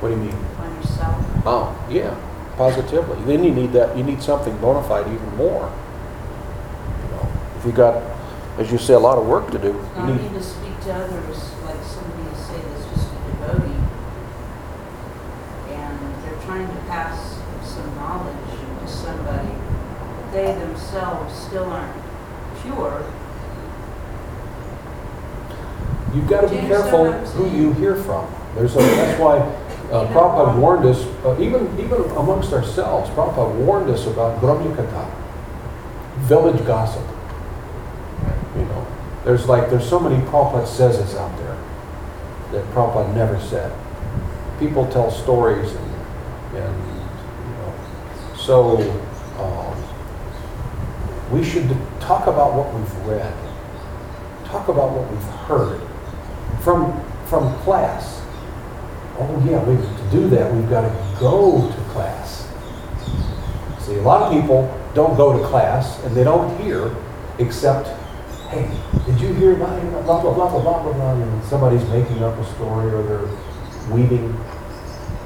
What 0.00 0.08
do 0.10 0.14
you 0.14 0.20
mean? 0.20 0.36
on 0.60 0.76
yourself. 0.76 1.16
Oh, 1.46 1.86
yeah, 1.90 2.14
positively. 2.56 3.16
Then 3.24 3.44
you 3.44 3.50
need 3.52 3.72
that, 3.72 3.96
you 3.96 4.04
need 4.04 4.22
something 4.22 4.56
bona 4.58 4.82
fide 4.86 5.06
even 5.06 5.36
more. 5.36 5.72
You 7.02 7.16
know, 7.16 7.28
If 7.58 7.64
you 7.66 7.72
got, 7.72 8.02
as 8.58 8.70
you 8.70 8.78
say, 8.78 8.94
a 8.94 8.98
lot 8.98 9.16
of 9.18 9.26
work 9.26 9.50
to 9.52 9.58
do, 9.58 9.72
Now, 9.96 10.08
you 10.08 10.14
need 10.14 10.32
to 10.34 10.42
speak 10.42 10.78
to 10.82 10.92
others, 10.94 11.52
like 11.64 11.82
somebody 11.82 12.28
to 12.30 12.36
say 12.36 12.60
that's 12.60 12.86
just 12.94 13.08
a 13.10 13.46
devotee. 13.46 13.80
And 15.72 15.98
they're 16.24 16.40
trying 16.44 16.68
to 16.68 16.81
pass 16.92 17.38
some 17.64 17.94
knowledge 17.96 18.36
to 18.80 18.86
somebody. 18.86 19.48
but 19.48 20.32
They 20.32 20.52
themselves 20.52 21.34
still 21.34 21.64
aren't 21.64 21.96
pure. 22.60 23.02
you've 26.14 26.28
got 26.28 26.42
to 26.42 26.48
be 26.48 26.56
careful 26.56 27.10
who 27.10 27.48
you 27.56 27.72
hear 27.72 27.96
from. 27.96 28.30
There's 28.54 28.76
a, 28.76 28.80
that's 28.80 29.18
why 29.18 29.38
uh, 29.90 30.06
Prabhupada 30.12 30.58
warned 30.58 30.84
us, 30.84 31.02
uh, 31.24 31.40
even, 31.40 31.64
even 31.80 32.02
amongst 32.10 32.52
ourselves, 32.52 33.08
Prabhupada 33.10 33.54
warned 33.64 33.88
us 33.88 34.06
about 34.06 34.38
gramya-katha, 34.42 35.10
village 36.28 36.62
gossip. 36.66 37.06
You 38.54 38.66
know, 38.66 38.86
there's 39.24 39.48
like, 39.48 39.70
there's 39.70 39.88
so 39.88 39.98
many 39.98 40.22
Prabhupada 40.26 40.66
says 40.66 40.98
it's 40.98 41.14
out 41.14 41.34
there 41.38 41.56
that 42.52 42.74
Prabhupada 42.74 43.14
never 43.14 43.40
said. 43.40 43.72
People 44.58 44.86
tell 44.92 45.10
stories 45.10 45.72
and, 45.72 45.91
and 46.54 46.76
you 46.76 47.54
know, 47.54 47.74
so 48.36 48.78
um, 49.38 49.82
we 51.32 51.44
should 51.44 51.68
talk 52.00 52.26
about 52.26 52.54
what 52.54 52.72
we've 52.74 53.06
read, 53.06 53.34
talk 54.44 54.68
about 54.68 54.92
what 54.92 55.10
we've 55.10 55.22
heard 55.46 55.80
from 56.62 57.02
from 57.26 57.54
class. 57.60 58.20
Oh 59.18 59.42
yeah, 59.48 59.62
we, 59.64 59.76
to 59.76 60.10
do 60.10 60.28
that 60.30 60.52
we've 60.54 60.68
got 60.68 60.82
to 60.82 61.20
go 61.20 61.70
to 61.70 61.80
class. 61.92 62.48
See, 63.80 63.96
a 63.96 64.02
lot 64.02 64.22
of 64.22 64.32
people 64.32 64.68
don't 64.94 65.16
go 65.16 65.36
to 65.36 65.44
class 65.48 66.02
and 66.04 66.14
they 66.14 66.24
don't 66.24 66.60
hear 66.60 66.94
except, 67.38 67.88
hey, 68.50 68.70
did 69.06 69.20
you 69.20 69.32
hear 69.34 69.52
about 69.56 69.80
blah 70.04 70.20
blah 70.20 70.34
blah 70.34 70.50
blah 70.50 70.82
blah 70.82 70.92
blah? 70.92 71.12
And 71.14 71.44
somebody's 71.44 71.86
making 71.88 72.22
up 72.22 72.38
a 72.38 72.44
story 72.54 72.92
or 72.92 73.02
they're 73.02 73.94
weaving 73.94 74.32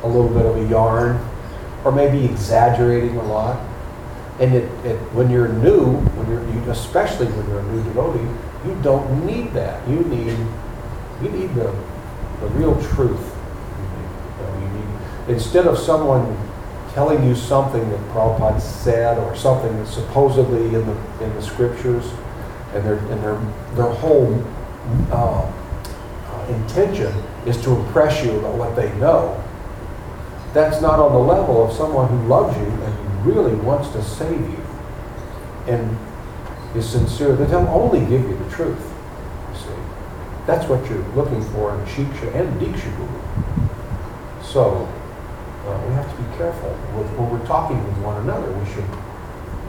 a 0.07 0.09
little 0.09 0.31
bit 0.31 0.47
of 0.47 0.57
a 0.57 0.69
yarn, 0.69 1.21
or 1.85 1.92
maybe 1.92 2.25
exaggerating 2.25 3.16
a 3.16 3.25
lot. 3.25 3.61
And 4.40 4.55
it, 4.55 4.64
it, 4.85 4.97
when 5.12 5.31
you're 5.31 5.49
new, 5.49 5.97
when 5.97 6.29
you're, 6.31 6.45
you, 6.53 6.71
especially 6.71 7.27
when 7.27 7.49
you're 7.49 7.61
a 7.61 7.73
new 7.73 7.83
devotee, 7.85 8.29
you 8.66 8.79
don't 8.83 9.27
need 9.27 9.53
that. 9.53 9.87
You 9.88 10.01
need, 10.01 10.37
you 11.23 11.31
need 11.31 11.55
the, 11.55 11.75
the 12.40 12.49
real 12.49 12.75
truth. 12.92 13.35
You 13.79 13.87
need, 13.97 14.62
you 14.62 14.69
need, 14.79 15.35
instead 15.35 15.66
of 15.66 15.79
someone 15.79 16.37
telling 16.92 17.27
you 17.27 17.35
something 17.35 17.88
that 17.90 18.01
Prabhupada 18.11 18.61
said 18.61 19.19
or 19.19 19.37
something 19.37 19.75
that's 19.77 19.95
supposedly 19.95 20.75
in 20.75 20.87
the, 20.87 21.25
in 21.25 21.35
the 21.35 21.42
scriptures, 21.42 22.11
and 22.75 22.85
their, 22.85 22.99
and 22.99 23.23
their, 23.23 23.38
their 23.75 23.95
whole 23.95 24.35
uh, 25.11 25.51
uh, 26.27 26.47
intention 26.49 27.12
is 27.47 27.62
to 27.62 27.75
impress 27.75 28.25
you 28.25 28.38
about 28.38 28.57
what 28.57 28.77
they 28.77 28.92
know, 28.99 29.42
that's 30.57 30.81
not 30.81 30.99
on 30.99 31.12
the 31.12 31.19
level 31.19 31.62
of 31.62 31.77
someone 31.77 32.09
who 32.09 32.29
loves 32.29 32.57
you 32.57 32.64
and 32.64 33.27
really 33.27 33.55
wants 33.57 33.90
to 33.90 34.03
save 34.03 34.40
you 34.40 34.64
and 35.66 35.99
is 36.75 36.88
sincere, 36.88 37.37
that 37.37 37.51
they'll 37.51 37.69
only 37.69 38.01
give 38.01 38.23
you 38.23 38.37
the 38.37 38.51
truth. 38.51 38.92
You 39.53 39.59
see, 39.59 39.81
that's 40.47 40.66
what 40.69 40.88
you're 40.88 41.07
looking 41.14 41.42
for 41.53 41.75
in 41.75 41.85
Shiksha 41.87 42.35
and 42.35 42.61
Diksha 42.61 42.97
Guru. 42.97 44.42
So 44.42 44.88
uh, 45.66 45.87
we 45.88 45.95
have 45.95 46.11
to 46.11 46.23
be 46.23 46.37
careful 46.37 46.71
with, 46.97 47.11
when 47.19 47.31
we're 47.31 47.47
talking 47.47 47.77
with 47.85 47.99
one 47.99 48.23
another. 48.23 48.51
We 48.53 48.66
should, 48.66 48.85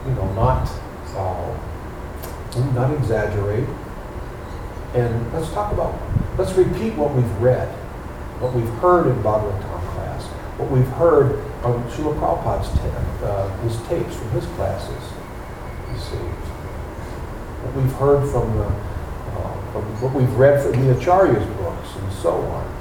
you 0.05 0.15
know, 0.15 0.31
not 0.33 0.69
uh, 1.15 1.57
not 2.73 2.93
exaggerate. 2.93 3.67
And 4.93 5.33
let's 5.33 5.49
talk 5.51 5.73
about, 5.73 5.99
let's 6.37 6.53
repeat 6.53 6.93
what 6.95 7.13
we've 7.13 7.41
read, 7.41 7.67
what 8.39 8.53
we've 8.53 8.69
heard 8.79 9.07
in 9.07 9.21
class, 9.21 9.66
what 10.57 10.71
we've 10.71 10.87
heard 10.97 11.39
on 11.63 11.83
Srila 11.91 12.17
Prabhupada's 12.19 12.69
ta- 12.79 13.25
uh, 13.25 13.57
his 13.59 13.75
tapes 13.87 14.15
from 14.15 14.29
his 14.31 14.45
classes. 14.55 15.03
You 15.91 15.97
see, 15.99 16.17
what 17.63 17.75
we've 17.83 17.93
heard 17.93 18.29
from 18.31 18.57
the, 18.57 18.65
uh, 18.65 19.71
from 19.71 19.83
what 20.01 20.13
we've 20.13 20.33
read 20.33 20.61
from 20.63 20.71
the 20.85 20.93
Acharya's 20.95 21.45
books 21.57 21.89
and 22.01 22.11
so 22.13 22.31
on. 22.41 22.73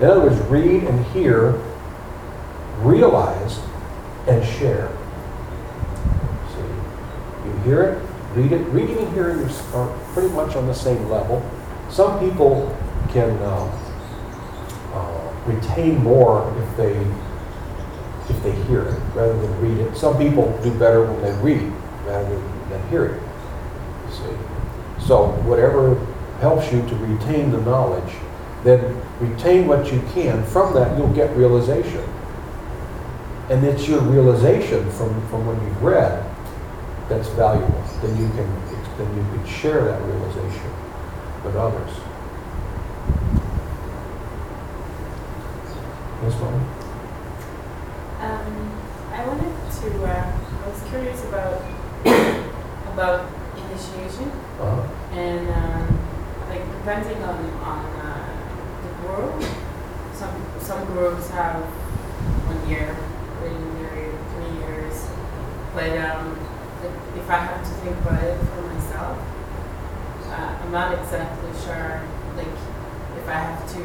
In 0.00 0.06
other 0.06 0.20
words, 0.20 0.38
read 0.48 0.84
and 0.84 1.04
hear, 1.06 1.60
realize, 2.80 3.60
and 4.26 4.42
share. 4.44 4.88
See, 6.54 7.46
you 7.48 7.52
hear 7.64 7.82
it, 7.82 8.02
read 8.34 8.52
it. 8.52 8.64
Reading 8.68 8.96
and 8.98 9.12
hearing 9.12 9.48
are- 9.74 9.92
pretty 10.14 10.30
much 10.30 10.56
on 10.56 10.66
the 10.66 10.74
same 10.74 11.08
level. 11.10 11.42
Some 11.90 12.18
people 12.18 12.74
can 13.10 13.30
uh, 13.42 13.70
retain 15.46 16.02
more 16.02 16.54
if 16.58 16.76
they 16.76 16.96
if 18.28 18.42
they 18.44 18.52
hear 18.66 18.82
it 18.82 19.00
rather 19.14 19.36
than 19.40 19.60
read 19.60 19.78
it. 19.78 19.96
Some 19.96 20.16
people 20.16 20.56
do 20.62 20.72
better 20.78 21.04
when 21.04 21.20
they 21.22 21.32
read 21.42 21.72
rather 22.06 22.36
than 22.68 22.88
hear 22.88 23.06
it. 23.06 23.22
You 24.06 24.14
see, 24.14 25.06
so 25.06 25.28
whatever 25.42 25.94
helps 26.40 26.72
you 26.72 26.86
to 26.88 26.96
retain 26.96 27.50
the 27.50 27.60
knowledge, 27.62 28.14
then 28.62 29.00
retain 29.18 29.66
what 29.66 29.92
you 29.92 30.00
can. 30.12 30.44
From 30.44 30.74
that, 30.74 30.96
you'll 30.96 31.12
get 31.12 31.34
realization, 31.36 32.04
and 33.48 33.64
it's 33.64 33.88
your 33.88 34.00
realization 34.00 34.88
from 34.92 35.26
from 35.28 35.46
what 35.46 35.60
you've 35.62 35.82
read 35.82 36.24
that's 37.08 37.28
valuable. 37.30 37.82
Then 38.00 38.16
you 38.16 38.28
can 38.30 38.46
then 38.96 39.16
you 39.16 39.22
can 39.34 39.46
share 39.46 39.84
that 39.84 40.00
realization 40.02 40.70
with 41.44 41.56
others. 41.56 41.90
Yes, 46.22 46.34
Mom? 46.40 46.54
Um, 48.20 48.80
I 49.12 49.26
wanted 49.26 49.54
to, 49.80 50.04
uh, 50.04 50.32
I 50.64 50.68
was 50.68 50.82
curious 50.90 51.24
about, 51.24 51.62
about 52.92 53.26
initiation 53.56 54.30
Uh-huh. 54.60 54.82
and, 55.16 55.48
um, 55.48 55.98
like 56.50 56.60
depending 56.76 57.22
on, 57.24 57.38
on, 57.64 57.84
uh, 58.04 58.28
the 58.82 58.90
guru. 59.00 59.42
Some, 60.14 60.34
some 60.60 60.84
gurus 60.92 61.30
have 61.30 61.62
one 62.52 62.68
year, 62.68 62.92
one 63.40 63.80
year, 63.80 64.12
three 64.36 64.52
years. 64.60 65.06
But, 65.74 65.96
um, 66.04 66.36
if- 66.84 67.16
if 67.24 67.30
I 67.30 67.38
have 67.48 67.62
to 67.64 67.70
think 67.80 67.96
about 68.04 68.22
it 68.22 68.36
for 68.52 68.60
myself, 68.68 69.16
uh, 70.28 70.50
I'm 70.62 70.72
not 70.72 70.92
exactly 70.92 71.50
sure, 71.64 72.00
like, 72.36 72.52
if 73.16 73.26
I 73.28 73.32
have 73.48 73.66
to, 73.72 73.80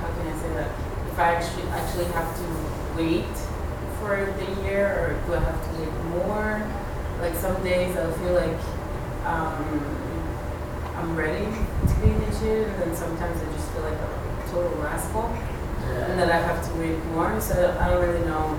how 0.00 0.08
can 0.12 0.28
I 0.28 0.36
say 0.36 0.52
that? 0.60 0.68
If 1.10 1.18
I 1.18 1.34
actually, 1.36 1.68
actually 1.70 2.04
have 2.12 2.36
to 2.36 2.44
wait 2.96 3.36
for 4.00 4.16
the 4.16 4.62
year 4.62 4.86
or 4.98 5.08
do 5.26 5.34
I 5.34 5.40
have 5.40 5.60
to 5.62 5.70
wait 5.80 5.92
more? 6.16 6.62
Like 7.20 7.34
some 7.36 7.62
days 7.62 7.96
I'll 7.96 8.10
feel 8.12 8.32
like 8.34 8.58
um, 9.26 9.80
I'm 10.98 11.14
ready 11.14 11.44
to 11.46 11.94
be 12.00 12.10
initiated 12.10 12.68
and 12.68 12.82
then 12.82 12.96
sometimes 12.96 13.36
I 13.40 13.52
just 13.54 13.68
feel 13.72 13.82
like 13.82 13.98
I'm 14.00 14.50
total 14.50 14.72
rascal, 14.82 15.30
and 15.86 16.18
that 16.18 16.30
I 16.30 16.40
have 16.40 16.64
to 16.66 16.72
read 16.80 16.98
more. 17.14 17.38
So 17.40 17.76
I 17.78 17.88
don't 17.90 18.02
really 18.02 18.26
know. 18.26 18.58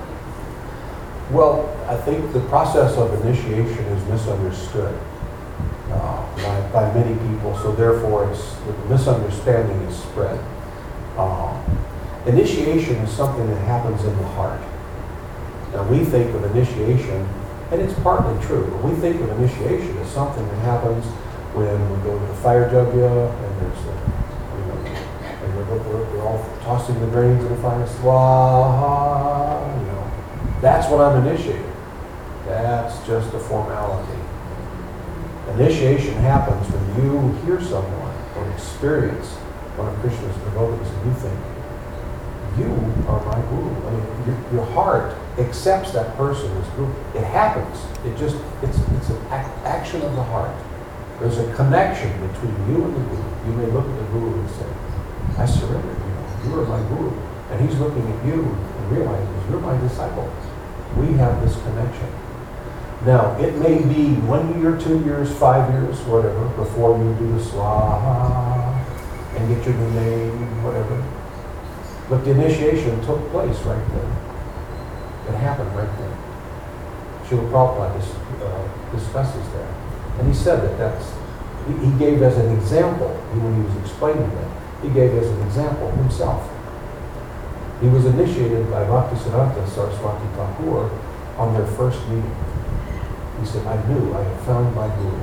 Well, 1.32 1.70
I 1.88 1.93
think 2.06 2.34
the 2.34 2.42
process 2.42 2.98
of 2.98 3.14
initiation 3.26 3.84
is 3.86 4.10
misunderstood 4.10 5.00
uh, 5.90 6.36
by, 6.36 6.70
by 6.72 6.94
many 6.94 7.16
people, 7.30 7.58
so 7.58 7.72
therefore 7.74 8.30
it's, 8.32 8.56
the 8.56 8.74
misunderstanding 8.90 9.82
is 9.88 9.96
spread. 9.98 10.40
Uh, 11.18 11.60
Initiation 12.26 12.96
is 12.98 13.12
something 13.12 13.46
that 13.48 13.60
happens 13.66 14.02
in 14.06 14.16
the 14.16 14.28
heart. 14.30 14.62
Now, 15.74 15.84
we 15.90 16.06
think 16.06 16.34
of 16.34 16.44
initiation, 16.56 17.28
and 17.70 17.82
it's 17.82 17.94
partly 18.00 18.42
true, 18.46 18.66
but 18.72 18.82
we 18.82 18.96
think 19.02 19.20
of 19.20 19.30
initiation 19.42 19.98
as 19.98 20.10
something 20.10 20.48
that 20.48 20.60
happens 20.60 21.04
when 21.54 21.78
we 21.92 21.98
go 22.04 22.18
to 22.18 22.26
the 22.26 22.34
fire 22.36 22.70
jugular 22.70 23.28
and 23.28 23.60
there's 23.60 23.84
a, 23.84 23.96
you 24.56 24.66
know, 24.66 24.80
and 25.44 25.58
we're, 25.58 25.78
we're, 25.84 26.16
we're 26.16 26.24
all 26.24 26.40
tossing 26.62 26.98
the 27.02 27.08
grains 27.08 27.44
in 27.44 27.50
the 27.50 27.62
fire, 27.62 27.86
swaha, 27.88 29.80
you 29.82 29.86
know. 29.88 30.12
That's 30.62 30.88
what 30.90 31.02
I'm 31.02 31.28
initiated. 31.28 31.73
That's 32.46 33.06
just 33.08 33.34
a 33.34 33.40
formality. 33.40 34.20
Initiation 35.56 36.16
happens 36.16 36.68
when 36.72 37.04
you 37.04 37.32
hear 37.46 37.62
someone 37.62 38.16
or 38.38 38.50
experience 38.52 39.28
one 39.76 39.88
of 39.88 40.00
Krishna's 40.02 40.36
devotees 40.48 40.88
and 40.88 41.06
you 41.06 41.14
think, 41.20 41.40
you 42.58 42.70
are 43.10 43.20
my 43.26 43.42
guru. 43.50 43.74
I 43.88 43.92
mean, 43.92 44.06
your, 44.28 44.38
your 44.62 44.66
heart 44.74 45.18
accepts 45.40 45.92
that 45.94 46.16
person 46.16 46.52
as 46.58 46.68
guru. 46.76 46.94
It 47.16 47.24
happens. 47.24 47.76
It 48.06 48.16
just, 48.18 48.38
it's, 48.62 48.78
it's 48.78 49.10
an 49.10 49.18
ac- 49.34 49.50
action 49.66 50.02
of 50.04 50.16
the 50.16 50.24
heart. 50.24 50.54
There's 51.20 51.38
a 51.40 51.52
connection 51.56 52.12
between 52.28 52.54
you 52.70 52.86
and 52.86 52.96
the 52.96 53.02
guru. 53.10 53.24
You 53.48 53.54
may 53.58 53.66
look 53.72 53.86
at 53.88 53.98
the 53.98 54.06
guru 54.14 54.40
and 54.40 54.50
say, 54.52 54.68
I 55.38 55.46
surrender, 55.46 55.90
you 55.90 56.14
know, 56.14 56.26
you 56.46 56.60
are 56.62 56.68
my 56.68 56.82
guru. 56.90 57.12
And 57.50 57.68
he's 57.68 57.78
looking 57.80 58.06
at 58.06 58.26
you 58.26 58.44
and 58.44 58.92
realizes 58.92 59.50
you're 59.50 59.60
my 59.60 59.78
disciple. 59.82 60.32
We 60.98 61.14
have 61.18 61.42
this 61.42 61.56
connection. 61.64 62.10
Now, 63.06 63.36
it 63.38 63.56
may 63.58 63.84
be 63.84 64.16
one 64.24 64.62
year, 64.62 64.78
two 64.80 65.04
years, 65.04 65.30
five 65.36 65.70
years, 65.74 66.00
whatever, 66.08 66.48
before 66.56 66.98
you 66.98 67.14
do 67.20 67.36
the 67.36 67.44
swaha 67.44 68.80
and 69.36 69.50
get 69.50 69.66
your 69.68 69.76
new 69.76 69.92
name, 69.92 70.64
whatever. 70.64 71.04
But 72.10 72.24
the 72.24 72.32
initiation 72.32 73.04
took 73.06 73.20
place 73.32 73.60
right 73.68 73.88
then. 73.92 74.10
It 75.28 75.36
happened 75.36 75.76
right 75.76 75.92
then. 76.00 76.16
Srila 77.28 77.52
Prabhupada 77.52 78.00
dis, 78.00 78.08
uh, 78.40 78.64
discusses 78.96 79.44
that. 79.52 79.72
And 80.20 80.28
he 80.28 80.34
said 80.34 80.64
that 80.64 80.78
that's, 80.78 81.12
he, 81.68 81.92
gave 82.00 82.22
as 82.22 82.38
an 82.38 82.56
example, 82.56 83.12
he- 83.34 83.40
when 83.40 83.56
he 83.56 83.62
was 83.68 83.76
explaining 83.84 84.30
that, 84.32 84.48
he 84.82 84.90
gave 84.90 85.12
as 85.16 85.28
an 85.28 85.42
example 85.44 85.92
himself. 85.92 86.48
He 87.82 87.88
was 87.90 88.06
initiated 88.06 88.72
by 88.72 88.86
Bhaktisiddhanta 88.86 89.68
Saraswati 89.68 90.28
Thakur 90.36 90.90
on 91.38 91.54
their 91.54 91.66
first 91.68 92.00
meeting. 92.08 92.36
He 93.44 93.50
said, 93.50 93.68
I 93.68 93.76
knew 93.88 94.14
I 94.16 94.24
had 94.24 94.40
found 94.46 94.74
my 94.74 94.88
guru. 94.96 95.20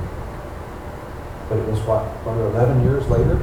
But 1.49 1.59
it 1.59 1.67
was 1.67 1.81
what, 1.89 2.05
what, 2.29 2.37
11 2.53 2.85
years 2.85 3.09
later? 3.09 3.41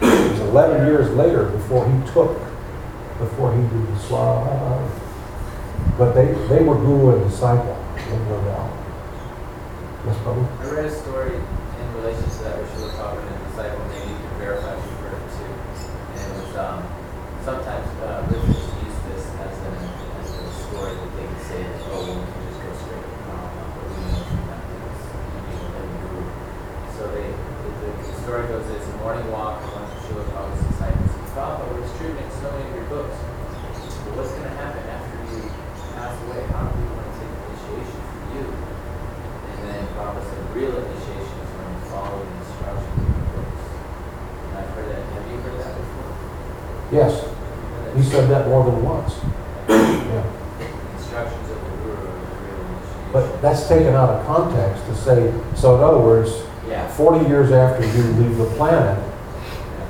It 0.00 0.30
was 0.30 0.40
11 0.40 0.86
years 0.86 1.10
later 1.16 1.46
before 1.46 1.82
he 1.90 1.98
took, 2.12 2.38
before 3.18 3.50
he 3.50 3.60
did 3.62 3.86
the 3.90 3.98
swaha. 4.06 4.78
But 5.98 6.14
they, 6.14 6.32
they 6.46 6.62
were 6.62 6.76
guru 6.76 7.16
and 7.16 7.28
disciple, 7.28 7.76
no 8.30 8.40
doubt. 8.46 8.70
Yes, 10.06 10.16
Prabhu? 10.22 10.46
I 10.62 10.70
read 10.70 10.84
a 10.86 10.94
story 10.94 11.34
in 11.34 11.86
relation 11.98 12.24
to 12.24 12.38
that 12.46 12.56
where 12.56 12.70
Srila 12.70 12.94
Prabhupada 12.96 13.26
and 13.26 13.34
a 13.34 13.48
disciple, 13.50 13.82
maybe 13.90 14.14
you 14.14 14.16
can 14.16 14.34
verify 14.38 14.78
if 14.78 14.84
you've 14.86 15.02
heard 15.04 15.18
it 15.18 15.26
too. 15.36 15.52
And 16.14 16.22
it 16.22 16.38
was, 16.40 16.54
um, 16.56 16.78
sometimes, 17.44 17.88
uh, 18.00 18.24
religions 18.30 18.62
use 18.78 18.98
this 19.10 19.26
as 19.42 19.58
a, 19.58 19.70
as 20.22 20.28
a 20.32 20.54
story 20.70 20.94
that 20.96 21.10
they 21.18 21.26
can 21.28 21.40
say 21.44 21.60
that, 21.66 21.82
oh, 21.92 22.00
well, 22.00 22.16
we 22.16 22.30
can 22.30 22.42
just 22.48 22.62
go 22.64 22.70
straight 22.80 23.04
to 23.04 23.12
Prabhupada, 23.28 23.76
but 23.76 23.84
we 23.92 24.00
know 24.08 24.24
from 24.24 24.40
that 24.48 24.62
because 24.64 25.04
he's 25.44 25.60
a 25.60 25.68
living 25.68 26.00
guru. 26.00 26.24
So 26.96 27.02
they, 27.12 27.28
the, 28.20 28.26
story 28.26 28.46
goes, 28.48 28.68
it's 28.70 28.86
a 28.86 28.96
morning 28.98 29.30
walk, 29.32 29.62
and 29.62 29.72
one 29.72 29.84
of 29.84 29.96
Srila 30.04 30.24
Prabhupada's 30.28 30.60
disciples 30.68 31.10
Prabhupada, 31.32 31.72
we're 31.72 31.80
distributing 31.80 32.28
so 32.36 32.52
many 32.52 32.68
of 32.68 32.76
your 32.76 32.88
books. 32.92 33.16
But 33.16 34.12
what's 34.18 34.32
gonna 34.36 34.52
happen 34.60 34.82
after 34.92 35.16
you 35.30 35.40
pass 35.96 36.12
away? 36.28 36.44
How 36.52 36.68
do 36.68 36.76
we 36.76 36.84
want 36.92 37.06
to 37.06 37.14
take 37.16 37.32
initiation 37.32 38.00
for 38.12 38.20
you? 38.36 38.44
And 38.44 39.58
then 39.64 39.80
Prabhupada 39.96 40.20
said, 40.20 40.42
real 40.52 40.74
initiation 40.74 41.36
is 41.40 41.50
when 41.56 41.68
you 41.70 41.80
follow 41.88 42.20
the 42.20 42.34
instructions 42.44 42.98
of 43.00 43.08
the 43.08 43.24
books. 43.40 43.64
And 43.72 44.52
I've 44.58 44.70
heard 44.76 44.88
that. 44.90 45.00
Have 45.00 45.24
you 45.30 45.36
heard 45.40 45.56
that 45.64 45.72
before? 45.80 46.12
Yes, 46.92 47.12
you 47.24 48.02
he 48.02 48.02
said 48.04 48.28
that 48.28 48.52
more 48.52 48.68
than 48.68 48.84
once. 48.84 49.16
Yeah. 49.64 50.28
Instructions 50.92 51.46
of 51.50 51.56
the 51.56 51.72
guru 51.88 51.96
are 51.96 52.20
real 52.44 52.68
initiation. 52.68 53.16
But 53.16 53.40
that's 53.40 53.64
taken 53.64 53.96
out 53.96 54.10
of 54.12 54.26
context 54.26 54.84
to 54.86 54.94
say, 54.98 55.32
so 55.56 55.78
in 55.78 55.82
other 55.82 56.04
words. 56.04 56.49
40 56.96 57.28
years 57.28 57.52
after 57.52 57.84
you 57.84 58.02
leave 58.14 58.36
the 58.36 58.46
planet, 58.56 58.98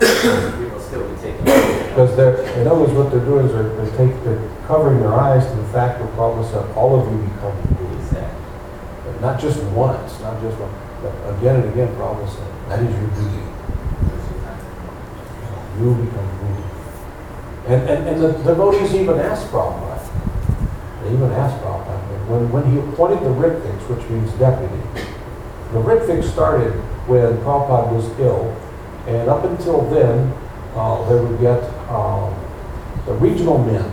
yeah. 0.01 0.57
People 0.57 0.81
still 0.81 1.09
be 1.09 1.21
taking. 1.21 1.45
because 1.45 2.17
they're, 2.17 2.41
in 2.61 2.67
other 2.67 2.81
words, 2.81 2.93
what 2.93 3.11
they're 3.11 3.25
doing 3.25 3.47
is 3.47 3.53
they're, 3.53 3.69
they 3.85 3.91
take, 3.97 4.25
they're 4.25 4.41
covering 4.67 5.01
their 5.01 5.13
eyes 5.13 5.45
to 5.45 5.57
the 5.57 5.69
fact 5.69 5.99
that 5.99 6.09
Prabhupada 6.17 6.51
said, 6.51 6.77
all 6.77 6.99
of 6.99 7.05
you 7.13 7.19
become. 7.29 7.57
Exactly. 8.01 8.45
But 9.05 9.21
Not 9.21 9.41
just 9.41 9.63
once, 9.77 10.19
not 10.21 10.41
just 10.41 10.57
one, 10.59 10.73
but 11.03 11.13
again 11.37 11.61
and 11.61 11.69
again, 11.73 11.89
Prabhupada 11.97 12.29
said, 12.33 12.49
that 12.69 12.81
is 12.81 12.93
your 12.97 13.11
duty. 13.13 13.45
You 15.81 15.95
become 16.05 16.29
guru. 16.41 16.61
And, 17.69 17.91
and, 17.91 18.09
and 18.09 18.23
the 18.23 18.33
devotees 18.45 18.95
even 18.95 19.19
asked 19.21 19.49
Prabhupada, 19.49 20.01
they 21.03 21.13
even 21.13 21.31
asked 21.33 21.63
Prabhupada, 21.63 22.01
when, 22.29 22.51
when 22.53 22.65
he 22.73 22.79
appointed 22.79 23.21
the 23.21 23.35
Ritviks, 23.37 23.85
which 23.89 24.09
means 24.09 24.33
deputy, 24.35 24.81
the 25.73 25.81
Ritviks 25.81 26.31
started 26.33 26.73
when 27.11 27.37
Prabhupada 27.43 27.91
was 27.91 28.07
ill, 28.21 28.55
and 29.11 29.29
up 29.29 29.43
until 29.43 29.83
then, 29.91 30.33
uh, 30.79 31.03
they 31.11 31.19
would 31.19 31.41
get, 31.41 31.59
um, 31.91 32.31
the 33.07 33.15
regional 33.15 33.59
men 33.59 33.91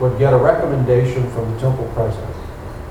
would 0.00 0.18
get 0.18 0.34
a 0.34 0.36
recommendation 0.36 1.30
from 1.30 1.54
the 1.54 1.60
temple 1.60 1.86
president. 1.94 2.34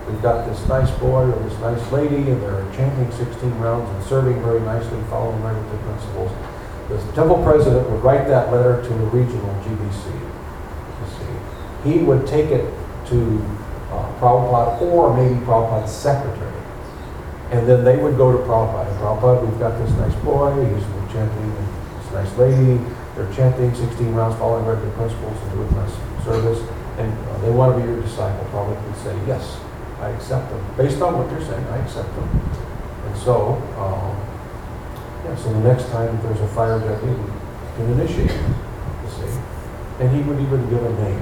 We've 0.08 0.22
got 0.22 0.48
this 0.48 0.66
nice 0.68 0.90
boy 1.00 1.28
or 1.28 1.40
this 1.44 1.60
nice 1.60 1.92
lady, 1.92 2.32
and 2.32 2.42
they're 2.42 2.64
chanting 2.72 3.12
16 3.12 3.52
rounds 3.60 3.90
and 3.90 4.04
serving 4.06 4.42
very 4.42 4.62
nicely, 4.62 4.98
following 5.10 5.44
regulatory 5.44 5.84
principles. 5.84 6.32
The 6.88 6.98
temple 7.12 7.44
president 7.44 7.90
would 7.90 8.04
write 8.04 8.28
that 8.30 8.54
letter 8.54 8.82
to 8.82 8.90
the 8.90 9.06
regional 9.12 9.54
GBC. 9.66 10.26
He 11.84 12.00
would 12.00 12.26
take 12.26 12.50
it 12.50 12.66
to 13.08 13.18
uh, 13.92 14.20
Prabhupada 14.20 14.82
or 14.82 15.16
maybe 15.16 15.36
Prabhupada's 15.46 15.92
secretary. 15.92 16.52
And 17.52 17.68
then 17.68 17.84
they 17.84 17.98
would 17.98 18.18
go 18.18 18.32
to 18.32 18.40
Prabhupada. 18.40 18.95
Prabhupada, 19.06 19.46
we've 19.46 19.60
got 19.60 19.78
this 19.78 19.94
nice 20.02 20.16
boy, 20.26 20.50
he's 20.66 20.82
chanting, 21.14 21.46
and 21.46 21.68
this 22.02 22.12
nice 22.12 22.38
lady, 22.42 22.82
they're 23.14 23.32
chanting 23.32 23.70
16 23.70 24.16
rounds, 24.16 24.36
following 24.42 24.66
regular 24.66 24.90
principles, 24.98 25.38
and 25.46 25.52
doing 25.54 25.70
nice 25.78 25.94
service. 26.26 26.58
And 26.98 27.14
uh, 27.14 27.38
they 27.46 27.52
want 27.52 27.78
to 27.78 27.82
be 27.82 27.86
your 27.86 28.02
disciple. 28.02 28.44
Prabhupada 28.50 28.82
would 28.82 28.98
say, 29.06 29.14
yes, 29.28 29.62
I 30.02 30.10
accept 30.10 30.50
them. 30.50 30.58
Based 30.76 31.00
on 31.04 31.22
what 31.22 31.30
you're 31.30 31.46
saying, 31.46 31.64
I 31.68 31.78
accept 31.86 32.10
them. 32.16 32.26
And 33.06 33.16
so, 33.22 33.62
um, 33.78 34.18
yeah, 35.22 35.36
so 35.38 35.54
the 35.54 35.62
next 35.62 35.86
time 35.94 36.18
there's 36.24 36.42
a 36.42 36.48
fire 36.58 36.80
deputy, 36.80 37.14
we 37.14 37.30
can 37.78 37.86
initiate 38.02 38.34
you 38.34 39.10
see. 39.14 39.38
And 40.02 40.10
he 40.10 40.26
would 40.26 40.42
even 40.42 40.68
give 40.68 40.82
a 40.82 40.94
name. 41.06 41.22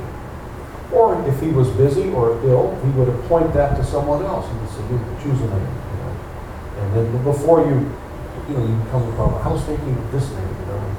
Or 0.93 1.19
if 1.27 1.35
he 1.41 1.49
was 1.49 1.67
busy 1.71 2.11
or 2.11 2.39
ill, 2.47 2.79
he 2.79 2.89
would 2.91 3.09
appoint 3.09 3.53
that 3.55 3.75
to 3.75 3.83
someone 3.83 4.23
else. 4.23 4.47
He 4.47 4.55
would 4.55 4.69
say, 4.71 4.83
you 4.87 5.03
choose 5.19 5.41
a 5.41 5.47
name. 5.51 5.82
And 6.83 6.93
then 6.93 7.23
before 7.23 7.61
you, 7.61 7.89
you 8.49 8.57
know, 8.57 8.67
you 8.67 8.75
come 8.91 9.07
to 9.07 9.11
Prabhupada, 9.15 9.45
I 9.45 9.51
was 9.53 9.63
thinking 9.63 9.95
of 9.95 10.11
this 10.11 10.29
name, 10.31 10.49
you 10.59 10.65
know. 10.67 10.95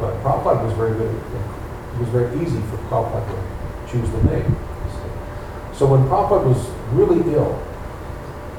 But 0.00 0.16
Prabhupada 0.22 0.64
was 0.64 0.72
very 0.72 0.96
good. 0.96 1.14
It 1.14 2.00
was 2.00 2.08
very 2.08 2.32
easy 2.40 2.60
for 2.70 2.78
Prabhupada 2.88 3.28
to 3.28 3.92
choose 3.92 4.08
the 4.10 4.22
name. 4.24 4.56
So 5.74 5.86
when 5.86 6.04
Prabhupada 6.08 6.46
was 6.46 6.70
really 6.92 7.20
ill, 7.34 7.62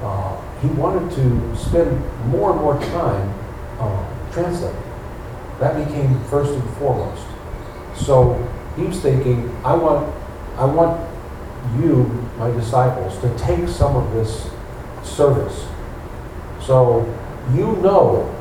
uh, 0.01 0.39
he 0.61 0.67
wanted 0.69 1.09
to 1.15 1.55
spend 1.57 1.89
more 2.27 2.51
and 2.51 2.61
more 2.61 2.79
time 2.79 3.33
uh, 3.79 4.31
translating. 4.31 4.81
That 5.59 5.83
became 5.85 6.19
first 6.25 6.53
and 6.53 6.77
foremost. 6.77 7.25
So 7.95 8.37
he 8.75 8.83
was 8.83 8.99
thinking, 8.99 9.49
I 9.63 9.73
want, 9.75 10.13
I 10.57 10.65
want 10.65 11.09
you, 11.79 12.05
my 12.37 12.51
disciples, 12.51 13.19
to 13.21 13.37
take 13.37 13.67
some 13.67 13.95
of 13.95 14.11
this 14.13 14.49
service. 15.03 15.67
So 16.65 17.05
you 17.53 17.75
know, 17.77 18.33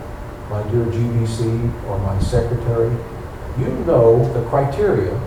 my 0.51 0.63
dear 0.71 0.85
GBC 0.85 1.87
or 1.87 1.99
my 1.99 2.19
secretary, 2.21 2.95
you 3.59 3.69
know 3.87 4.31
the 4.35 4.49
criteria 4.49 5.19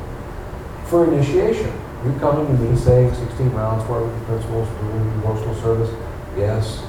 for 0.86 1.12
initiation. 1.12 1.72
You're 2.04 2.20
coming 2.20 2.46
to 2.48 2.54
me 2.54 2.78
saying 2.78 3.14
16 3.16 3.50
rounds, 3.52 3.84
what 3.89 4.04
are 4.04 4.20
the 4.20 4.26
principles 4.26 4.68
for 4.68 4.91
devotional 5.16 5.56
service? 5.56 5.89
Yes. 6.38 6.84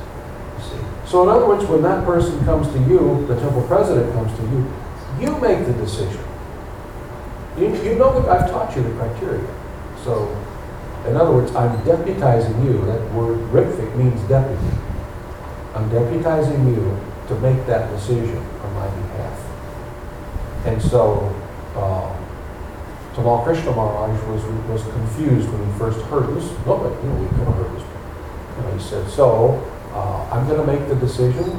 You 0.58 0.64
see. 0.64 1.10
So 1.10 1.22
in 1.22 1.28
other 1.28 1.46
words, 1.46 1.64
when 1.66 1.82
that 1.82 2.04
person 2.04 2.44
comes 2.44 2.68
to 2.68 2.78
you, 2.80 3.24
the 3.26 3.38
temple 3.40 3.62
president 3.62 4.12
comes 4.12 4.36
to 4.38 4.42
you, 4.42 4.72
you 5.20 5.38
make 5.40 5.64
the 5.66 5.72
decision. 5.74 6.22
You, 7.56 7.68
you 7.82 7.94
know 7.94 8.20
that 8.20 8.28
I've 8.28 8.50
taught 8.50 8.74
you 8.74 8.82
the 8.82 8.90
criteria. 8.96 9.46
So, 10.02 10.28
in 11.06 11.16
other 11.16 11.30
words, 11.30 11.54
I'm 11.54 11.78
deputizing 11.82 12.64
you, 12.64 12.84
that 12.86 13.12
word 13.12 13.38
Ritvik 13.52 13.96
means 13.96 14.20
deputy. 14.28 14.83
I'm 15.74 15.90
deputizing 15.90 16.70
you 16.70 16.98
to 17.26 17.34
make 17.40 17.66
that 17.66 17.90
decision 17.90 18.38
on 18.38 18.74
my 18.74 18.86
behalf. 18.86 19.40
And 20.66 20.80
so, 20.80 21.34
uh, 21.74 22.14
Tamal 23.14 23.44
Krishna 23.44 23.72
Maharaj 23.72 24.22
was, 24.28 24.42
was 24.68 24.82
confused 24.92 25.48
when 25.50 25.66
he 25.66 25.78
first 25.78 26.00
heard 26.06 26.34
this. 26.34 26.50
Nobody, 26.64 26.94
you 27.02 27.08
know, 27.10 27.16
we 27.16 27.28
could 27.28 27.46
have 27.46 27.54
heard 27.54 27.76
this. 27.76 27.82
Know, 28.60 28.72
he 28.72 28.82
said, 28.82 29.08
so, 29.10 29.62
uh, 29.92 30.28
I'm 30.30 30.48
gonna 30.48 30.64
make 30.64 30.88
the 30.88 30.94
decision. 30.94 31.50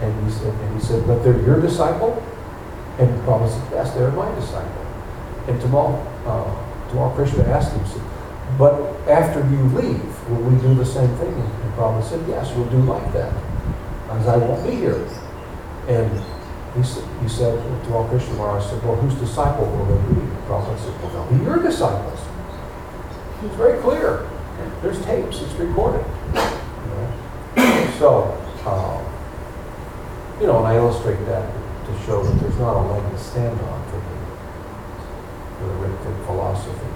And 0.00 0.24
he 0.24 0.30
said, 0.32 0.52
and 0.52 0.80
he 0.80 0.84
said, 0.84 1.06
but 1.06 1.22
they're 1.22 1.40
your 1.42 1.60
disciple? 1.60 2.20
And 2.98 3.08
the 3.08 3.22
Prabhupada 3.22 3.48
said, 3.48 3.68
yes, 3.72 3.94
they're 3.94 4.10
my 4.10 4.34
disciple. 4.34 4.86
And 5.46 5.60
Tamal, 5.60 6.04
uh, 6.26 6.90
Tamal 6.90 7.14
Krishna 7.14 7.44
asked 7.44 7.72
him, 7.72 7.86
said, 7.86 8.02
but 8.58 8.74
after 9.08 9.40
you 9.40 9.62
leave, 9.78 10.28
will 10.28 10.50
we 10.50 10.60
do 10.60 10.74
the 10.74 10.84
same 10.84 11.08
thing? 11.16 11.32
And 11.32 11.72
Prabhupada 11.74 12.02
said, 12.02 12.28
yes, 12.28 12.52
we'll 12.54 12.66
do 12.66 12.82
like 12.82 13.12
that. 13.12 13.32
Because 14.12 14.28
I 14.28 14.36
won't 14.36 14.62
be 14.68 14.76
here. 14.76 15.08
And 15.88 16.10
he 16.76 16.82
said, 16.82 17.04
he 17.22 17.28
said 17.28 17.84
to 17.84 17.94
all 17.94 18.06
Krishna 18.08 18.34
Maharaj, 18.34 18.64
said, 18.64 18.82
well, 18.84 18.96
whose 18.96 19.14
disciple 19.14 19.64
will 19.66 19.86
they 19.86 20.14
be? 20.14 20.20
Prabhupada 20.44 20.78
said, 20.78 21.00
well, 21.02 21.10
they'll 21.12 21.38
be 21.38 21.44
your 21.44 21.62
disciples. 21.62 22.20
It's 23.42 23.54
very 23.56 23.80
clear. 23.80 24.28
There's 24.82 25.02
tapes, 25.04 25.40
it's 25.40 25.54
recorded. 25.54 26.04
You 26.28 26.32
know? 27.56 27.92
So, 27.98 28.36
uh, 28.64 29.00
you 30.40 30.46
know, 30.46 30.58
and 30.58 30.66
I 30.66 30.76
illustrate 30.76 31.24
that 31.26 31.50
to 31.86 32.06
show 32.06 32.22
that 32.22 32.40
there's 32.40 32.58
not 32.58 32.76
a 32.76 32.82
leg 32.92 33.12
to 33.12 33.18
stand 33.18 33.58
on 33.60 33.82
for 33.90 33.96
the, 33.96 34.12
for 36.04 36.10
the 36.10 36.24
philosophy. 36.26 36.86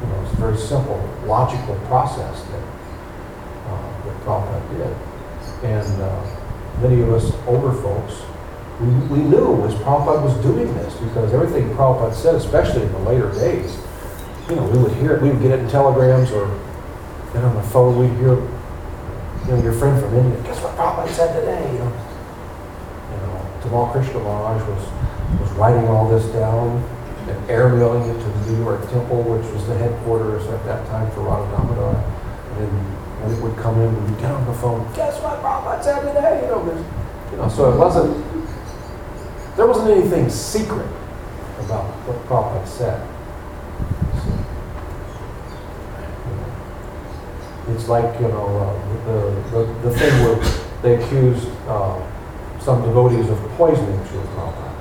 You 0.00 0.06
know, 0.08 0.22
it's 0.24 0.32
a 0.32 0.36
very 0.36 0.56
simple, 0.56 0.98
logical 1.24 1.76
process 1.86 2.42
that, 2.42 2.64
uh, 3.68 4.04
that 4.04 4.20
Prabhupada 4.24 4.76
did. 4.76 5.05
And 5.62 6.02
uh, 6.02 6.36
many 6.82 7.00
of 7.02 7.12
us 7.12 7.32
older 7.46 7.72
folks, 7.72 8.22
we, 8.80 8.86
we 9.08 9.18
knew 9.18 9.64
as 9.64 9.74
Prabhupada 9.74 10.22
was 10.22 10.36
doing 10.42 10.72
this 10.74 10.94
because 10.96 11.32
everything 11.32 11.70
Prabhupada 11.74 12.14
said, 12.14 12.34
especially 12.34 12.82
in 12.82 12.92
the 12.92 12.98
later 13.00 13.32
days, 13.32 13.78
you 14.48 14.56
know, 14.56 14.68
we 14.68 14.78
would 14.78 14.92
hear 14.92 15.16
it, 15.16 15.22
we 15.22 15.30
would 15.30 15.40
get 15.40 15.52
it 15.52 15.60
in 15.60 15.68
telegrams 15.68 16.30
or 16.30 16.46
then 17.32 17.44
on 17.44 17.54
the 17.54 17.62
phone 17.62 17.98
we'd 17.98 18.16
hear, 18.18 18.36
you 18.36 19.52
know, 19.52 19.62
your 19.62 19.72
friend 19.72 20.00
from 20.00 20.14
India, 20.14 20.40
guess 20.42 20.62
what 20.62 20.76
Prabhupada 20.76 21.08
said 21.08 21.40
today, 21.40 21.72
you 21.72 21.78
know. 21.78 21.92
You 23.10 23.16
know, 23.16 23.60
Tamal 23.62 23.92
Krishna 23.92 24.18
was, 24.18 25.40
was 25.40 25.50
writing 25.52 25.88
all 25.88 26.08
this 26.08 26.26
down 26.32 26.82
and 27.28 27.48
airmailing 27.48 28.08
it 28.08 28.18
to 28.22 28.28
the 28.28 28.52
New 28.52 28.62
York 28.62 28.88
Temple, 28.90 29.22
which 29.22 29.52
was 29.52 29.66
the 29.66 29.76
headquarters 29.76 30.46
at 30.46 30.64
that 30.64 30.86
time 30.86 31.10
for 31.10 31.22
Radha 31.22 31.50
Damodar. 31.56 31.96
And 32.58 32.96
when 33.20 33.32
it 33.32 33.42
would 33.42 33.56
come 33.56 33.80
in, 33.80 34.04
we'd 34.04 34.18
get 34.20 34.30
on 34.30 34.44
the 34.46 34.52
phone, 34.54 34.86
guess 34.94 35.20
what 35.22 35.40
Prabhupada 35.42 35.82
said 35.82 36.00
today, 36.00 36.42
you 36.42 36.48
know, 36.48 36.86
you 37.30 37.36
know, 37.38 37.48
so 37.48 37.72
it 37.72 37.78
wasn't, 37.78 38.12
there 39.56 39.66
wasn't 39.66 39.90
anything 39.90 40.28
secret 40.28 40.86
about 41.64 41.84
what 42.04 42.16
Prabhupada 42.28 42.66
said. 42.66 43.00
So, 44.22 44.28
It's 47.72 47.88
like, 47.88 48.20
you 48.20 48.28
know, 48.28 48.46
uh, 48.46 48.74
the, 49.06 49.18
the, 49.50 49.90
the 49.90 49.98
thing 49.98 50.12
where 50.22 50.38
they 50.82 51.02
accused 51.02 51.48
uh, 51.66 51.98
some 52.60 52.82
devotees 52.82 53.28
of 53.30 53.38
poisoning 53.56 53.98
Srila 54.06 54.26
Prabhupada. 54.36 54.72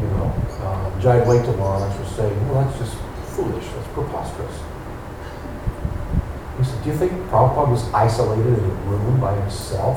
You 0.00 0.06
know, 0.06 0.32
uh, 0.62 1.00
Jayadvaita 1.00 1.58
Maharaj 1.58 1.98
was 1.98 2.08
saying, 2.14 2.48
well, 2.48 2.64
that's 2.64 2.78
just 2.78 2.96
foolish, 3.36 3.66
that's 3.74 3.88
preposterous. 3.88 4.69
He 6.60 6.66
said, 6.66 6.84
do 6.84 6.90
you 6.90 6.96
think 6.96 7.12
Prabhupada 7.32 7.70
was 7.70 7.90
isolated 7.94 8.46
in 8.46 8.64
a 8.64 8.74
room 8.84 9.18
by 9.18 9.34
himself? 9.34 9.96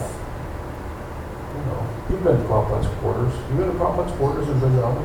You 1.57 1.61
know, 1.67 1.87
you've 2.09 2.23
been 2.23 2.37
to 2.37 2.43
Prabhupada's 2.43 2.87
quarters. 2.99 3.33
You've 3.49 3.57
been 3.57 3.67
to 3.67 3.73
Prabhupada's 3.73 4.15
quarters 4.15 4.47
in 4.47 4.61
Vrindavan. 4.61 5.03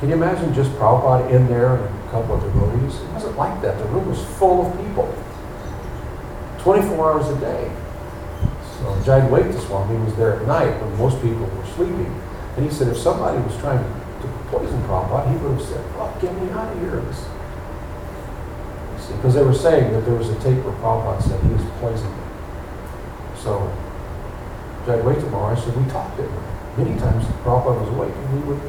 Can 0.00 0.08
you 0.08 0.16
imagine 0.16 0.52
just 0.52 0.72
Prabhupada 0.72 1.30
in 1.30 1.46
there 1.46 1.76
and 1.76 1.84
a 1.84 2.10
couple 2.10 2.34
of 2.34 2.42
devotees? 2.42 3.00
It 3.00 3.08
wasn't 3.12 3.36
like 3.36 3.62
that. 3.62 3.78
The 3.78 3.84
room 3.86 4.08
was 4.08 4.24
full 4.38 4.66
of 4.66 4.76
people. 4.76 5.14
24 6.58 7.12
hours 7.12 7.28
a 7.28 7.38
day. 7.38 7.70
So 8.78 8.84
Jayadvaita 9.06 9.64
Swami 9.66 9.96
was 10.04 10.16
there 10.16 10.40
at 10.40 10.46
night 10.48 10.82
when 10.82 10.98
most 10.98 11.22
people 11.22 11.46
were 11.46 11.66
sleeping. 11.76 12.12
And 12.56 12.66
he 12.66 12.72
said 12.72 12.88
if 12.88 12.98
somebody 12.98 13.38
was 13.38 13.56
trying 13.58 13.78
to 13.78 14.28
poison 14.50 14.82
Prabhupada, 14.82 15.30
he 15.30 15.36
would 15.38 15.60
have 15.60 15.68
said, 15.68 15.84
well, 15.94 16.12
get 16.20 16.34
me 16.42 16.50
out 16.50 16.72
of 16.72 16.80
here. 16.80 17.00
This- 19.06 19.16
Because 19.16 19.34
they 19.34 19.42
were 19.44 19.54
saying 19.54 19.92
that 19.92 20.04
there 20.04 20.14
was 20.14 20.28
a 20.30 20.34
tape 20.36 20.62
where 20.64 20.74
Prabhupada 20.74 21.22
said 21.22 21.40
he 21.42 21.48
was 21.52 21.62
poisoning. 21.80 22.12
So 23.38 23.70
Jayadvaita 24.86 25.32
I 25.32 25.54
said, 25.54 25.76
we 25.76 25.90
talked 25.90 26.16
to 26.16 26.22
him. 26.22 26.32
Many 26.76 26.98
times 26.98 27.24
Prabhupada 27.44 27.80
was 27.80 27.88
awake 27.90 28.14
and 28.14 28.32
we 28.34 28.40
would, 28.54 28.60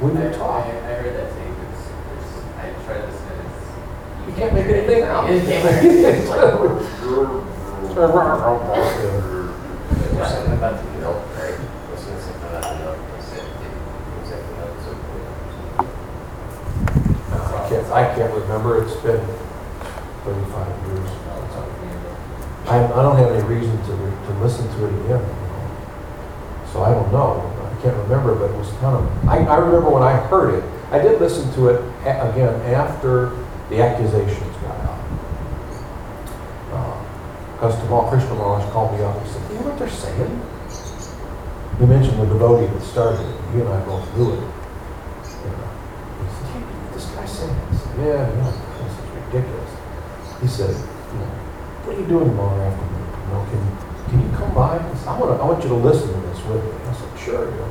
we 0.00 0.10
I, 0.10 0.24
would 0.24 0.34
talk. 0.34 0.66
I, 0.66 0.68
I 0.68 0.72
heard 1.02 1.14
that 1.14 1.30
tape. 1.34 1.56
It's, 1.70 1.82
it's, 2.14 2.30
I 2.58 2.58
tried 2.84 3.00
to 3.02 3.06
listen. 3.06 3.26
It's, 3.38 4.28
You 4.28 4.32
can't 4.34 4.54
make 4.54 4.66
anything 4.66 5.02
out. 5.04 5.30
You 5.32 5.40
can't 5.40 5.64
make 5.64 5.82
anything 5.82 6.28
out. 6.28 6.58
There's 10.18 10.30
something 10.32 10.52
about 10.54 10.74
the 10.82 10.90
milk, 10.98 11.22
right? 11.36 11.58
Wasn't 11.90 12.18
it 12.18 12.22
something 12.22 12.42
about 12.48 12.62
the 12.62 12.74
milk? 12.84 12.98
They 13.14 13.22
said 13.22 13.44
it 13.44 13.50
was 14.20 14.30
like 14.30 14.42
the 14.42 14.54
milk 14.58 14.74
so 14.82 14.92
good. 14.94 15.86
I 17.32 17.68
can't, 17.68 17.86
I 17.92 18.14
can't 18.14 18.32
remember, 18.34 18.82
it's 18.82 18.96
been 18.96 19.20
thirty-five 20.24 20.86
years. 20.86 21.08
I, 22.68 22.84
I 22.84 23.02
don't 23.02 23.16
have 23.16 23.32
any 23.32 23.42
reason 23.48 23.72
to, 23.86 23.92
re- 23.92 24.26
to 24.26 24.32
listen 24.44 24.68
to 24.76 24.84
it 24.86 24.92
again, 25.04 25.24
you 25.24 25.48
know. 25.48 26.66
So 26.72 26.82
I 26.82 26.92
don't 26.92 27.10
know, 27.10 27.40
I 27.64 27.82
can't 27.82 27.96
remember, 27.96 28.34
but 28.34 28.50
it 28.50 28.56
was 28.58 28.68
kind 28.72 28.94
of, 28.94 29.28
I, 29.28 29.38
I 29.44 29.56
remember 29.56 29.88
when 29.88 30.02
I 30.02 30.12
heard 30.28 30.52
it, 30.54 30.64
I 30.92 30.98
did 30.98 31.18
listen 31.18 31.50
to 31.54 31.68
it 31.68 31.80
a- 32.04 32.28
again 32.30 32.52
after 32.74 33.30
the 33.70 33.80
accusations 33.80 34.54
got 34.60 34.76
out. 34.84 35.00
Uh, 36.72 37.02
because 37.54 37.74
Tamal 37.76 38.10
Krishna 38.10 38.34
Maharaj 38.34 38.70
called 38.70 38.92
me 38.98 39.02
up 39.04 39.16
and 39.16 39.26
said, 39.30 39.48
Do 39.48 39.54
you 39.54 39.60
know 39.60 39.70
what 39.70 39.78
they're 39.78 39.88
saying? 39.88 40.42
You 41.80 41.86
mentioned 41.86 42.20
the 42.20 42.26
devotee 42.26 42.66
that 42.66 42.82
started 42.82 43.20
it, 43.24 43.40
he 43.54 43.60
and 43.60 43.68
I 43.70 43.80
both 43.86 44.04
knew 44.14 44.32
it. 44.32 44.44
You 44.44 45.50
know, 45.56 45.70
He 46.20 46.26
said, 46.36 46.46
"Hey, 46.52 46.62
this 46.92 47.06
guy 47.16 47.24
saying 47.24 47.56
this. 47.72 47.80
Yeah, 47.96 48.28
yeah. 48.28 48.67
He 50.40 50.46
said, 50.46 50.70
you 50.70 51.18
know, 51.18 51.30
what 51.84 51.96
are 51.96 52.00
you 52.00 52.06
doing 52.06 52.28
tomorrow 52.28 52.60
afternoon? 52.62 53.06
You 53.10 53.28
know, 53.34 53.42
can, 53.50 54.10
can 54.10 54.18
you 54.22 54.36
come 54.36 54.54
by? 54.54 54.78
I 54.78 54.94
said, 54.94 55.08
I 55.08 55.18
want 55.18 55.34
to, 55.34 55.42
I 55.42 55.46
want 55.46 55.62
you 55.62 55.68
to 55.70 55.74
listen 55.74 56.08
to 56.14 56.20
this 56.28 56.40
with 56.46 56.62
me. 56.62 56.70
I 56.86 56.92
said, 56.94 57.18
sure. 57.18 57.44
You 57.50 57.56
know. 57.56 57.70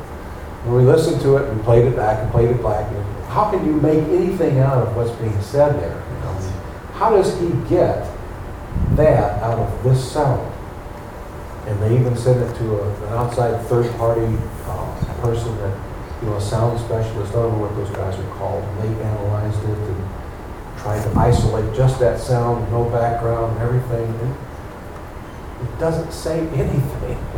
When 0.67 0.83
we 0.83 0.91
listened 0.91 1.21
to 1.21 1.37
it, 1.37 1.53
we 1.53 1.63
played 1.63 1.85
it 1.85 1.95
back 1.95 2.19
and 2.19 2.31
played 2.31 2.49
it 2.49 2.61
back. 2.61 2.91
And 2.91 3.05
how 3.31 3.49
can 3.49 3.65
you 3.65 3.79
make 3.79 4.03
anything 4.09 4.59
out 4.59 4.85
of 4.85 4.95
what's 4.95 5.11
being 5.11 5.39
said 5.41 5.79
there? 5.79 5.95
You 5.95 6.19
know, 6.27 6.33
how 6.93 7.11
does 7.11 7.39
he 7.39 7.47
get 7.69 8.03
that 8.95 9.41
out 9.41 9.59
of 9.59 9.83
this 9.83 10.11
sound? 10.11 10.43
And 11.67 11.81
they 11.81 11.95
even 11.95 12.17
sent 12.17 12.41
it 12.43 12.57
to 12.57 12.79
a, 12.79 13.05
an 13.07 13.13
outside 13.13 13.65
third-party 13.67 14.35
uh, 14.65 15.21
person 15.21 15.55
that, 15.57 15.77
you 16.21 16.29
know, 16.29 16.35
a 16.35 16.41
sound 16.41 16.79
specialist. 16.79 17.31
I 17.31 17.43
don't 17.43 17.53
know 17.53 17.59
what 17.63 17.75
those 17.75 17.89
guys 17.95 18.17
are 18.19 18.31
called. 18.35 18.63
And 18.63 18.97
they 18.97 19.03
analyzed 19.03 19.59
it 19.63 19.77
and 19.77 20.06
tried 20.87 21.03
to 21.03 21.19
isolate 21.19 21.75
just 21.75 21.99
that 21.99 22.17
sound, 22.17 22.71
no 22.71 22.85
background, 22.89 23.59
everything. 23.59 24.07
It, 25.61 25.79
doesn't 25.79 26.11
say 26.11 26.39
anything. 26.39 27.19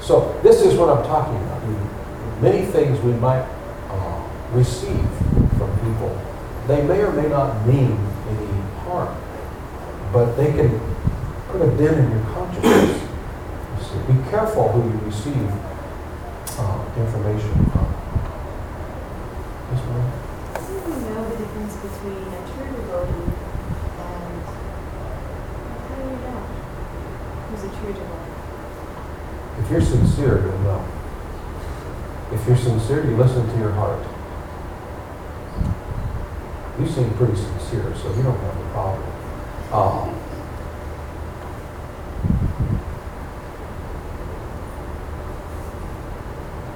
So 0.00 0.40
this 0.42 0.62
is 0.62 0.78
what 0.78 0.88
I'm 0.88 1.04
talking 1.04 1.36
about. 1.36 1.60
Many 2.40 2.64
things 2.64 2.98
we 3.00 3.12
might 3.12 3.44
uh, 3.90 4.28
receive 4.52 5.06
from 5.58 5.70
people, 5.80 6.16
they 6.66 6.80
may 6.82 7.02
or 7.02 7.12
may 7.12 7.28
not 7.28 7.66
mean 7.66 7.98
any 8.30 8.60
harm, 8.86 9.14
but 10.10 10.34
they 10.36 10.52
can 10.52 10.80
put 11.48 11.60
a 11.60 11.76
dent 11.76 11.98
in 11.98 12.10
your 12.10 12.24
consciousness. 12.32 13.02
Be 14.06 14.30
careful 14.30 14.72
who 14.72 14.88
you 14.88 15.04
receive 15.04 15.50
uh, 16.56 16.84
information 16.96 17.52
from. 17.70 17.88
How 19.68 20.60
do 20.66 20.72
you 20.72 20.80
know 20.80 21.28
the 21.28 21.36
difference 21.36 21.87
between 21.98 22.32
a 22.32 22.40
true 22.54 22.70
devotee 22.76 23.32
and 23.98 24.42
how 25.82 25.96
do 25.96 26.02
you 26.02 26.16
know 26.22 26.40
who's 27.50 27.64
a 27.64 27.68
true 27.76 27.92
devotee? 27.92 28.38
If 29.60 29.70
you're 29.70 29.82
sincere, 29.82 30.46
you'll 30.46 30.58
know. 30.60 30.84
If 32.30 32.46
you're 32.46 32.56
sincere, 32.56 33.04
you 33.04 33.16
listen 33.16 33.48
to 33.48 33.58
your 33.58 33.72
heart. 33.72 34.06
You 36.78 36.86
seem 36.86 37.10
pretty 37.14 37.34
sincere, 37.34 37.92
so 37.96 38.14
you 38.14 38.22
don't 38.22 38.38
have 38.38 38.56
a 38.56 38.70
problem. 38.70 39.02
Um, 39.72 40.14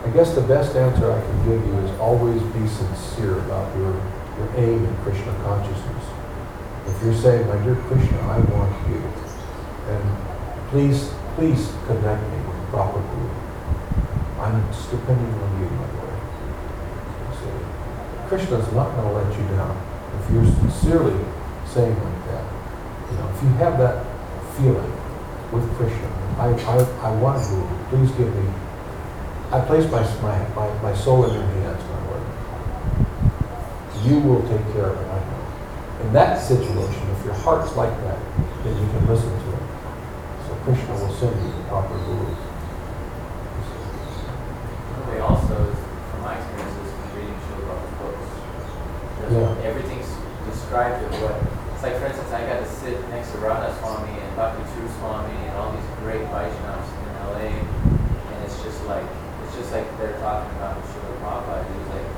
I 0.04 0.10
guess 0.10 0.34
the 0.34 0.40
best 0.42 0.74
answer 0.74 1.12
I 1.12 1.20
can 1.20 1.44
give 1.48 1.64
you 1.64 1.78
is 1.78 2.00
always 2.00 2.42
be 2.42 2.66
sincere 2.66 3.38
about 3.38 3.76
your, 3.76 3.94
your 4.38 4.48
aim 4.56 4.84
in 4.84 4.96
Krishna 5.04 5.32
consciousness. 5.44 6.04
If 6.86 7.02
you're 7.02 7.14
saying, 7.14 7.46
my 7.48 7.56
dear 7.64 7.76
Krishna, 7.86 8.18
I 8.26 8.38
want 8.40 8.74
you, 8.88 9.02
and 9.88 10.04
please, 10.70 11.12
please 11.36 11.72
connect 11.86 12.22
me 12.30 12.38
with 12.46 12.68
proper 12.70 12.98
guru. 12.98 13.30
I'm 14.40 14.66
just 14.72 14.90
depending 14.90 15.32
on 15.34 15.50
you, 15.60 15.68
my 15.70 15.88
Lord. 15.94 16.18
See, 17.38 18.28
Krishna's 18.28 18.72
not 18.72 18.96
going 18.96 19.08
to 19.08 19.14
let 19.14 19.38
you 19.38 19.46
down 19.56 19.76
if 20.18 20.30
you're 20.32 20.44
sincerely 20.44 21.18
saying 21.66 21.94
like 21.94 22.26
that. 22.26 22.44
You 23.10 23.18
know, 23.18 23.28
if 23.28 23.42
you 23.42 23.48
have 23.62 23.78
that 23.78 24.04
feeling 24.56 24.92
with 25.52 25.68
Krishna, 25.76 26.08
I, 26.38 26.48
I, 26.48 27.08
I 27.08 27.16
want 27.16 27.38
a 27.38 27.48
guru. 27.48 27.68
Please 27.90 28.10
give 28.16 28.34
me. 28.34 28.50
I 29.52 29.60
place 29.60 29.84
my, 29.92 30.02
my, 30.22 30.82
my, 30.82 30.94
soul 30.94 31.26
in 31.26 31.34
your 31.34 31.44
hands. 31.44 31.81
You 34.02 34.18
will 34.20 34.42
take 34.48 34.64
care 34.74 34.90
of 34.90 34.98
it, 34.98 35.06
I 35.06 35.18
know. 35.20 36.06
In 36.06 36.12
that 36.12 36.40
situation, 36.42 37.02
if 37.16 37.24
your 37.24 37.34
heart's 37.34 37.76
like 37.76 37.94
that, 38.02 38.18
then 38.64 38.74
you 38.74 38.86
can 38.90 39.06
listen 39.06 39.30
to 39.30 39.48
it. 39.54 39.62
So 40.46 40.54
Krishna 40.66 40.94
will 40.98 41.14
send 41.14 41.36
you 41.38 41.52
the 41.54 41.62
proper 41.70 41.94
guru. 41.94 42.34
They 45.10 45.20
also, 45.20 45.54
from 46.10 46.20
my 46.22 46.34
experiences, 46.38 46.88
from 46.90 47.08
reading 47.14 47.38
Srila 47.46 47.76
books, 48.00 48.28
Yeah. 49.30 49.68
everything's 49.68 50.10
described 50.50 51.04
of 51.06 51.12
what, 51.22 51.36
it's 51.74 51.82
like, 51.82 51.96
for 52.02 52.06
instance, 52.06 52.32
I 52.32 52.42
got 52.46 52.58
to 52.58 52.68
sit 52.68 52.96
next 53.10 53.30
to 53.32 53.38
Radha 53.38 53.70
Swami 53.78 54.18
and 54.18 54.30
Bhakti 54.34 54.62
Charu 54.74 54.88
Swami 54.98 55.36
and 55.46 55.54
all 55.58 55.70
these 55.70 55.86
great 56.02 56.24
Vaishnavas 56.32 56.88
in 56.90 57.12
LA, 57.22 57.48
and 57.54 58.38
it's 58.42 58.58
just 58.62 58.82
like, 58.90 59.04
it's 59.46 59.54
just 59.54 59.70
like 59.70 59.86
they're 59.98 60.18
talking 60.18 60.50
about 60.58 60.82
Srila 60.90 61.14
Prabhupada, 61.22 61.62
he 61.70 61.74
was 61.78 61.88
like, 61.94 62.08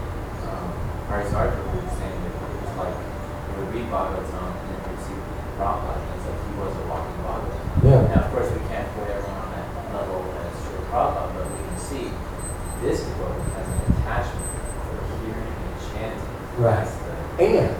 um, 0.48 0.68
Hari 1.08 1.24
Sarkar 1.28 1.60
was 1.74 1.92
saying 1.98 2.18
that 2.24 2.32
it 2.32 2.60
was 2.64 2.74
like, 2.80 2.96
you 2.96 3.52
would 3.60 3.63
Um, 3.74 3.80
read 3.80 3.90
Bhagavatam 3.90 4.54
and 4.54 4.84
then 4.86 4.96
see 5.02 5.18
Prabhupada, 5.58 5.98
and 5.98 6.14
it's 6.14 6.26
like 6.30 6.38
he 6.46 6.52
was 6.62 6.74
a 6.78 6.86
walking 6.86 7.18
Bhagavatam. 7.26 7.82
Yeah. 7.82 8.14
Now, 8.14 8.22
of 8.22 8.30
course, 8.32 8.50
we 8.52 8.58
can't 8.68 8.88
put 8.94 9.08
everyone 9.10 9.34
on 9.34 9.50
that 9.50 9.66
level 9.94 10.22
as 10.38 10.54
Srila 10.62 10.82
Prabhupada, 10.90 11.34
but 11.34 11.44
we 11.50 11.58
can 11.58 11.78
see 11.78 12.04
this 12.82 13.02
book 13.18 13.34
has 13.54 13.66
an 13.66 13.78
attachment 13.98 14.46
for 14.86 15.02
hearing 15.26 15.58
and 15.58 15.74
chanting. 15.90 16.30
Right. 16.62 16.88
And 17.40 17.76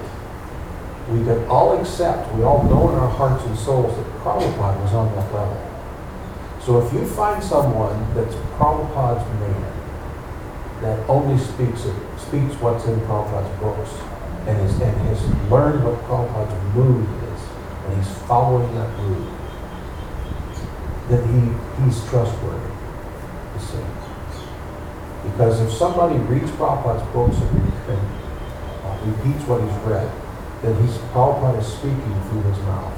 we 1.14 1.24
can 1.24 1.47
all 1.47 1.78
accept, 1.78 2.34
we 2.34 2.42
all 2.42 2.64
know 2.64 2.90
in 2.90 2.99
our 2.99 3.09
hearts 3.09 3.45
and 3.45 3.57
souls 3.57 3.95
that 3.97 4.07
Prabhupada 4.18 4.82
was 4.82 4.95
on 4.95 5.14
that 5.14 5.32
level. 5.32 5.70
So 6.61 6.84
if 6.84 6.92
you 6.92 7.07
find 7.07 7.42
someone 7.45 8.14
that's 8.14 8.34
Prabhupada's 8.57 9.24
man, 9.38 9.70
that 10.80 11.09
only 11.09 11.38
speaks 11.38 11.84
it, 11.84 11.95
speaks 12.18 12.57
what's 12.61 12.84
in 12.86 12.99
Prabhupada's 13.03 13.61
books, 13.61 14.13
and 14.47 14.61
is 14.66 14.80
and 14.80 14.97
has 15.09 15.24
learned 15.51 15.84
what 15.84 16.01
Prabhupada's 16.05 16.74
mood 16.74 17.07
is, 17.32 17.40
and 17.86 17.97
he's 17.97 18.12
following 18.24 18.74
that 18.74 18.90
mood, 18.99 19.26
then 21.09 21.22
he, 21.32 21.84
he's 21.84 22.05
trustworthy. 22.09 22.72
You 23.55 23.61
see. 23.61 23.84
Because 25.24 25.61
if 25.61 25.72
somebody 25.72 26.16
reads 26.16 26.51
Prabhupada's 26.53 27.03
books 27.12 27.36
and, 27.36 27.72
and 27.88 28.03
uh, 28.84 28.99
repeats 29.05 29.49
what 29.49 29.62
he's 29.62 29.78
read, 29.88 30.11
then 30.64 30.74
he's 30.82 30.97
Prabhupada 31.12 31.61
is 31.61 31.66
speaking 31.66 32.20
through 32.28 32.42
his 32.42 32.59
mouth. 32.64 32.97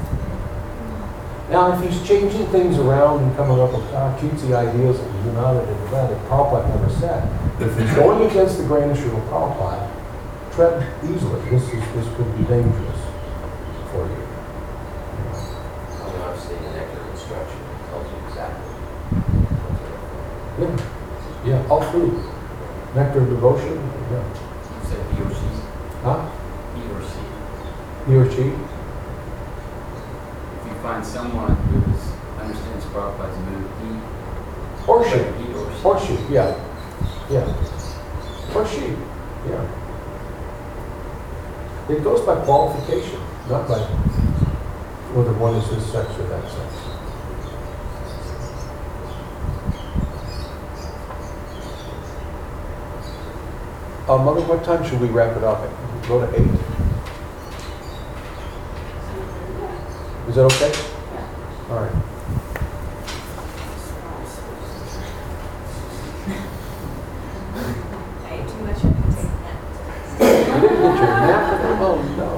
Now, 1.51 1.73
if 1.73 1.89
he's 1.89 2.07
changing 2.07 2.47
things 2.47 2.79
around 2.79 3.23
and 3.23 3.37
coming 3.37 3.61
up 3.61 3.73
with 3.73 3.85
uh, 3.93 4.17
cutesy 4.19 4.55
ideas 4.55 4.99
and 4.99 5.25
you 5.25 5.33
know 5.33 5.55
that 5.55 5.69
and 5.69 5.93
that, 5.93 6.11
that 6.11 6.29
Prabhupada 6.29 6.69
never 6.69 6.91
said, 6.91 7.23
if 7.61 7.77
he's 7.79 7.95
going 7.95 8.29
against 8.29 8.59
the 8.59 8.65
grain 8.65 8.91
of 8.91 8.97
Srila 8.97 9.29
Prabhupada, 9.29 9.86
tread 10.57 10.81
easily. 11.05 11.41
This 11.51 11.63
is 11.69 11.85
this 11.93 12.09
could 12.17 12.33
be 12.39 12.45
dangerous 12.45 13.01
for 13.93 14.09
you. 14.09 14.25
I 15.37 16.09
mean, 16.09 16.21
obviously, 16.25 16.57
the 16.57 16.71
nectar 16.73 17.01
of 17.01 17.09
instruction 17.13 17.61
tells 17.91 18.09
you 18.09 18.19
exactly. 18.27 18.65
Yeah, 20.59 20.75
yeah, 21.45 21.69
all 21.69 21.83
through. 21.91 22.25
Nectar 22.95 23.21
of 23.21 23.29
devotion, 23.29 23.77
yeah. 24.11 24.25
You 24.25 24.81
said 24.89 25.05
he 25.13 25.21
or 25.21 25.29
she, 25.29 25.51
Huh? 26.03 26.25
he 26.75 26.81
or 26.89 27.03
she. 27.05 27.23
He 28.07 28.17
or 28.17 28.27
she? 28.33 28.47
If 30.57 30.63
you 30.65 30.75
find 30.81 31.05
someone 31.05 31.55
who 31.55 31.77
is, 31.93 32.03
understands 32.41 32.87
Prabhupada's 32.87 33.39
mood, 33.45 33.69
he. 33.83 33.91
Or 34.91 35.05
she. 35.05 35.19
He 35.19 35.53
or 35.53 35.69
she. 35.71 35.85
Or 35.85 36.01
she, 36.01 36.15
yeah. 36.33 36.51
Yeah. 37.29 38.55
Or 38.55 38.67
she, 38.67 38.97
yeah. 39.51 39.86
It 41.89 42.03
goes 42.03 42.21
by 42.27 42.35
qualification, 42.45 43.21
not 43.49 43.69
by 43.69 43.79
whether 45.15 45.33
one 45.35 45.55
is 45.55 45.71
this 45.71 45.93
sex 45.93 46.11
or 46.19 46.27
that 46.27 46.43
sex. 46.51 46.75
Uh, 54.09 54.17
Mother, 54.19 54.41
what 54.43 54.63
time 54.65 54.85
should 54.89 55.01
we 55.01 55.09
wrap 55.09 55.37
it 55.37 55.43
up? 55.43 55.61
Go 56.07 56.21
to 56.25 56.33
eight? 56.37 56.47
Is 60.29 60.35
that 60.37 60.45
okay? 60.45 60.73
All 61.71 61.81
right. 61.83 61.93
I 68.25 68.35
ate 68.35 68.49
too 68.49 68.59
much, 68.65 68.77
I 68.77 68.81
can 68.81 68.93
take 69.13 69.25
a 69.25 69.37
nap. 69.43 69.61
You 70.21 70.61
didn't 70.61 70.83
get 70.83 70.97
your 70.97 71.07
nap? 71.07 71.43
Oh, 71.79 71.97
no. 72.17 72.33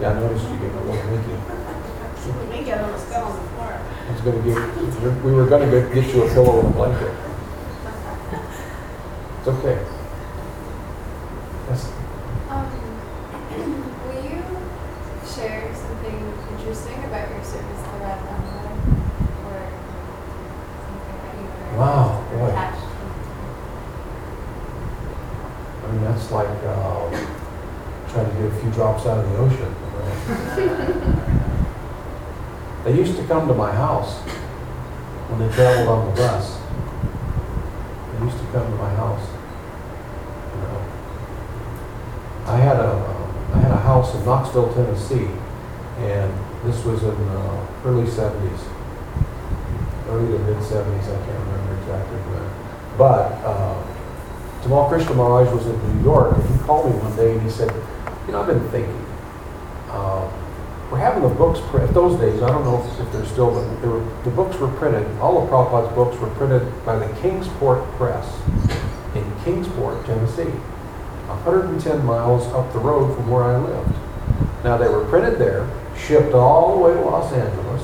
Yeah, 0.00 0.10
I 0.10 0.12
noticed 0.20 0.44
you 0.48 0.56
getting 0.56 0.76
a 0.76 0.78
little 0.84 1.10
winky. 1.10 1.36
Me 2.50 2.64
get 2.64 2.80
almost 2.82 3.06
fell 3.06 3.24
on 3.24 3.32
the 3.36 3.42
floor. 3.50 3.72
I 3.72 4.12
was 4.12 4.20
gonna 4.20 4.42
get, 4.42 4.58
we 5.24 5.30
were 5.32 5.46
gonna 5.46 5.70
get 5.70 5.92
get 5.94 6.14
you 6.14 6.22
a 6.24 6.28
pillow 6.32 6.58
and 6.60 6.68
a 6.68 6.70
blanket. 6.72 7.14
It's 9.38 9.48
okay. 9.48 9.78
Yes, 11.68 11.82
Um, 12.50 12.66
will 14.06 14.22
you 14.24 14.38
share 15.26 15.62
something 15.74 16.18
interesting 16.56 16.98
about 17.04 17.28
your 17.30 17.42
service 17.44 17.82
to 17.82 17.90
Red 18.02 18.18
Llama? 18.26 18.54
Or 19.46 19.58
something 20.82 21.18
that 21.22 21.34
you 21.36 21.46
were 21.72 21.78
Wow, 21.78 22.06
boy. 22.32 22.46
attached 22.48 22.80
to? 22.80 22.86
I 25.86 25.92
mean, 25.92 26.02
that's 26.04 26.30
like, 26.32 26.48
uh, 26.64 27.10
trying 28.10 28.28
to 28.30 28.32
get 28.42 28.46
a 28.52 28.54
few 28.60 28.70
drops 28.72 29.06
out 29.06 29.18
of 29.18 29.30
the 29.30 29.36
ocean. 29.38 29.74
you 30.58 30.66
know. 30.66 31.22
They 32.84 32.92
used 32.96 33.15
come 33.26 33.48
to 33.48 33.54
my 33.54 33.72
house 33.72 34.18
when 35.28 35.40
they 35.40 35.54
traveled 35.54 35.88
on 35.88 36.06
the 36.06 36.12
bus. 36.20 36.58
They 38.12 38.24
used 38.24 38.38
to 38.38 38.46
come 38.52 38.70
to 38.70 38.76
my 38.76 38.90
house. 38.94 39.26
You 40.54 40.60
know. 40.62 40.82
I 42.46 42.56
had 42.56 42.76
a, 42.76 42.92
I 43.54 43.58
had 43.58 43.72
a 43.72 43.80
house 43.80 44.14
in 44.14 44.24
Knoxville, 44.24 44.72
Tennessee, 44.74 45.28
and 45.98 46.32
this 46.64 46.84
was 46.84 47.02
in 47.02 47.10
the 47.10 47.66
early 47.84 48.08
seventies. 48.08 48.60
Early 50.08 50.38
to 50.38 50.38
mid 50.44 50.62
seventies, 50.62 51.08
I 51.08 51.16
can't 51.26 51.38
remember 51.46 51.74
exactly 51.82 52.18
when. 52.30 52.96
But, 52.96 53.32
uh, 53.44 53.82
Tamal 54.62 54.88
Krishna 54.88 55.14
Maharaj 55.14 55.52
was 55.52 55.66
in 55.66 55.96
New 55.96 56.04
York, 56.04 56.36
and 56.36 56.48
he 56.48 56.64
called 56.64 56.90
me 56.90 56.98
one 56.98 57.14
day 57.16 57.32
and 57.32 57.42
he 57.42 57.50
said, 57.50 57.72
you 58.26 58.32
know, 58.32 58.40
I've 58.40 58.46
been 58.46 58.68
thinking, 58.70 59.06
uh, 59.90 60.30
we're 60.90 60.98
having 60.98 61.22
the 61.22 61.34
books, 61.34 61.60
pr- 61.70 61.80
at 61.80 61.92
those 61.92 62.18
days, 62.20 62.42
I 62.42 62.48
don't 62.48 62.64
know 62.64 62.82
if, 62.82 63.00
if 63.00 63.12
they're 63.12 63.26
still, 63.26 63.50
but 63.50 63.80
they 63.80 63.88
were, 63.88 64.04
the 64.22 64.30
books 64.30 64.56
were 64.58 64.68
printed, 64.68 65.06
all 65.18 65.42
of 65.42 65.50
Prabhupada's 65.50 65.94
books 65.94 66.16
were 66.20 66.30
printed 66.30 66.62
by 66.84 66.96
the 66.96 67.12
Kingsport 67.20 67.82
Press 67.96 68.40
in 69.14 69.24
Kingsport, 69.44 70.04
Tennessee, 70.06 70.52
110 71.26 72.04
miles 72.04 72.46
up 72.54 72.72
the 72.72 72.78
road 72.78 73.14
from 73.16 73.28
where 73.28 73.44
I 73.44 73.56
lived. 73.56 73.94
Now, 74.62 74.76
they 74.76 74.88
were 74.88 75.04
printed 75.06 75.38
there, 75.38 75.68
shipped 75.98 76.34
all 76.34 76.76
the 76.76 76.82
way 76.84 76.94
to 76.94 77.00
Los 77.00 77.32
Angeles, 77.32 77.82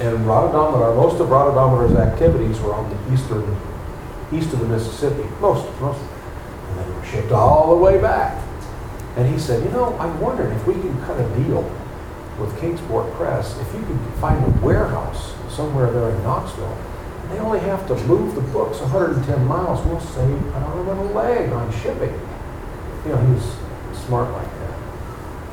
and 0.00 0.26
Radhadamodar, 0.26 0.94
most 0.96 1.20
of 1.20 1.28
Radhadamodar's 1.28 1.96
activities 1.96 2.60
were 2.60 2.74
on 2.74 2.90
the 2.90 3.14
eastern, 3.14 3.56
east 4.32 4.52
of 4.52 4.60
the 4.60 4.66
Mississippi, 4.68 5.26
most, 5.40 5.66
most. 5.80 6.00
And 6.00 6.78
they 6.78 6.92
were 6.92 7.04
shipped 7.06 7.32
all 7.32 7.74
the 7.74 7.82
way 7.82 7.98
back. 7.98 8.42
And 9.16 9.32
he 9.32 9.38
said, 9.38 9.64
you 9.64 9.70
know, 9.70 9.96
I'm 9.98 10.20
wondering 10.20 10.54
if 10.54 10.66
we 10.66 10.74
can 10.74 11.00
cut 11.04 11.18
a 11.18 11.42
deal 11.42 11.62
with 12.38 12.58
Kingsport 12.60 13.12
Press, 13.14 13.58
if 13.58 13.74
you 13.74 13.84
could 13.84 13.98
find 14.20 14.44
a 14.44 14.64
warehouse 14.64 15.34
somewhere 15.48 15.90
there 15.90 16.10
in 16.10 16.22
Knoxville, 16.22 16.76
they 17.30 17.38
only 17.38 17.60
have 17.60 17.86
to 17.88 17.96
move 18.06 18.34
the 18.34 18.40
books 18.40 18.80
110 18.80 19.44
miles, 19.46 19.84
we'll 19.86 20.00
save 20.00 20.30
an 20.30 20.62
arm 20.62 20.88
and 20.88 21.00
a 21.00 21.12
leg 21.12 21.52
on 21.52 21.72
shipping. 21.72 22.12
You 23.04 23.12
know, 23.12 23.16
he 23.18 23.32
was 23.34 23.56
smart 24.06 24.30
like 24.32 24.50
that. 24.58 24.78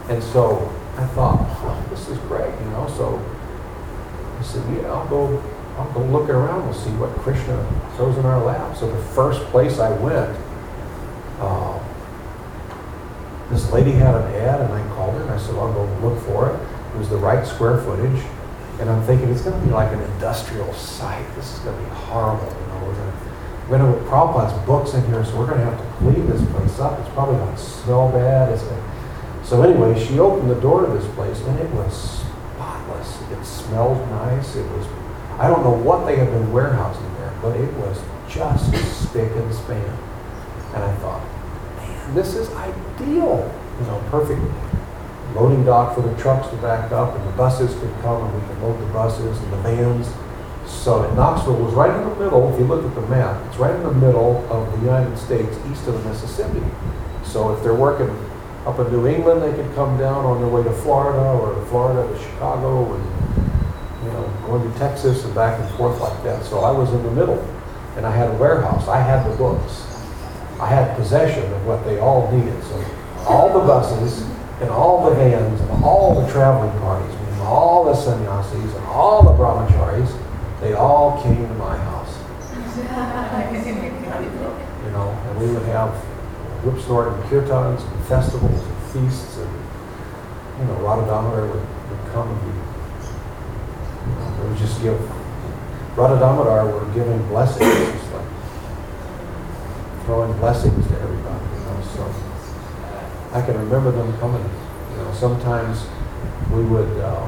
And 0.09 0.23
so 0.23 0.73
I 0.97 1.05
thought, 1.07 1.39
oh, 1.39 1.85
this 1.89 2.07
is 2.09 2.17
great, 2.19 2.53
you 2.59 2.69
know, 2.71 2.87
so 2.95 3.23
I 4.39 4.43
said, 4.43 4.63
yeah, 4.75 4.91
I'll 4.91 5.07
go 5.07 5.41
I'll 5.77 5.91
go 5.91 6.03
looking 6.05 6.35
around, 6.35 6.65
we'll 6.65 6.73
see 6.73 6.91
what 6.91 7.09
Krishna 7.17 7.57
throws 7.95 8.15
in 8.17 8.25
our 8.25 8.43
lap. 8.43 8.77
So 8.77 8.91
the 8.91 9.03
first 9.05 9.41
place 9.45 9.79
I 9.79 9.89
went, 9.97 10.37
uh, 11.39 11.79
this 13.49 13.71
lady 13.71 13.91
had 13.91 14.13
an 14.13 14.35
ad 14.35 14.61
and 14.61 14.73
I 14.73 14.95
called 14.95 15.15
her 15.15 15.21
and 15.23 15.31
I 15.31 15.37
said, 15.37 15.55
I'll 15.55 15.73
go 15.73 15.85
look 16.07 16.21
for 16.25 16.51
it. 16.51 16.72
It 16.93 16.97
was 16.97 17.09
the 17.09 17.17
right 17.17 17.45
square 17.45 17.79
footage. 17.81 18.23
And 18.79 18.89
I'm 18.89 19.03
thinking 19.03 19.29
it's 19.29 19.41
going 19.41 19.59
to 19.59 19.65
be 19.65 19.71
like 19.71 19.91
an 19.93 20.01
industrial 20.13 20.73
site. 20.73 21.25
This 21.35 21.53
is 21.53 21.59
going 21.59 21.77
to 21.77 21.83
be 21.83 21.89
horrible. 21.91 22.45
You 22.45 22.67
know, 22.67 22.85
we're 22.85 22.95
going 22.95 23.11
to, 23.11 23.17
we're 23.69 23.77
going 23.77 23.93
to 23.93 24.09
Prabhupada's 24.09 24.65
books 24.65 24.93
in 24.93 25.05
here, 25.05 25.23
so 25.23 25.37
we're 25.37 25.47
going 25.47 25.59
to 25.59 25.65
have 25.65 25.77
to 25.79 25.97
clean 25.97 26.27
this 26.27 26.41
place 26.51 26.79
up. 26.79 26.99
It's 26.99 27.09
probably 27.09 27.37
going 27.37 27.55
to 27.55 27.61
smell 27.61 28.11
bad. 28.11 28.51
It's 28.51 28.63
gonna... 28.63 28.93
So 29.43 29.61
anyway, 29.61 30.03
she 30.03 30.19
opened 30.19 30.49
the 30.49 30.59
door 30.61 30.85
to 30.85 30.91
this 30.93 31.07
place 31.13 31.39
and 31.41 31.59
it 31.59 31.69
was 31.71 32.23
spotless. 32.55 33.21
It 33.31 33.45
smelled 33.45 33.99
nice. 34.09 34.55
It 34.55 34.65
was, 34.71 34.87
I 35.37 35.47
don't 35.47 35.63
know 35.63 35.73
what 35.73 36.05
they 36.05 36.15
had 36.15 36.29
been 36.29 36.51
warehousing 36.51 37.13
there, 37.15 37.33
but 37.41 37.57
it 37.57 37.71
was 37.73 38.01
just 38.29 38.73
spick 39.03 39.31
and 39.35 39.53
span. 39.53 39.97
And 40.73 40.83
I 40.83 40.95
thought, 40.97 41.21
man, 41.77 42.15
this 42.15 42.35
is 42.35 42.49
ideal. 42.51 43.53
You 43.79 43.85
know, 43.85 44.01
perfect 44.09 44.41
loading 45.35 45.65
dock 45.65 45.95
for 45.95 46.01
the 46.01 46.15
trucks 46.21 46.47
to 46.49 46.55
back 46.57 46.91
up 46.91 47.15
and 47.15 47.27
the 47.27 47.31
buses 47.31 47.73
could 47.79 47.93
come 48.01 48.23
and 48.23 48.41
we 48.41 48.47
could 48.47 48.61
load 48.61 48.79
the 48.79 48.93
buses 48.93 49.37
and 49.39 49.53
the 49.53 49.57
vans. 49.57 50.07
So 50.65 51.11
Knoxville 51.13 51.55
was 51.55 51.73
right 51.73 51.93
in 51.93 52.09
the 52.09 52.15
middle, 52.15 52.53
if 52.53 52.59
you 52.59 52.65
look 52.65 52.85
at 52.85 52.95
the 52.95 53.07
map, 53.07 53.45
it's 53.47 53.57
right 53.57 53.75
in 53.75 53.83
the 53.83 53.93
middle 53.93 54.45
of 54.51 54.71
the 54.71 54.85
United 54.85 55.17
States 55.17 55.57
east 55.71 55.87
of 55.87 56.01
the 56.01 56.09
Mississippi. 56.09 56.63
So 57.23 57.53
if 57.53 57.63
they're 57.63 57.75
working 57.75 58.09
up 58.65 58.79
in 58.79 58.91
New 58.91 59.07
England, 59.07 59.41
they 59.41 59.51
could 59.51 59.73
come 59.75 59.97
down 59.97 60.25
on 60.25 60.39
their 60.39 60.49
way 60.49 60.63
to 60.63 60.71
Florida 60.71 61.19
or 61.19 61.65
Florida 61.65 62.07
to 62.07 62.23
Chicago 62.23 62.93
and, 62.93 64.05
you 64.05 64.11
know, 64.11 64.33
going 64.45 64.71
to 64.71 64.79
Texas 64.79 65.25
and 65.25 65.35
back 65.35 65.59
and 65.59 65.75
forth 65.75 65.99
like 65.99 66.23
that. 66.23 66.45
So 66.45 66.59
I 66.59 66.71
was 66.71 66.93
in 66.93 67.03
the 67.03 67.11
middle 67.11 67.39
and 67.97 68.05
I 68.05 68.15
had 68.15 68.29
a 68.29 68.37
warehouse. 68.37 68.87
I 68.87 68.99
had 68.99 69.29
the 69.29 69.35
books. 69.35 69.85
I 70.59 70.67
had 70.67 70.95
possession 70.95 71.51
of 71.51 71.65
what 71.65 71.83
they 71.83 71.99
all 71.99 72.31
needed. 72.31 72.63
So 72.63 72.85
all 73.27 73.59
the 73.59 73.65
buses 73.65 74.23
and 74.63 74.71
all 74.71 75.09
the 75.09 75.15
vans 75.15 75.59
and 75.59 75.83
all 75.83 76.15
the 76.21 76.31
traveling 76.31 76.71
parties, 76.79 77.13
meaning 77.19 77.41
all 77.41 77.83
the 77.83 77.93
sannyasis 77.93 78.73
and 78.73 78.85
all 78.85 79.21
the 79.21 79.31
brahmacharis, 79.31 80.17
they 80.61 80.71
all 80.71 81.21
came 81.21 81.35
to 81.35 81.53
my 81.55 81.75
house. 81.75 82.17
You 84.85 84.91
know, 84.91 85.09
and 85.11 85.39
we 85.39 85.47
would 85.51 85.63
have 85.63 85.93
whip 86.63 86.79
snort 86.85 87.11
and 87.11 87.23
kirtans 87.25 87.83
and 87.83 88.05
festivals 88.05 88.61
and 88.63 88.77
feasts 88.93 89.37
and, 89.37 89.51
you 90.59 90.65
know, 90.65 90.79
Radha 90.79 91.07
Damodar 91.07 91.45
would, 91.45 91.59
would 91.59 92.13
come 92.13 92.29
and 92.31 92.39
we, 92.47 92.53
you 94.07 94.15
know, 94.15 94.47
would 94.47 94.57
just 94.57 94.81
give, 94.81 94.97
Radha 95.97 96.17
Damodar 96.19 96.67
were 96.67 96.85
giving 96.93 97.19
blessings, 97.27 97.67
just 97.67 98.13
like 98.13 98.27
throwing 100.05 100.31
blessings 100.39 100.87
to 100.87 101.01
everybody, 101.01 101.43
you 101.51 101.65
know, 101.65 101.81
so. 101.95 102.32
I 103.33 103.41
can 103.41 103.57
remember 103.57 103.91
them 103.91 104.15
coming, 104.19 104.43
you 104.91 104.97
know, 104.97 105.11
sometimes 105.13 105.87
we 106.51 106.63
would, 106.63 106.99
uh, 106.99 107.27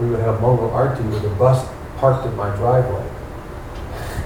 we 0.00 0.10
would 0.10 0.18
have 0.18 0.40
Mongol 0.40 0.70
Arti 0.70 1.04
with 1.04 1.24
a 1.24 1.28
bus 1.36 1.64
parked 1.98 2.26
in 2.26 2.34
my 2.36 2.54
driveway. 2.56 3.08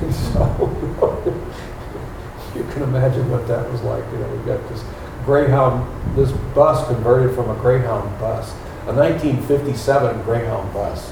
So, 0.09 0.38
you 2.55 2.62
can 2.72 2.84
imagine 2.84 3.28
what 3.30 3.49
that 3.49 3.68
was 3.70 3.82
like, 3.82 4.05
you 4.12 4.18
know, 4.18 4.28
we 4.28 4.38
got 4.46 4.66
this 4.68 4.84
Greyhound, 5.24 5.84
this 6.16 6.30
bus 6.55 6.86
converted 6.86 7.34
from 7.34 7.51
a 7.51 7.55
Greyhound 7.61 8.16
bus, 8.20 8.53
a 8.86 8.92
1957 8.94 10.22
Greyhound 10.22 10.72
bus, 10.72 11.11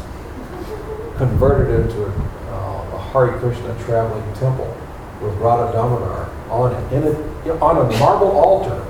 converted 1.19 1.81
into 1.81 2.05
a, 2.05 2.09
uh, 2.09 2.95
a 2.95 2.99
Hare 3.13 3.33
Krishna 3.41 3.77
traveling 3.85 4.33
temple 4.35 4.73
with 5.21 5.35
Radha 5.39 5.73
Damodar 5.73 6.31
on 6.49 6.73
it, 6.73 6.93
in 6.93 7.03
a, 7.51 7.59
on 7.59 7.93
a 7.93 7.99
marble 7.99 8.31
altar 8.31 8.81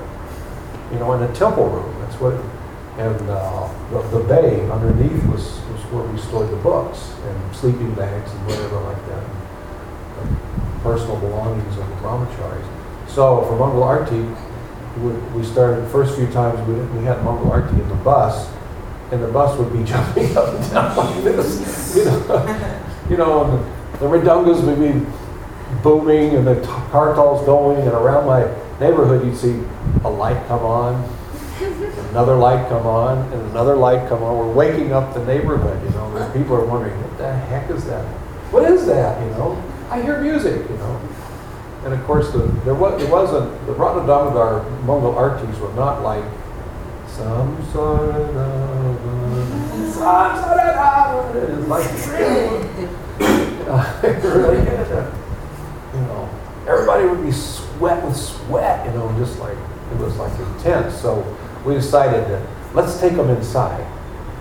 you 0.92 0.98
know, 0.98 1.12
in 1.14 1.22
a 1.22 1.34
temple 1.34 1.68
room. 1.68 1.94
That's 2.00 2.16
what, 2.20 2.34
and 2.98 3.30
uh, 3.30 3.68
the, 3.90 4.18
the 4.18 4.24
bay 4.24 4.68
underneath 4.70 5.22
was, 5.26 5.60
was 5.72 5.82
where 5.92 6.02
we 6.04 6.18
stored 6.18 6.50
the 6.50 6.56
books 6.56 7.12
and 7.24 7.56
sleeping 7.56 7.92
bags 7.94 8.30
and 8.30 8.46
whatever 8.46 8.80
like 8.80 9.06
that, 9.08 9.24
and 10.22 10.82
personal 10.82 11.18
belongings 11.18 11.76
of 11.76 11.88
the 11.88 11.94
brahmacharis. 11.96 12.66
So 13.08 13.42
for 13.44 13.56
Mongol 13.56 13.82
Arti, 13.82 14.22
we, 15.00 15.12
we 15.38 15.44
started 15.44 15.84
the 15.84 15.90
first 15.90 16.16
few 16.16 16.26
times 16.28 16.66
we, 16.68 16.74
we 16.98 17.04
had 17.04 17.22
Mongol 17.22 17.52
Arti 17.52 17.74
in 17.74 17.88
the 17.88 17.94
bus, 17.96 18.48
and 19.12 19.22
the 19.22 19.28
bus 19.28 19.58
would 19.58 19.72
be 19.72 19.84
jumping 19.90 20.36
up 20.36 20.54
and 20.54 20.70
down 20.70 20.96
like 20.96 21.24
this, 21.24 21.96
you 21.96 22.04
know, 22.04 22.82
you 23.10 23.16
know, 23.16 23.56
the, 23.92 23.98
the 23.98 24.06
mridangas 24.06 24.64
would 24.64 24.78
be 24.78 25.06
booming 25.82 26.34
and 26.36 26.46
the 26.46 26.54
t- 26.54 26.66
kartals 26.90 27.44
going, 27.44 27.80
and 27.80 27.92
around 27.92 28.26
my 28.26 28.42
neighborhood, 28.80 29.24
you'd 29.24 29.36
see 29.36 29.62
a 30.04 30.10
light 30.10 30.46
come 30.48 30.60
on, 30.60 31.02
another 32.10 32.36
light 32.36 32.68
come 32.68 32.86
on, 32.86 33.18
and 33.32 33.42
another 33.50 33.76
light 33.76 34.08
come 34.08 34.22
on. 34.22 34.36
We're 34.38 34.52
waking 34.52 34.92
up 34.92 35.14
the 35.14 35.24
neighborhood, 35.24 35.82
you 35.82 35.90
know. 35.90 36.16
And 36.16 36.32
people 36.32 36.56
are 36.56 36.64
wondering, 36.64 37.00
what 37.00 37.18
the 37.18 37.32
heck 37.32 37.70
is 37.70 37.84
that? 37.86 38.04
What 38.52 38.70
is 38.70 38.86
that, 38.86 39.22
you 39.22 39.30
know? 39.30 39.62
I 39.90 40.02
hear 40.02 40.20
music, 40.20 40.68
you 40.68 40.76
know. 40.76 41.00
And 41.84 41.94
of 41.94 42.04
course, 42.04 42.32
the, 42.32 42.38
there 42.64 42.74
was 42.74 43.00
there 43.00 43.10
wasn't 43.10 43.66
the 43.66 43.72
Radha 43.72 44.06
Damodar 44.06 44.68
Mongol 44.82 45.14
artis 45.16 45.56
were 45.60 45.72
not 45.74 46.02
like 46.02 46.24
Samsara. 47.06 48.26
It's 49.78 51.68
like 51.68 51.86
really, 52.12 52.68
you 55.94 56.00
know, 56.00 56.28
everybody 56.66 57.06
would 57.06 57.22
be 57.22 57.30
sweat 57.76 58.04
with 58.04 58.16
sweat, 58.16 58.86
you 58.86 58.92
know, 58.92 59.14
just 59.18 59.38
like 59.38 59.56
it 59.92 59.98
was 59.98 60.16
like 60.16 60.32
intense. 60.38 60.94
So 60.94 61.24
we 61.64 61.74
decided 61.74 62.24
that 62.28 62.46
let's 62.74 62.98
take 63.00 63.14
them 63.14 63.30
inside. 63.30 63.86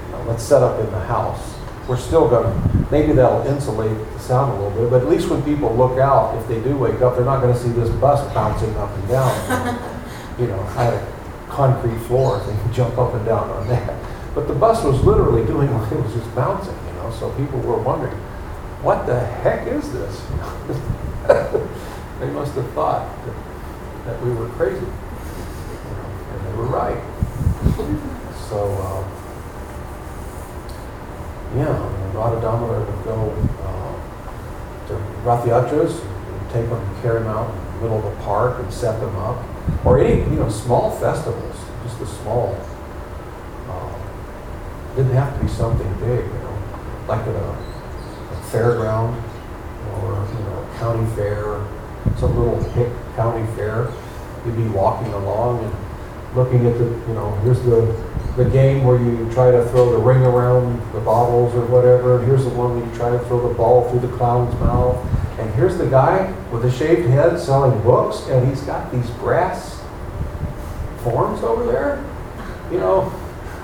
You 0.05 0.11
know, 0.11 0.23
let's 0.27 0.43
set 0.43 0.61
up 0.61 0.79
in 0.79 0.91
the 0.91 0.99
house. 0.99 1.53
We're 1.87 1.97
still 1.97 2.27
going 2.27 2.45
to, 2.45 2.91
maybe 2.91 3.13
that'll 3.13 3.45
insulate 3.45 3.95
the 4.13 4.19
sound 4.19 4.53
a 4.53 4.55
little 4.55 4.81
bit, 4.81 4.89
but 4.89 5.03
at 5.03 5.07
least 5.07 5.29
when 5.29 5.43
people 5.43 5.75
look 5.75 5.99
out, 5.99 6.35
if 6.35 6.47
they 6.47 6.59
do 6.61 6.75
wake 6.75 6.99
up, 7.01 7.15
they're 7.15 7.25
not 7.25 7.41
going 7.41 7.53
to 7.53 7.59
see 7.59 7.69
this 7.69 7.89
bus 7.89 8.21
bouncing 8.33 8.75
up 8.77 8.89
and 8.89 9.07
down. 9.07 9.29
you 10.39 10.47
know, 10.47 10.59
I 10.59 10.85
had 10.85 10.93
a 10.95 11.47
concrete 11.47 11.99
floor, 12.07 12.39
they 12.39 12.57
could 12.63 12.73
jump 12.73 12.97
up 12.97 13.13
and 13.13 13.23
down 13.23 13.51
on 13.51 13.67
that. 13.67 14.03
But 14.33 14.47
the 14.47 14.55
bus 14.55 14.83
was 14.83 14.99
literally 15.03 15.45
doing 15.45 15.71
what 15.71 15.91
it 15.91 16.03
was 16.03 16.11
just 16.11 16.33
bouncing, 16.33 16.75
you 16.87 16.93
know, 16.93 17.11
so 17.11 17.31
people 17.33 17.59
were 17.59 17.77
wondering, 17.77 18.17
what 18.81 19.05
the 19.05 19.19
heck 19.19 19.67
is 19.67 19.91
this? 19.93 20.21
they 22.19 22.27
must 22.27 22.53
have 22.55 22.69
thought 22.71 23.07
that, 23.25 23.35
that 24.05 24.21
we 24.23 24.31
were 24.31 24.49
crazy. 24.49 24.85
And 24.85 26.47
they 26.47 26.53
were 26.57 26.65
right. 26.65 27.01
so, 28.49 28.71
uh, 28.79 29.15
yeah, 31.57 31.95
Radha 32.13 32.35
would 32.35 33.03
go 33.05 33.31
uh, 33.63 34.87
to 34.87 34.95
Rath 35.23 35.45
Yatras, 35.45 36.01
and 36.03 36.49
take 36.51 36.69
them 36.69 36.81
and 36.81 37.01
carry 37.01 37.19
them 37.19 37.29
out 37.29 37.49
in 37.49 37.55
the 37.55 37.81
middle 37.81 37.99
of 37.99 38.05
a 38.05 38.23
park 38.23 38.59
and 38.59 38.73
set 38.73 38.99
them 38.99 39.15
up. 39.17 39.43
Or 39.85 39.99
any, 39.99 40.21
you 40.21 40.37
know, 40.37 40.49
small 40.49 40.91
festivals, 40.99 41.55
just 41.83 42.01
a 42.01 42.05
small, 42.05 42.55
uh, 43.67 44.95
didn't 44.95 45.13
have 45.13 45.35
to 45.37 45.43
be 45.43 45.51
something 45.51 45.91
big, 45.99 46.25
you 46.25 46.39
know, 46.39 46.57
like 47.07 47.21
at 47.21 47.35
a, 47.35 47.49
a 47.49 48.41
fairground 48.51 49.21
or, 49.93 50.27
you 50.33 50.39
know, 50.45 50.69
a 50.69 50.77
county 50.77 51.05
fair, 51.15 51.55
some 52.17 52.37
little 52.37 52.61
hick 52.71 52.91
county 53.15 53.45
fair. 53.55 53.91
You'd 54.45 54.55
be 54.55 54.67
walking 54.69 55.11
along 55.13 55.63
and 55.63 56.35
looking 56.35 56.65
at 56.67 56.77
the, 56.77 56.85
you 56.85 57.13
know, 57.13 57.33
here's 57.43 57.61
the, 57.63 57.81
the 58.37 58.49
game 58.49 58.83
where 58.83 58.97
you 59.01 59.29
try 59.31 59.51
to 59.51 59.65
throw 59.69 59.91
the 59.91 59.97
ring 59.97 60.21
around 60.21 60.79
the 60.93 60.99
bottles 60.99 61.55
or 61.55 61.65
whatever. 61.65 62.19
And 62.19 62.27
here's 62.27 62.43
the 62.43 62.51
one 62.51 62.79
where 62.79 62.89
you 62.89 62.95
try 62.95 63.09
to 63.09 63.19
throw 63.25 63.47
the 63.47 63.53
ball 63.55 63.89
through 63.89 64.01
the 64.01 64.15
clown's 64.17 64.53
mouth. 64.59 64.97
And 65.39 65.53
here's 65.55 65.77
the 65.77 65.87
guy 65.87 66.31
with 66.51 66.63
a 66.65 66.71
shaved 66.71 67.09
head 67.09 67.39
selling 67.39 67.81
books, 67.81 68.27
and 68.27 68.47
he's 68.47 68.61
got 68.61 68.91
these 68.91 69.09
brass 69.11 69.81
forms 71.03 71.43
over 71.43 71.65
there. 71.65 72.03
You 72.71 72.79
know, 72.79 73.09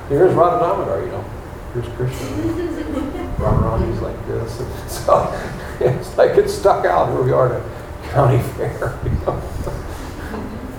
here's 0.10 0.34
Radha 0.34 0.60
Damodar, 0.60 1.06
you 1.06 1.12
know. 1.12 1.26
Here's 1.74 1.88
Krishna. 1.96 2.28
Radharani's 3.38 4.02
like 4.02 4.28
this. 4.28 4.60
And 4.60 4.90
so 4.90 5.56
it's 5.80 6.18
like 6.18 6.32
it's 6.32 6.54
stuck 6.54 6.86
out. 6.86 7.10
Here 7.10 7.24
we 7.24 7.32
are 7.32 7.64
county 8.12 8.42
fair. 8.58 9.00
You 9.04 9.12
know, 9.26 9.42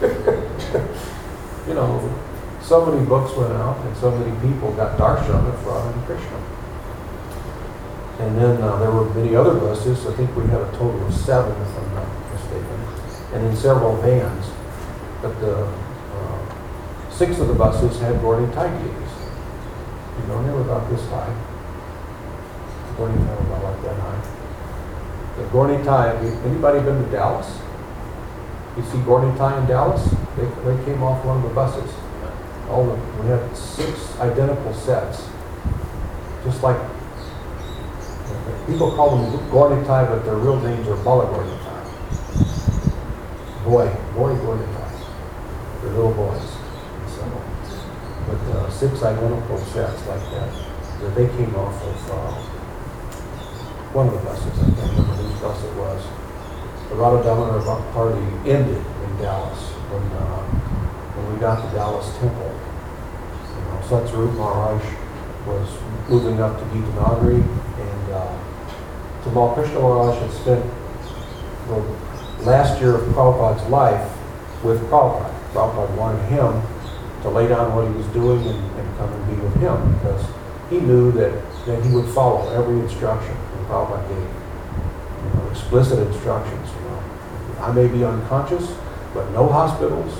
you 1.68 1.74
know 1.74 2.22
so 2.62 2.86
many 2.86 3.04
books 3.04 3.36
went 3.36 3.52
out, 3.52 3.84
and 3.84 3.96
so 3.96 4.10
many 4.10 4.32
people 4.40 4.72
got 4.72 4.98
darshan 4.98 5.44
and 5.44 6.06
Krishna. 6.06 6.38
And 8.20 8.38
then 8.38 8.62
uh, 8.62 8.78
there 8.78 8.90
were 8.90 9.12
many 9.14 9.34
other 9.34 9.54
buses. 9.54 10.06
I 10.06 10.12
think 10.14 10.34
we 10.36 10.44
had 10.44 10.60
a 10.60 10.70
total 10.72 11.06
of 11.06 11.12
seven, 11.12 11.52
if 11.60 11.76
I'm 11.76 11.94
not 11.94 12.32
mistaken, 12.32 12.78
and 13.34 13.44
then 13.44 13.56
several 13.56 13.96
vans. 13.96 14.46
But 15.20 15.40
the 15.40 15.66
uh, 15.66 17.10
six 17.10 17.38
of 17.40 17.48
the 17.48 17.54
buses 17.54 18.00
had 18.00 18.14
Gaura 18.16 18.46
Nitais. 18.46 18.80
You 20.20 20.26
know, 20.28 20.42
they 20.42 20.52
were 20.52 20.62
about 20.62 20.88
this 20.88 21.02
high. 21.08 21.34
Tie 22.96 23.02
was 23.02 23.20
about 23.20 23.64
like 23.64 23.82
that 23.82 23.98
high. 23.98 24.41
The 25.36 25.44
Gaura 25.44 25.82
Nitai, 25.82 26.44
anybody 26.44 26.80
been 26.80 27.02
to 27.02 27.10
Dallas? 27.10 27.58
You 28.76 28.82
see 28.82 28.98
Gaura 28.98 29.32
Nitai 29.32 29.60
in 29.62 29.66
Dallas? 29.66 30.04
They, 30.36 30.44
they 30.44 30.84
came 30.84 31.02
off 31.02 31.24
one 31.24 31.38
of 31.38 31.42
the 31.42 31.54
buses. 31.54 31.90
All 32.68 32.84
the, 32.84 32.94
we 33.22 33.28
had 33.28 33.56
six 33.56 34.18
identical 34.20 34.74
sets, 34.74 35.28
just 36.44 36.62
like, 36.62 36.76
people 38.66 38.92
call 38.92 39.16
them 39.16 39.38
Gaura 39.48 39.82
Nitai, 39.82 40.06
but 40.08 40.24
their 40.26 40.36
real 40.36 40.60
names 40.60 40.86
are 40.88 40.96
Bala 41.02 41.24
Gaura 41.26 41.46
Nitai. 41.48 41.80
Boy, 43.64 43.88
boy 44.14 44.34
Gaura 44.36 44.58
Nitai. 44.58 44.90
They're 45.80 45.92
little 45.92 46.12
boys. 46.12 46.50
So, 47.08 47.24
but 48.26 48.40
uh, 48.52 48.70
six 48.70 49.02
identical 49.02 49.58
sets 49.58 50.06
like 50.06 50.20
that, 50.30 50.52
that 51.00 51.14
they 51.14 51.26
came 51.28 51.54
off 51.56 51.82
of 51.82 52.10
uh, 52.10 52.51
one 53.92 54.08
of 54.08 54.14
the 54.14 54.24
buses. 54.24 54.48
I 54.56 54.64
can't 54.72 54.90
remember 54.96 55.20
whose 55.20 55.40
bus 55.40 55.64
it 55.64 55.74
was. 55.76 56.00
The 56.88 56.94
Radha 56.96 57.22
Damodar 57.22 57.60
party 57.92 58.24
ended 58.48 58.80
in 58.80 59.10
Dallas 59.20 59.60
when, 59.92 60.02
uh, 60.16 60.40
when 61.12 61.34
we 61.34 61.38
got 61.38 61.60
to 61.60 61.68
Dallas 61.76 62.08
Temple. 62.16 62.56
You 63.52 64.16
know, 64.16 64.32
Maharaj 64.32 64.80
was 65.44 65.68
moving 66.08 66.40
up 66.40 66.56
to 66.56 66.64
Gitanagari 66.72 67.44
and 67.44 68.12
uh, 68.12 68.32
Tamal 69.24 69.52
Krishna 69.52 69.80
Maharaj 69.80 70.16
had 70.20 70.32
spent 70.32 70.64
the 71.68 71.84
last 72.48 72.80
year 72.80 72.96
of 72.96 73.02
Prabhupada's 73.12 73.68
life 73.68 74.08
with 74.64 74.80
Prabhupada. 74.88 75.28
Prabhupada 75.52 75.94
wanted 75.96 76.24
him 76.32 76.62
to 77.22 77.28
lay 77.28 77.46
down 77.46 77.76
what 77.76 77.86
he 77.86 77.92
was 77.92 78.06
doing 78.08 78.40
and, 78.40 78.80
and 78.80 78.96
come 78.96 79.12
and 79.12 79.26
be 79.28 79.36
with 79.36 79.54
him 79.60 79.76
because 79.98 80.24
he 80.70 80.80
knew 80.80 81.12
that, 81.12 81.30
that 81.66 81.84
he 81.84 81.92
would 81.94 82.08
follow 82.14 82.48
every 82.56 82.80
instruction 82.80 83.36
Prabhupada 83.72 84.06
gave. 84.08 84.18
You 85.24 85.40
know, 85.40 85.50
explicit 85.50 85.98
instructions, 86.06 86.68
you 86.68 86.80
know. 86.90 87.00
I 87.64 87.72
may 87.72 87.86
be 87.88 88.04
unconscious, 88.04 88.74
but 89.14 89.30
no 89.30 89.48
hospitals, 89.48 90.12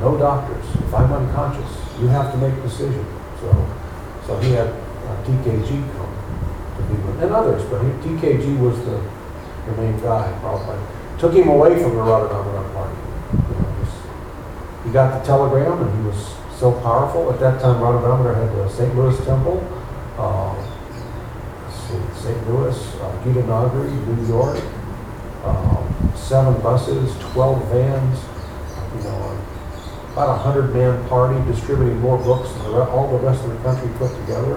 no 0.00 0.16
doctors. 0.16 0.64
If 0.76 0.94
I'm 0.94 1.12
unconscious, 1.12 1.70
you 2.00 2.06
have 2.08 2.32
to 2.32 2.38
make 2.38 2.54
a 2.56 2.62
decision. 2.62 3.04
So, 3.40 3.48
so 4.26 4.38
he 4.38 4.52
had 4.52 4.68
uh, 4.68 5.24
TKG 5.26 5.68
come 5.96 6.12
to 6.76 6.82
be 6.88 6.94
with, 7.02 7.22
and 7.22 7.32
others, 7.32 7.62
but 7.66 7.82
he, 7.82 7.90
TKG 8.08 8.58
was 8.60 8.78
the, 8.86 8.96
the 9.66 9.76
main 9.82 10.00
guy, 10.00 10.32
Prabhupada. 10.40 10.80
Took 11.18 11.34
him 11.34 11.48
away 11.48 11.80
from 11.82 11.94
the 11.96 12.02
Radharani 12.02 12.72
party. 12.72 12.96
You 13.32 13.54
know, 13.60 13.74
just- 13.84 14.00
he 14.84 14.90
got 14.90 15.18
the 15.20 15.26
telegram 15.26 15.82
and 15.82 16.00
he 16.02 16.06
was 16.08 16.34
so 16.58 16.72
powerful. 16.80 17.30
At 17.32 17.40
that 17.40 17.60
time, 17.60 17.80
Radharani 17.80 18.34
had 18.34 18.56
the 18.56 18.68
St. 18.70 18.94
Louis 18.96 19.16
Temple, 19.24 19.58
uh, 20.18 20.54
St. 22.24 22.48
Louis, 22.48 22.74
uh, 23.02 23.22
Nagari, 23.22 23.92
New 24.06 24.26
York, 24.26 24.56
um, 25.44 26.12
seven 26.16 26.58
buses, 26.62 27.14
12 27.32 27.68
vans, 27.68 28.18
you 28.96 29.02
know, 29.04 29.38
about 30.12 30.30
a 30.30 30.38
hundred 30.38 30.72
man 30.74 31.06
party 31.06 31.36
distributing 31.52 32.00
more 32.00 32.16
books 32.16 32.50
than 32.50 32.62
the 32.62 32.70
re- 32.70 32.88
all 32.88 33.12
the 33.12 33.22
rest 33.22 33.44
of 33.44 33.50
the 33.50 33.58
country 33.58 33.90
put 33.98 34.08
together 34.22 34.56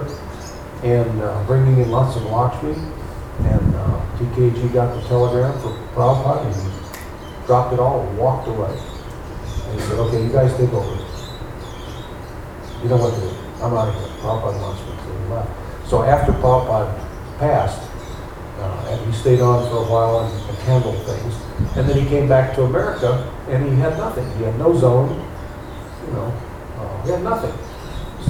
and 0.82 1.20
uh, 1.20 1.44
bringing 1.44 1.78
in 1.78 1.90
lots 1.90 2.16
of 2.16 2.24
Lakshmi. 2.24 2.72
And 2.72 3.74
uh, 3.74 4.16
TKG 4.16 4.72
got 4.72 4.94
the 4.94 5.06
telegram 5.06 5.52
for 5.60 5.76
Prabhupada 5.92 6.46
and 6.46 6.54
he 6.56 7.46
dropped 7.46 7.74
it 7.74 7.80
all 7.80 8.00
and 8.00 8.16
walked 8.16 8.48
away. 8.48 8.72
And 9.68 9.74
he 9.78 9.86
said, 9.86 9.98
okay, 10.08 10.24
you 10.24 10.32
guys 10.32 10.56
take 10.56 10.72
over. 10.72 10.96
You 12.82 12.88
know 12.88 12.96
what 12.96 13.12
to 13.12 13.20
do. 13.20 13.28
I'm 13.62 13.74
out 13.74 13.88
of 13.88 13.94
here. 13.94 14.08
Prabhupada 14.24 14.58
wants 14.58 14.80
me 14.88 14.96
to. 14.96 15.88
So 15.90 16.02
after 16.04 16.32
Prabhupada 16.32 17.07
passed, 17.38 17.88
uh, 18.58 18.86
and 18.90 19.06
he 19.06 19.12
stayed 19.12 19.40
on 19.40 19.68
for 19.70 19.78
a 19.78 19.88
while 19.88 20.20
and, 20.20 20.50
and 20.50 20.58
handled 20.58 20.98
things. 21.06 21.34
And 21.76 21.88
then 21.88 21.98
he 21.98 22.08
came 22.08 22.28
back 22.28 22.54
to 22.56 22.62
America 22.62 23.32
and 23.48 23.64
he 23.68 23.76
had 23.76 23.96
nothing. 23.96 24.28
He 24.38 24.44
had 24.44 24.58
no 24.58 24.76
zone, 24.76 25.10
you 26.06 26.12
know, 26.12 26.32
uh, 26.78 27.04
he 27.04 27.10
had 27.10 27.22
nothing. 27.22 27.54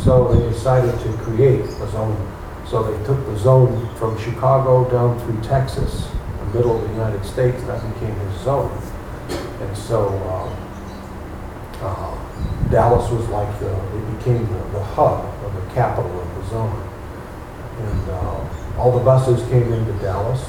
So 0.05 0.33
they 0.33 0.49
decided 0.49 0.99
to 1.01 1.13
create 1.25 1.65
a 1.65 1.91
zone. 1.91 2.35
So 2.67 2.83
they 2.83 3.05
took 3.07 3.25
the 3.27 3.39
zone 3.39 3.95
from 3.97 4.19
Chicago 4.19 4.89
down 4.91 5.19
through 5.21 5.41
Texas, 5.43 6.09
the 6.39 6.59
middle 6.59 6.77
of 6.77 6.83
the 6.83 6.95
United 6.95 7.25
States, 7.25 7.59
and 7.61 7.69
that 7.69 7.95
became 7.95 8.15
his 8.15 8.41
zone. 8.43 8.71
And 9.61 9.77
so 9.77 10.09
uh, 10.09 11.87
uh, 11.87 12.71
Dallas 12.71 13.11
was 13.11 13.27
like 13.29 13.59
the, 13.61 13.73
it 13.73 14.19
became 14.19 14.47
the, 14.47 14.79
the 14.79 14.85
hub 14.85 15.25
or 15.43 15.61
the 15.61 15.75
capital 15.75 16.21
of 16.21 16.35
the 16.35 16.51
zone. 16.51 16.89
And 17.79 18.11
uh, 18.11 18.58
all 18.79 18.97
the 18.97 19.05
buses 19.05 19.47
came 19.51 19.73
into 19.73 19.93
Dallas. 20.01 20.49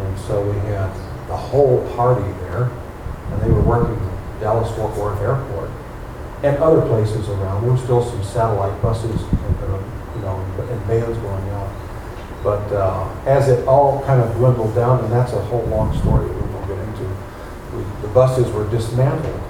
And 0.00 0.18
so 0.20 0.42
we 0.42 0.58
had 0.68 0.92
the 1.28 1.36
whole 1.36 1.86
party 1.94 2.26
there. 2.42 2.70
And 3.30 3.42
they 3.42 3.50
were 3.50 3.62
working 3.62 3.98
Dallas 4.40 4.74
Fort 4.76 4.96
Worth 4.96 5.20
Airport 5.20 5.70
and 6.42 6.56
other 6.58 6.82
places 6.82 7.28
around. 7.28 7.62
There 7.62 7.72
were 7.72 7.78
still 7.78 8.04
some 8.04 8.22
satellite 8.22 8.80
buses, 8.82 9.20
and, 9.20 9.56
uh, 9.64 9.82
you 10.14 10.20
know, 10.22 10.36
and 10.70 10.80
vans 10.82 11.16
going 11.18 11.48
out. 11.50 11.72
But 12.42 12.72
uh, 12.72 13.08
as 13.26 13.48
it 13.48 13.66
all 13.66 14.02
kind 14.04 14.20
of 14.20 14.34
dwindled 14.36 14.74
down, 14.74 15.02
and 15.02 15.12
that's 15.12 15.32
a 15.32 15.42
whole 15.46 15.64
long 15.64 15.96
story 15.98 16.28
that 16.28 16.34
we 16.34 16.52
won't 16.52 16.68
get 16.68 16.78
into, 16.78 17.16
we, 17.74 17.82
the 18.02 18.08
buses 18.08 18.52
were 18.52 18.68
dismantled 18.70 19.40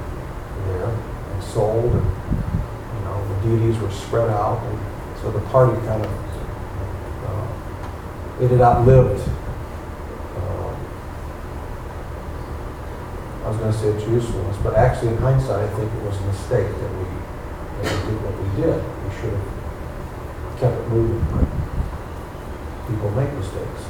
there 0.69 0.89
and 0.89 1.43
sold, 1.43 1.93
and 1.93 2.07
you 2.07 3.05
know 3.05 3.29
the 3.29 3.49
duties 3.49 3.79
were 3.81 3.91
spread 3.91 4.31
out, 4.31 4.63
and 4.65 4.81
so 5.21 5.31
the 5.31 5.41
party 5.51 5.77
kind 5.87 6.05
of 6.05 6.26
it 8.41 8.51
had 8.51 8.61
outlived. 8.61 9.21
Uh, 10.37 10.77
I 13.45 13.49
was 13.49 13.57
going 13.57 13.73
to 13.73 13.79
say 13.79 13.89
its 13.89 14.07
usefulness, 14.09 14.57
but 14.63 14.75
actually 14.75 15.09
in 15.09 15.19
hindsight, 15.19 15.65
I 15.65 15.73
think 15.75 15.93
it 15.93 16.03
was 16.03 16.17
a 16.21 16.27
mistake 16.27 16.69
that 16.69 16.93
we, 16.93 17.05
that 17.81 17.89
we 18.05 18.13
did 18.13 18.19
what 18.21 18.37
we 18.37 18.49
did. 18.61 18.77
We 18.77 19.11
should 19.17 19.33
have 19.33 20.61
kept 20.61 20.77
it 20.77 20.89
moving, 20.89 21.25
people 22.89 23.11
make 23.13 23.33
mistakes. 23.35 23.89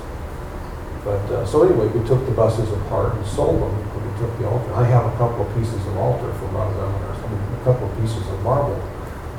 But, 1.03 1.23
uh, 1.31 1.47
so 1.47 1.63
anyway, 1.63 1.87
we 1.87 2.07
took 2.07 2.27
the 2.27 2.33
buses 2.33 2.71
apart 2.73 3.15
and 3.15 3.27
sold 3.27 3.63
them, 3.63 3.75
we 3.79 4.19
took 4.19 4.39
the 4.39 4.49
altar. 4.49 4.75
I 4.75 4.85
have 4.85 5.07
a 5.07 5.17
couple 5.19 5.47
of 5.47 5.55
pieces 5.55 5.79
of 5.87 5.97
altar 5.97 6.33
from 6.35 6.51
Radharani's, 6.51 7.23
I 7.23 7.29
mean, 7.31 7.43
a 7.61 7.65
couple 7.65 7.91
of 7.91 7.95
pieces 7.99 8.27
of 8.27 8.43
marble 8.43 8.79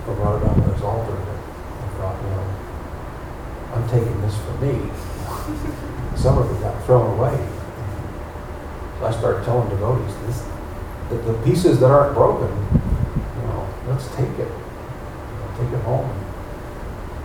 from 0.03 0.15
Radharani's 0.19 0.81
altar 0.81 1.11
that 1.11 1.39
I 1.39 1.87
thought, 1.99 2.15
you 2.23 2.29
know, 2.31 2.56
I'm 3.77 3.87
taking 3.89 4.19
this 4.21 4.35
for 4.37 4.53
me. 4.57 4.89
Some 6.17 6.39
of 6.39 6.49
it 6.49 6.61
got 6.61 6.83
thrown 6.85 7.17
away. 7.17 7.37
So 8.99 9.05
I 9.05 9.11
started 9.11 9.45
telling 9.45 9.69
devotees, 9.69 10.15
this, 10.25 10.43
the, 11.09 11.17
the 11.17 11.33
pieces 11.43 11.79
that 11.81 11.91
aren't 11.91 12.15
broken, 12.15 12.49
you 12.49 13.41
know, 13.47 13.69
let's 13.87 14.07
take 14.15 14.33
it. 14.39 14.49
Know, 14.49 15.53
take 15.59 15.71
it 15.71 15.83
home. 15.83 16.09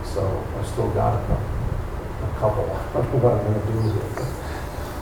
So 0.05 0.21
I 0.59 0.65
still 0.67 0.91
got 0.91 1.23
a 1.23 1.27
couple. 1.27 1.47
A 2.23 2.39
couple. 2.39 2.65
I 2.71 2.93
don't 2.93 3.13
know 3.15 3.19
what 3.25 3.33
I'm 3.33 3.45
going 3.49 3.59
to 3.59 3.67
do 3.73 3.79
with 3.89 3.97
it. 3.97 4.43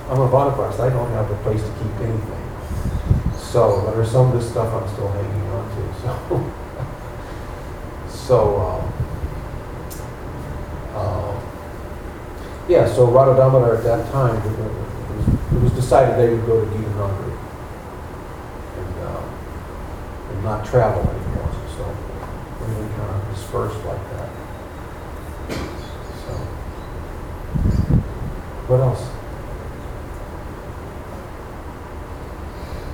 I'm 0.08 0.20
a 0.20 0.28
vanaprastha. 0.28 0.80
I 0.80 0.90
don't 0.90 1.10
have 1.10 1.30
a 1.30 1.36
place 1.42 1.62
to 1.62 1.72
keep 1.82 1.94
anything. 1.98 2.46
So, 3.38 3.90
there's 3.90 4.12
some 4.12 4.28
of 4.28 4.40
this 4.40 4.48
stuff 4.48 4.72
I'm 4.72 4.88
still 4.94 5.10
hanging 5.10 5.48
on 5.50 5.68
to. 5.74 5.82
So, 6.00 6.52
so 8.28 8.60
um, 8.60 8.92
uh, 10.94 11.40
yeah. 12.70 12.86
So 12.86 13.10
Radha 13.10 13.32
at 13.76 13.82
that 13.82 14.10
time, 14.12 14.36
it 14.36 14.44
was, 14.58 15.52
it 15.52 15.60
was 15.62 15.72
decided 15.72 16.16
they 16.16 16.32
would 16.32 16.46
go 16.46 16.64
to 16.64 16.70
Gita 16.70 16.86
and, 18.78 18.94
uh, 19.02 19.22
and 20.30 20.44
not 20.44 20.64
travel 20.64 21.02
anymore. 21.02 21.50
So 21.76 21.82
everything 22.62 22.88
kind 22.96 23.10
of 23.10 23.34
dispersed 23.34 23.84
like 23.84 24.04
that. 24.12 24.28
So, 26.22 26.32
what 28.70 28.80
else? 28.80 29.02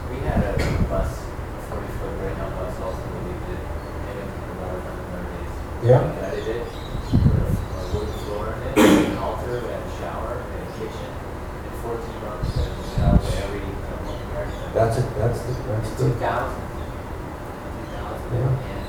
We 0.08 0.16
had 0.24 0.40
a 0.40 0.56
bus, 0.88 1.20
a 1.20 1.60
forty 1.68 1.90
foot 2.00 2.12
Greyhound 2.16 2.54
bus 2.56 2.80
also 2.80 2.96
that 2.96 3.22
we 3.28 3.34
did, 3.44 3.60
and 3.60 4.16
it 4.16 4.24
was 4.24 4.48
about 4.56 4.80
hundred 4.88 5.28
days. 5.36 5.52
Yeah. 5.84 6.00
We 6.00 6.16
gutted 6.16 6.48
it, 6.48 6.64
put 7.12 7.36
a, 7.36 7.44
a 7.44 7.84
wood 7.92 8.08
floor 8.24 8.56
in 8.56 8.60
it, 8.72 9.12
an 9.12 9.18
altar, 9.18 9.60
we 9.60 9.68
had 9.68 9.82
a 9.84 9.92
shower, 10.00 10.40
we 10.40 10.54
had 10.56 10.64
a 10.64 10.72
kitchen, 10.80 11.10
and 11.12 11.74
fourteen 11.84 12.18
months, 12.24 12.56
and 12.56 12.72
we 12.72 12.84
had 12.96 13.20
every 13.44 13.60
couple 13.84 14.14
of 14.14 14.20
years. 14.32 14.72
That's 14.72 14.96
it. 14.96 15.06
That's 15.18 15.40
the. 15.42 15.52
That's 15.66 15.90
Two 15.98 16.08
the. 16.08 16.16
thousand. 16.22 16.62
Two 16.62 17.86
thousand, 17.92 18.28
Yeah. 18.32 18.48
and 18.56 18.86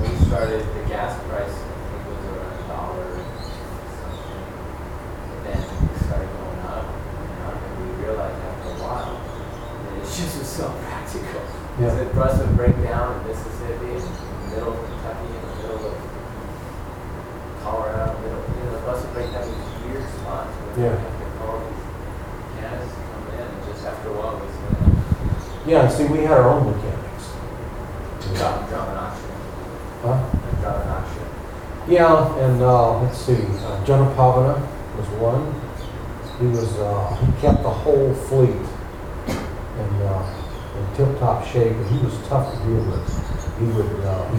when 0.00 0.12
we 0.12 0.16
started, 0.24 0.62
the 0.64 0.82
gas 0.88 1.12
price, 1.28 1.52
I 1.52 1.74
think 1.90 2.02
was 2.08 2.22
around 2.30 2.56
a 2.56 2.64
dollar 2.70 3.08
something. 3.96 4.44
But 5.26 5.38
then 5.44 5.60
it 5.60 5.96
started 6.06 6.30
going 6.36 6.62
up 6.68 6.84
and 6.86 7.38
up, 7.48 7.56
and 7.56 7.74
we 7.80 7.86
realized 8.04 8.38
after 8.44 8.70
a 8.70 8.78
while, 8.82 9.16
that 9.16 9.94
it 9.96 10.04
just 10.04 10.36
was 10.36 10.48
so 10.48 10.68
practical. 10.84 11.42
Yeah. 11.80 11.92
The 11.96 12.08
bus 12.12 12.36
would 12.40 12.56
break 12.56 12.76
down 12.84 13.20
in 13.20 13.28
Mississippi, 13.28 13.96
in 13.96 14.00
the 14.00 14.48
middle 14.52 14.72
of 14.72 14.80
Kentucky, 14.84 15.28
in 15.32 15.40
the 15.44 15.54
middle 15.60 15.82
of 15.92 15.96
Colorado, 17.64 18.16
middle, 18.20 18.44
you 18.52 18.64
know, 18.64 18.72
the 18.80 18.84
bus 18.84 19.00
would 19.04 19.12
break 19.12 19.32
down 19.32 19.44
here 19.44 19.56
Yeah, 25.66 25.82
and 25.82 25.92
see, 25.92 26.06
we 26.06 26.18
had 26.18 26.38
our 26.38 26.48
own 26.48 26.64
mechanics. 26.64 27.26
Drop, 28.38 28.68
drop 28.68 28.88
an 28.88 28.96
auction, 28.98 29.30
Huh? 30.00 30.30
drop 30.62 30.76
an 30.78 30.88
auction. 30.88 31.26
Yeah, 31.88 32.38
and, 32.38 32.62
uh, 32.62 33.02
let's 33.02 33.18
see, 33.18 33.42
uh, 33.66 33.84
Jonah 33.84 34.08
Pavana 34.14 34.62
was 34.96 35.08
one. 35.18 35.52
He 36.38 36.46
was, 36.46 36.78
uh, 36.78 37.16
he 37.16 37.32
kept 37.42 37.64
the 37.64 37.70
whole 37.70 38.14
fleet 38.14 38.54
in, 39.26 39.90
uh, 40.06 40.22
in 40.78 40.96
tip-top 40.96 41.44
shape, 41.44 41.72
and 41.72 41.86
he 41.90 41.98
was 41.98 42.14
tough 42.28 42.52
to 42.52 42.58
deal 42.62 42.84
with. 42.86 43.02
He 43.58 43.66
would, 43.66 44.06
uh, 44.06 44.22
he, 44.34 44.38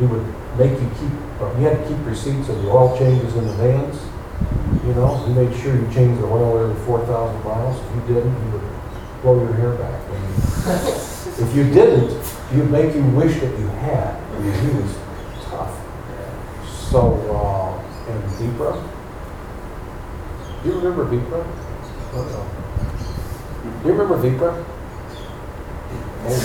he 0.00 0.04
would 0.04 0.26
make 0.58 0.72
you 0.78 0.90
keep, 1.00 1.16
uh, 1.40 1.41
he 1.56 1.64
had 1.64 1.76
to 1.78 1.88
keep 1.88 2.06
receipts 2.06 2.48
of 2.48 2.62
the 2.62 2.68
oil 2.70 2.96
changes 2.98 3.34
in 3.36 3.46
the 3.46 3.52
vans. 3.54 3.98
You 4.86 4.94
know, 4.94 5.16
he 5.26 5.32
made 5.34 5.54
sure 5.60 5.74
you 5.74 5.86
changed 5.92 6.20
the 6.20 6.26
oil 6.26 6.58
every 6.58 6.76
four 6.84 7.00
thousand 7.06 7.42
miles. 7.44 7.78
If 7.78 7.94
you 7.96 8.14
didn't, 8.14 8.34
he 8.44 8.50
would 8.50 8.62
blow 9.22 9.38
your 9.40 9.52
hair 9.54 9.74
back. 9.74 10.00
And 10.10 10.24
If 11.38 11.54
you 11.56 11.64
didn't, 11.72 12.10
he'd 12.52 12.70
make 12.70 12.94
you 12.94 13.04
wish 13.04 13.40
that 13.40 13.58
you 13.58 13.66
had. 13.68 14.16
I 14.16 14.38
mean, 14.40 14.52
he 14.52 14.68
was 14.80 14.96
tough. 15.44 15.74
So, 16.90 17.00
uh, 17.30 18.10
and 18.10 18.22
Vipra. 18.32 18.72
Do 20.62 20.68
you 20.68 20.74
remember 20.76 21.04
Vipra? 21.06 21.44
Oh, 22.14 22.24
no. 22.24 22.42
Do 23.82 23.88
you 23.88 23.94
remember 23.94 24.16
Vipra? 24.18 24.64
Oh, 26.24 26.36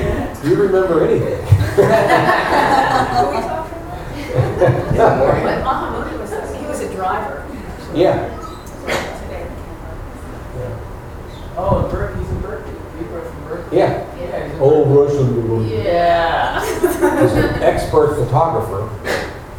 wow. 0.00 0.20
Do 0.44 0.50
you 0.50 0.56
remember 0.56 1.06
anything? 1.06 1.40
Who 1.46 1.82
are 1.82 3.30
we 3.30 3.36
talking 3.40 3.80
about? 3.80 4.94
Yeah. 4.94 5.18
But 5.42 5.64
Mahamudi 5.64 6.20
was, 6.20 6.32
a- 6.36 6.56
he 6.58 6.66
was 6.66 6.80
a 6.80 6.92
driver. 6.94 7.46
Yeah. 7.94 8.28
Today. 9.22 9.46
Yeah. 10.58 11.56
Oh, 11.56 11.88
Berkeley, 11.90 12.20
he's 12.22 12.30
in 12.30 12.40
Berkeley, 12.42 12.74
people 12.98 13.16
are 13.16 13.22
from 13.22 13.44
Berkeley. 13.44 13.78
Yeah. 13.78 14.06
Yeah. 14.20 14.44
he's 14.44 14.54
in 14.54 14.60
Old 14.60 14.88
Berkeley. 14.88 15.24
Russian. 15.24 15.84
Yeah. 15.84 16.60
He's 17.22 17.32
an 17.32 17.62
expert 17.62 18.14
photographer, 18.16 18.82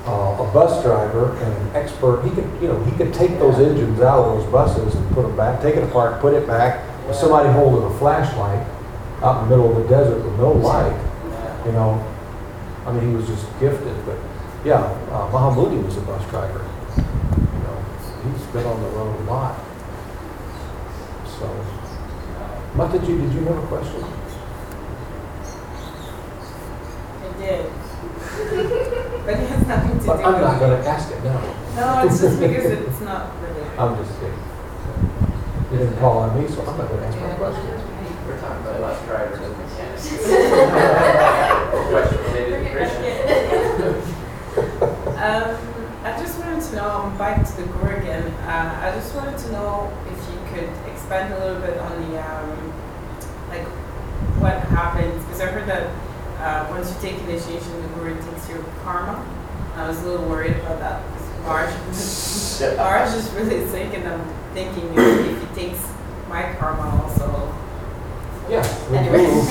uh, 0.05 0.43
a 0.43 0.51
bus 0.53 0.83
driver, 0.83 1.35
and 1.37 1.51
an 1.69 1.75
expert, 1.75 2.21
he 2.23 2.29
could, 2.29 2.47
you 2.61 2.67
know, 2.67 2.79
he 2.83 2.91
could 2.95 3.11
take 3.11 3.39
those 3.39 3.55
engines 3.57 4.01
out 4.01 4.19
of 4.23 4.37
those 4.37 4.51
buses 4.51 4.93
and 4.93 5.09
put 5.15 5.23
them 5.23 5.35
back, 5.35 5.61
take 5.63 5.77
it 5.77 5.83
apart, 5.83 6.21
put 6.21 6.35
it 6.35 6.45
back, 6.45 6.79
with 7.07 7.15
somebody 7.15 7.49
holding 7.49 7.83
a 7.91 7.97
flashlight 7.97 8.67
out 9.25 9.41
in 9.41 9.49
the 9.49 9.57
middle 9.57 9.75
of 9.75 9.81
the 9.81 9.89
desert 9.89 10.23
with 10.23 10.37
no 10.37 10.51
light, 10.51 10.95
you 11.65 11.71
know. 11.71 11.97
I 12.85 12.93
mean, 12.93 13.09
he 13.09 13.15
was 13.15 13.25
just 13.25 13.47
gifted, 13.59 14.05
but, 14.05 14.17
yeah, 14.63 14.83
uh, 15.09 15.31
Mahamudi 15.31 15.83
was 15.83 15.97
a 15.97 16.01
bus 16.01 16.21
driver. 16.29 16.63
You 16.95 17.59
know, 17.65 17.85
he's 18.29 18.45
been 18.53 18.65
on 18.67 18.79
the 18.83 18.89
road 18.89 19.19
a 19.19 19.23
lot. 19.23 19.57
So, 21.25 21.49
Mataji, 22.75 23.17
did 23.17 23.33
you 23.33 23.41
have 23.45 23.57
a 23.57 23.67
question? 23.67 24.03
I 27.23 27.37
did. 27.41 27.71
But 29.25 29.39
it 29.39 29.49
has 29.49 29.65
nothing 29.65 29.93
to 29.93 29.99
do 30.01 30.05
But 30.05 30.17
with 30.17 30.25
I'm 30.27 30.39
not 30.39 30.59
gonna 30.59 30.75
ask 30.85 31.09
it 31.11 31.23
now. 31.23 31.41
No, 31.75 32.07
it's 32.07 32.21
just 32.21 32.39
because 32.39 32.65
it's 32.65 33.01
not 33.01 33.33
related. 33.41 33.73
I'm 33.79 33.97
just 33.97 34.19
kidding. 34.19 34.37
You 35.71 35.77
didn't 35.79 35.97
call 35.97 36.19
on 36.19 36.39
me, 36.39 36.47
so 36.47 36.61
I'm 36.61 36.77
not 36.77 36.87
gonna 36.87 37.07
ask 37.07 37.19
my 37.19 37.33
question. 37.33 37.84
We're 38.85 38.93
talking 38.93 39.01
about 39.01 39.01
bus 39.01 39.01
drivers 39.05 39.39
and 39.41 39.57
mechanics. 39.57 40.05
Question 41.89 42.19
related 42.33 42.57
to 42.63 42.69
Christian. 42.71 43.13
Um, 45.17 45.47
I 46.03 46.05
just 46.19 46.37
wanted 46.39 46.61
to 46.61 46.75
know, 46.75 46.89
I'm 46.89 47.17
back 47.17 47.47
to 47.47 47.53
the 47.57 47.63
GUR 47.63 47.95
again. 47.95 48.31
Uh, 48.45 48.79
I 48.83 48.91
just 48.95 49.15
wanted 49.15 49.37
to 49.39 49.51
know 49.51 49.91
if 50.05 50.17
you 50.29 50.37
could 50.53 50.69
expand 50.91 51.33
a 51.33 51.39
little 51.39 51.61
bit 51.61 51.77
on 51.79 52.11
the, 52.11 52.21
um, 52.21 52.73
like, 53.49 53.65
what 54.39 54.59
happens, 54.69 55.23
because 55.25 55.41
I 55.41 55.47
heard 55.47 55.67
that 55.67 55.89
uh, 56.39 56.69
once 56.69 56.93
you 56.93 56.97
take 57.01 57.19
initiation, 57.23 57.81
the 57.81 57.87
guru 57.95 58.15
takes 58.21 58.47
your 58.49 58.63
karma. 58.83 59.25
I 59.75 59.87
was 59.87 60.01
a 60.03 60.05
little 60.07 60.29
worried 60.29 60.57
about 60.57 60.79
that 60.79 61.01
because 61.07 61.27
Marge, 61.41 62.77
Marge 62.77 63.13
is 63.15 63.29
really 63.31 63.65
sick, 63.67 63.93
and 63.95 64.07
I'm 64.07 64.23
thinking 64.53 64.93
if, 64.93 64.97
if 65.27 65.49
he 65.49 65.55
takes 65.55 65.81
my 66.29 66.53
karma 66.59 67.01
also. 67.03 67.24
Yeah, 68.49 68.61
the 68.91 68.97
Anyway. 68.97 69.17
guru, 69.25 69.41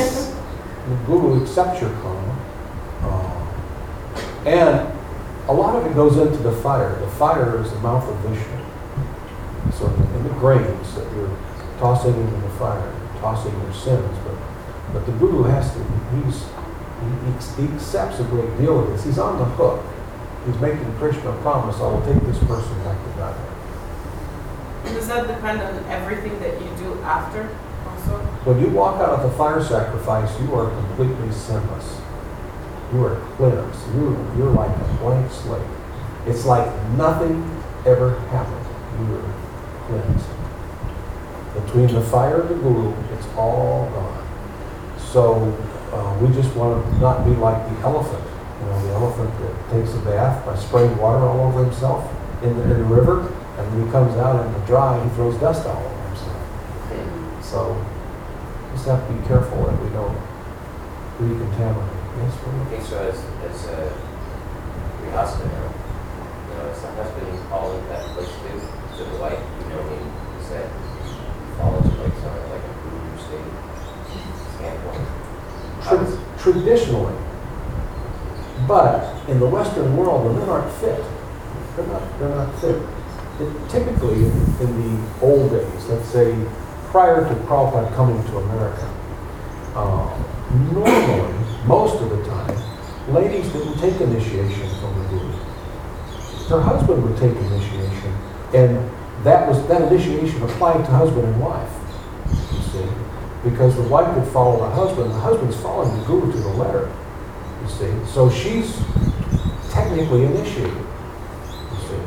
the 0.88 0.95
guru 1.07 1.42
accepts 1.42 1.80
your 1.80 1.90
karma. 1.90 2.36
Uh, 3.03 3.30
And 4.47 4.92
a 5.49 5.53
lot 5.53 5.74
of 5.76 5.86
it 5.86 5.95
goes 5.95 6.16
into 6.18 6.36
the 6.38 6.53
fire. 6.53 6.95
The 7.01 7.09
fire 7.09 7.61
is 7.62 7.70
the 7.72 7.78
mouth 7.80 8.07
of 8.09 8.16
Vishnu. 8.18 8.59
So 9.72 9.86
in 9.86 10.22
the 10.24 10.34
grains 10.38 10.95
that 10.95 11.11
you're 11.16 11.30
tossing 11.80 12.14
into 12.14 12.36
the 12.40 12.51
fire, 12.59 12.92
tossing 13.20 13.53
your 13.62 13.72
sins, 13.72 14.16
but, 14.24 14.36
but 14.92 15.07
the 15.07 15.12
guru 15.12 15.42
has 15.45 15.72
to, 15.72 15.78
he's, 16.14 16.45
he, 17.57 17.62
he 17.66 17.74
accepts 17.74 18.20
a 18.20 18.24
great 18.24 18.57
deal 18.59 18.80
of 18.80 18.88
this. 18.88 19.05
He's 19.05 19.18
on 19.18 19.38
the 19.38 19.45
hook. 19.45 19.82
He's 20.47 20.59
making 20.61 20.95
Krishna 20.99 21.30
a 21.30 21.40
promise, 21.40 21.76
I 21.80 21.88
will 21.88 22.03
take 22.05 22.22
this 22.24 22.38
person 22.45 22.76
back 22.84 22.99
to 23.03 23.11
Godhead. 23.16 23.51
Does 24.95 25.09
that 25.09 25.26
depend 25.26 25.62
on 25.62 25.82
everything 25.86 26.38
that 26.40 26.61
you 26.61 26.68
do 26.76 27.01
after 27.03 27.42
also? 27.45 27.74
When 28.45 28.61
you 28.61 28.68
walk 28.68 29.01
out 29.01 29.09
of 29.09 29.22
the 29.30 29.36
fire 29.38 29.64
sacrifice, 29.64 30.38
you 30.40 30.55
are 30.55 30.68
completely 30.68 31.32
sinless. 31.32 31.99
You 32.92 33.05
are 33.05 33.16
cleansed. 33.36 33.80
You're, 33.95 34.12
you're 34.36 34.51
like 34.53 34.68
a 34.68 34.97
blank 35.01 35.32
slate. 35.32 35.66
It's 36.26 36.45
like 36.45 36.68
nothing 36.90 37.40
ever 37.86 38.20
happened. 38.28 38.66
You 39.01 39.16
are 39.16 39.34
cleansed. 39.86 40.28
Between 41.55 41.95
the 41.95 42.03
fire 42.03 42.42
and 42.42 42.51
the 42.51 42.55
guru, 42.57 42.92
it's 43.14 43.26
all 43.34 43.88
gone. 43.90 44.26
So 44.99 45.40
uh, 45.92 46.18
we 46.20 46.28
just 46.34 46.55
want 46.55 46.84
to 46.84 46.99
not 46.99 47.24
be 47.24 47.30
like 47.36 47.66
the 47.70 47.80
elephant. 47.80 48.22
You 48.61 48.66
know, 48.66 48.86
the 48.86 48.92
elephant 48.92 49.30
that 49.40 49.70
takes 49.70 49.95
a 49.95 50.01
bath 50.01 50.45
by 50.45 50.55
spraying 50.57 50.97
water 50.99 51.24
all 51.24 51.49
over 51.49 51.64
himself 51.64 52.12
in 52.42 52.55
the, 52.59 52.62
in 52.64 52.68
the 52.68 52.84
river, 52.84 53.20
and 53.57 53.72
when 53.72 53.86
he 53.86 53.90
comes 53.90 54.14
out 54.18 54.45
in 54.45 54.53
the 54.53 54.66
dry, 54.66 55.03
he 55.03 55.09
throws 55.14 55.38
dust 55.38 55.66
all 55.66 55.82
over 55.82 56.09
himself. 56.09 57.42
So 57.42 57.86
just 58.75 58.87
have 58.87 59.07
to 59.07 59.12
be 59.14 59.22
careful 59.27 59.64
that 59.64 59.77
we 59.83 59.89
don't 59.91 60.18
recontaminate. 61.18 61.95
Yes, 62.18 62.35
I 62.35 62.47
William? 62.47 62.66
think 62.70 62.83
so 62.85 62.99
as, 62.99 63.16
as 63.47 63.66
a, 63.70 63.79
your 65.03 65.12
husband, 65.14 65.51
you 65.51 66.55
know, 66.59 66.70
as 66.70 66.81
the 66.83 66.89
husband, 66.99 67.27
he's 67.31 67.41
all 67.51 67.70
that 67.89 68.03
place 68.14 68.29
too, 68.43 68.59
to 68.99 69.03
the 69.11 69.16
wife, 69.18 69.39
you 69.62 69.68
know, 69.75 69.83
he, 69.91 69.99
he 69.99 70.41
said, 70.47 70.66
follows 71.59 71.87
like 71.87 72.14
something 72.22 72.51
like 72.51 72.62
a 72.62 72.75
guru 72.83 73.18
state 73.18 73.51
standpoint. 74.59 75.07
How 75.83 75.97
does- 75.97 76.14
Tra- 76.14 76.53
Traditionally, 76.53 77.14
but 78.68 79.14
in 79.29 79.41
the 79.41 79.47
Western 79.47 79.97
world, 79.97 80.27
the 80.27 80.39
men 80.39 80.49
aren't 80.49 80.70
fit. 80.75 81.03
They're 81.77 81.87
not, 81.87 82.18
they're 82.18 82.29
not 82.29 82.55
fit. 82.61 82.77
It- 83.41 83.70
Typically, 83.70 84.27
in, 84.27 84.33
in 84.61 84.70
the 85.01 85.25
old 85.25 85.51
days, 85.51 85.87
let's 85.89 86.07
say 86.09 86.33
prior 86.95 87.28
to 87.28 87.34
Prabhupada 87.51 87.92
coming 87.97 88.22
to 88.30 88.38
America, 88.38 88.86
uh, 89.74 90.16
normally, 90.70 91.34
most 91.66 92.01
of 92.01 92.09
the 92.09 92.24
time, 92.24 92.57
ladies 93.12 93.53
didn't 93.53 93.76
take 93.78 94.01
initiation 94.01 94.68
from 94.78 94.97
the 95.03 95.09
guru. 95.09 95.32
Her 96.47 96.61
husband 96.61 97.03
would 97.03 97.16
take 97.16 97.34
initiation, 97.34 98.14
and 98.55 98.88
that 99.24 99.49
was, 99.49 99.66
that 99.66 99.90
initiation 99.90 100.40
applied 100.45 100.84
to 100.84 100.90
husband 100.92 101.26
and 101.26 101.40
wife, 101.40 101.72
you 102.53 102.62
see. 102.70 102.88
Because 103.42 103.74
the 103.74 103.88
wife 103.88 104.16
would 104.16 104.28
follow 104.28 104.61
the 104.61 104.70
husband, 104.70 105.07
and 105.07 105.14
the 105.16 105.18
husband's 105.18 105.57
following 105.57 105.99
the 105.99 106.05
guru 106.07 106.30
to 106.30 106.38
the 106.38 106.49
letter, 106.51 106.95
you 107.61 107.68
see. 107.70 107.92
So 108.12 108.30
she's 108.30 108.78
technically 109.72 110.26
initiated, 110.26 110.86
you 111.72 111.88
see. 111.88 112.03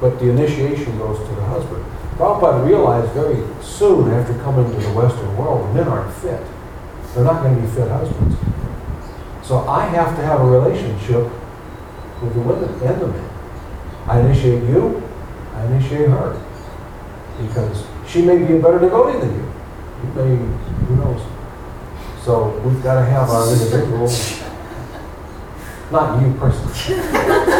But 0.00 0.18
the 0.18 0.30
initiation 0.30 0.98
goes 0.98 1.16
to 1.28 1.32
the 1.36 1.44
husband. 1.44 1.84
Prabhupada 2.18 2.66
realized 2.66 3.12
very 3.12 3.46
soon 3.62 4.10
after 4.10 4.34
coming 4.42 4.68
to 4.72 4.76
the 4.76 4.92
Western 4.92 5.36
world, 5.36 5.72
men 5.72 5.86
aren't 5.86 6.12
fit. 6.14 6.44
They're 7.14 7.22
not 7.22 7.44
going 7.44 7.54
to 7.54 7.62
be 7.62 7.68
fit 7.68 7.88
husbands. 7.88 8.36
So 9.46 9.58
I 9.68 9.86
have 9.86 10.16
to 10.16 10.22
have 10.22 10.40
a 10.40 10.44
relationship 10.44 11.30
with 12.20 12.34
the 12.34 12.40
women 12.40 12.70
and 12.82 13.00
the 13.00 13.06
men. 13.06 13.30
I 14.08 14.18
initiate 14.18 14.64
you, 14.64 15.00
I 15.54 15.64
initiate 15.66 16.08
her. 16.08 16.44
Because 17.40 17.86
she 18.08 18.22
may 18.22 18.36
be 18.36 18.56
a 18.56 18.60
better 18.60 18.80
devotee 18.80 19.20
than 19.20 19.34
you. 19.36 19.52
You 20.02 20.12
may, 20.14 20.36
who 20.86 20.96
knows? 20.96 21.22
So 22.24 22.58
we've 22.64 22.82
got 22.82 22.94
to 22.96 23.04
have 23.04 23.30
our 23.30 23.52
individual, 23.52 24.10
not 25.92 26.20
you 26.20 26.34
personally. 26.34 27.54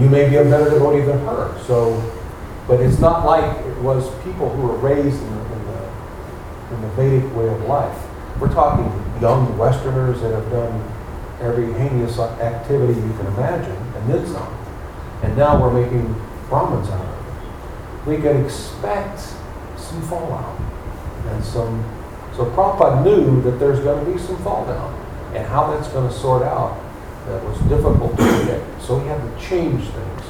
You 0.00 0.08
may 0.08 0.28
be 0.28 0.36
a 0.36 0.44
better 0.44 0.70
devotee 0.70 1.02
than 1.02 1.18
her. 1.20 1.58
So, 1.66 2.00
but 2.66 2.80
it's 2.80 2.98
not 2.98 3.24
like 3.24 3.64
it 3.66 3.78
was 3.78 4.08
people 4.24 4.50
who 4.50 4.66
were 4.66 4.76
raised 4.76 5.22
in 5.22 5.30
the, 5.34 5.54
in 5.54 5.66
the, 5.66 6.74
in 6.74 6.80
the 6.82 6.88
Vedic 6.88 7.36
way 7.36 7.48
of 7.48 7.62
life. 7.62 7.98
We're 8.40 8.52
talking 8.52 8.86
young 9.20 9.56
Westerners 9.56 10.20
that 10.22 10.32
have 10.32 10.50
done 10.50 10.82
every 11.40 11.72
heinous 11.74 12.18
activity 12.18 13.00
you 13.00 13.12
can 13.14 13.26
imagine, 13.26 13.76
and 13.76 14.10
then 14.10 14.26
some. 14.26 14.52
And 15.22 15.36
now 15.36 15.60
we're 15.60 15.72
making 15.72 16.14
Brahmins 16.48 16.88
out 16.88 17.04
of 17.04 18.06
it. 18.06 18.08
we 18.08 18.16
can 18.16 18.44
expect 18.44 19.20
some 19.76 20.02
fallout 20.08 20.58
and 21.28 21.44
some, 21.44 21.82
so 22.36 22.44
Prabhupada 22.46 23.04
knew 23.04 23.42
that 23.42 23.58
there's 23.58 23.80
gonna 23.80 24.04
be 24.10 24.18
some 24.18 24.36
fall 24.42 24.66
down. 24.66 24.92
And 25.34 25.46
how 25.46 25.70
that's 25.70 25.88
gonna 25.88 26.12
sort 26.12 26.42
out, 26.42 26.78
that 27.26 27.42
was 27.44 27.58
difficult 27.68 28.16
to 28.16 28.22
predict. 28.22 28.82
So 28.82 28.98
he 29.00 29.08
had 29.08 29.20
to 29.20 29.30
change 29.40 29.88
things. 29.88 30.22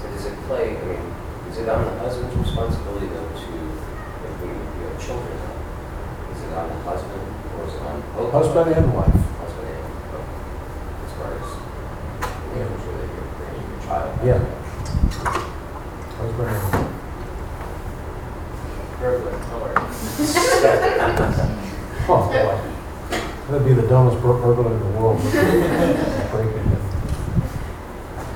So 0.00 0.06
does 0.10 0.26
it 0.26 0.38
play, 0.46 0.76
I 0.76 0.84
mean, 0.84 1.02
is 1.50 1.58
it 1.58 1.68
on 1.68 1.84
the 1.84 1.90
husband's 1.98 2.36
responsibility 2.36 3.06
though 3.08 3.26
to, 3.26 3.50
if 4.24 4.40
we, 4.42 4.48
you 4.48 4.86
have 4.86 4.98
children, 5.02 5.34
is 6.30 6.42
it 6.42 6.52
on 6.54 6.68
the 6.68 6.74
husband 6.86 7.22
or 7.58 7.66
is 7.66 7.74
it 7.74 7.82
on 7.82 8.00
both? 8.14 8.32
Husband 8.32 8.70
and 8.76 8.94
wife. 8.94 9.18
Husband 9.42 9.66
and, 9.66 9.82
both, 10.14 10.30
as 11.04 11.12
far 11.18 11.34
as 11.34 11.48
making 12.54 12.78
sure 12.86 12.94
that 12.94 13.08
you're 13.10 13.30
bringing 13.34 13.66
your 13.66 13.80
child. 13.82 14.14
back. 14.14 14.24
Yeah. 14.26 14.40
Husband 16.18 16.48
and 16.54 16.62
wife. 16.70 16.86
Burglar, 19.00 19.32
don't. 19.32 19.70
Oh, 22.12 22.26
boy. 22.28 22.69
That'd 23.50 23.66
be 23.66 23.72
the 23.74 23.86
dumbest 23.88 24.22
bur- 24.22 24.34
burglar 24.40 24.72
in 24.72 24.78
the 24.78 24.86
world. 25.00 25.20
Breaking 25.20 26.72
it. 26.72 26.78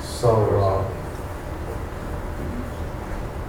So, 0.03 0.29
uh, 0.59 0.83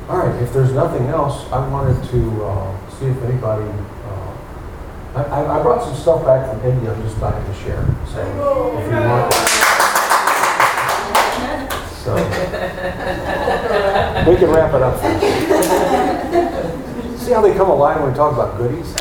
all 0.08 0.18
right, 0.18 0.40
if 0.42 0.52
there's 0.52 0.72
nothing 0.72 1.06
else, 1.08 1.50
I 1.50 1.66
wanted 1.68 2.00
to, 2.10 2.44
uh, 2.44 2.90
see 2.90 3.06
if 3.06 3.20
anybody, 3.24 3.64
uh, 3.64 4.32
I, 5.16 5.22
I 5.24 5.58
I 5.58 5.62
brought 5.62 5.82
some 5.82 5.96
stuff 5.96 6.24
back 6.24 6.48
from 6.48 6.60
India, 6.64 6.92
I'm 6.92 7.02
just 7.02 7.18
dying 7.18 7.44
to 7.44 7.54
share, 7.54 7.84
so 8.12 8.20
if 8.78 8.86
you 8.86 9.00
want. 9.02 9.32
So, 12.04 12.14
we 14.30 14.36
can 14.36 14.50
wrap 14.50 14.72
it 14.72 14.82
up. 14.82 14.96
See 17.18 17.32
how 17.32 17.40
they 17.40 17.52
come 17.54 17.70
alive 17.70 18.00
when 18.00 18.10
we 18.12 18.16
talk 18.16 18.32
about 18.34 18.56
goodies? 18.56 18.94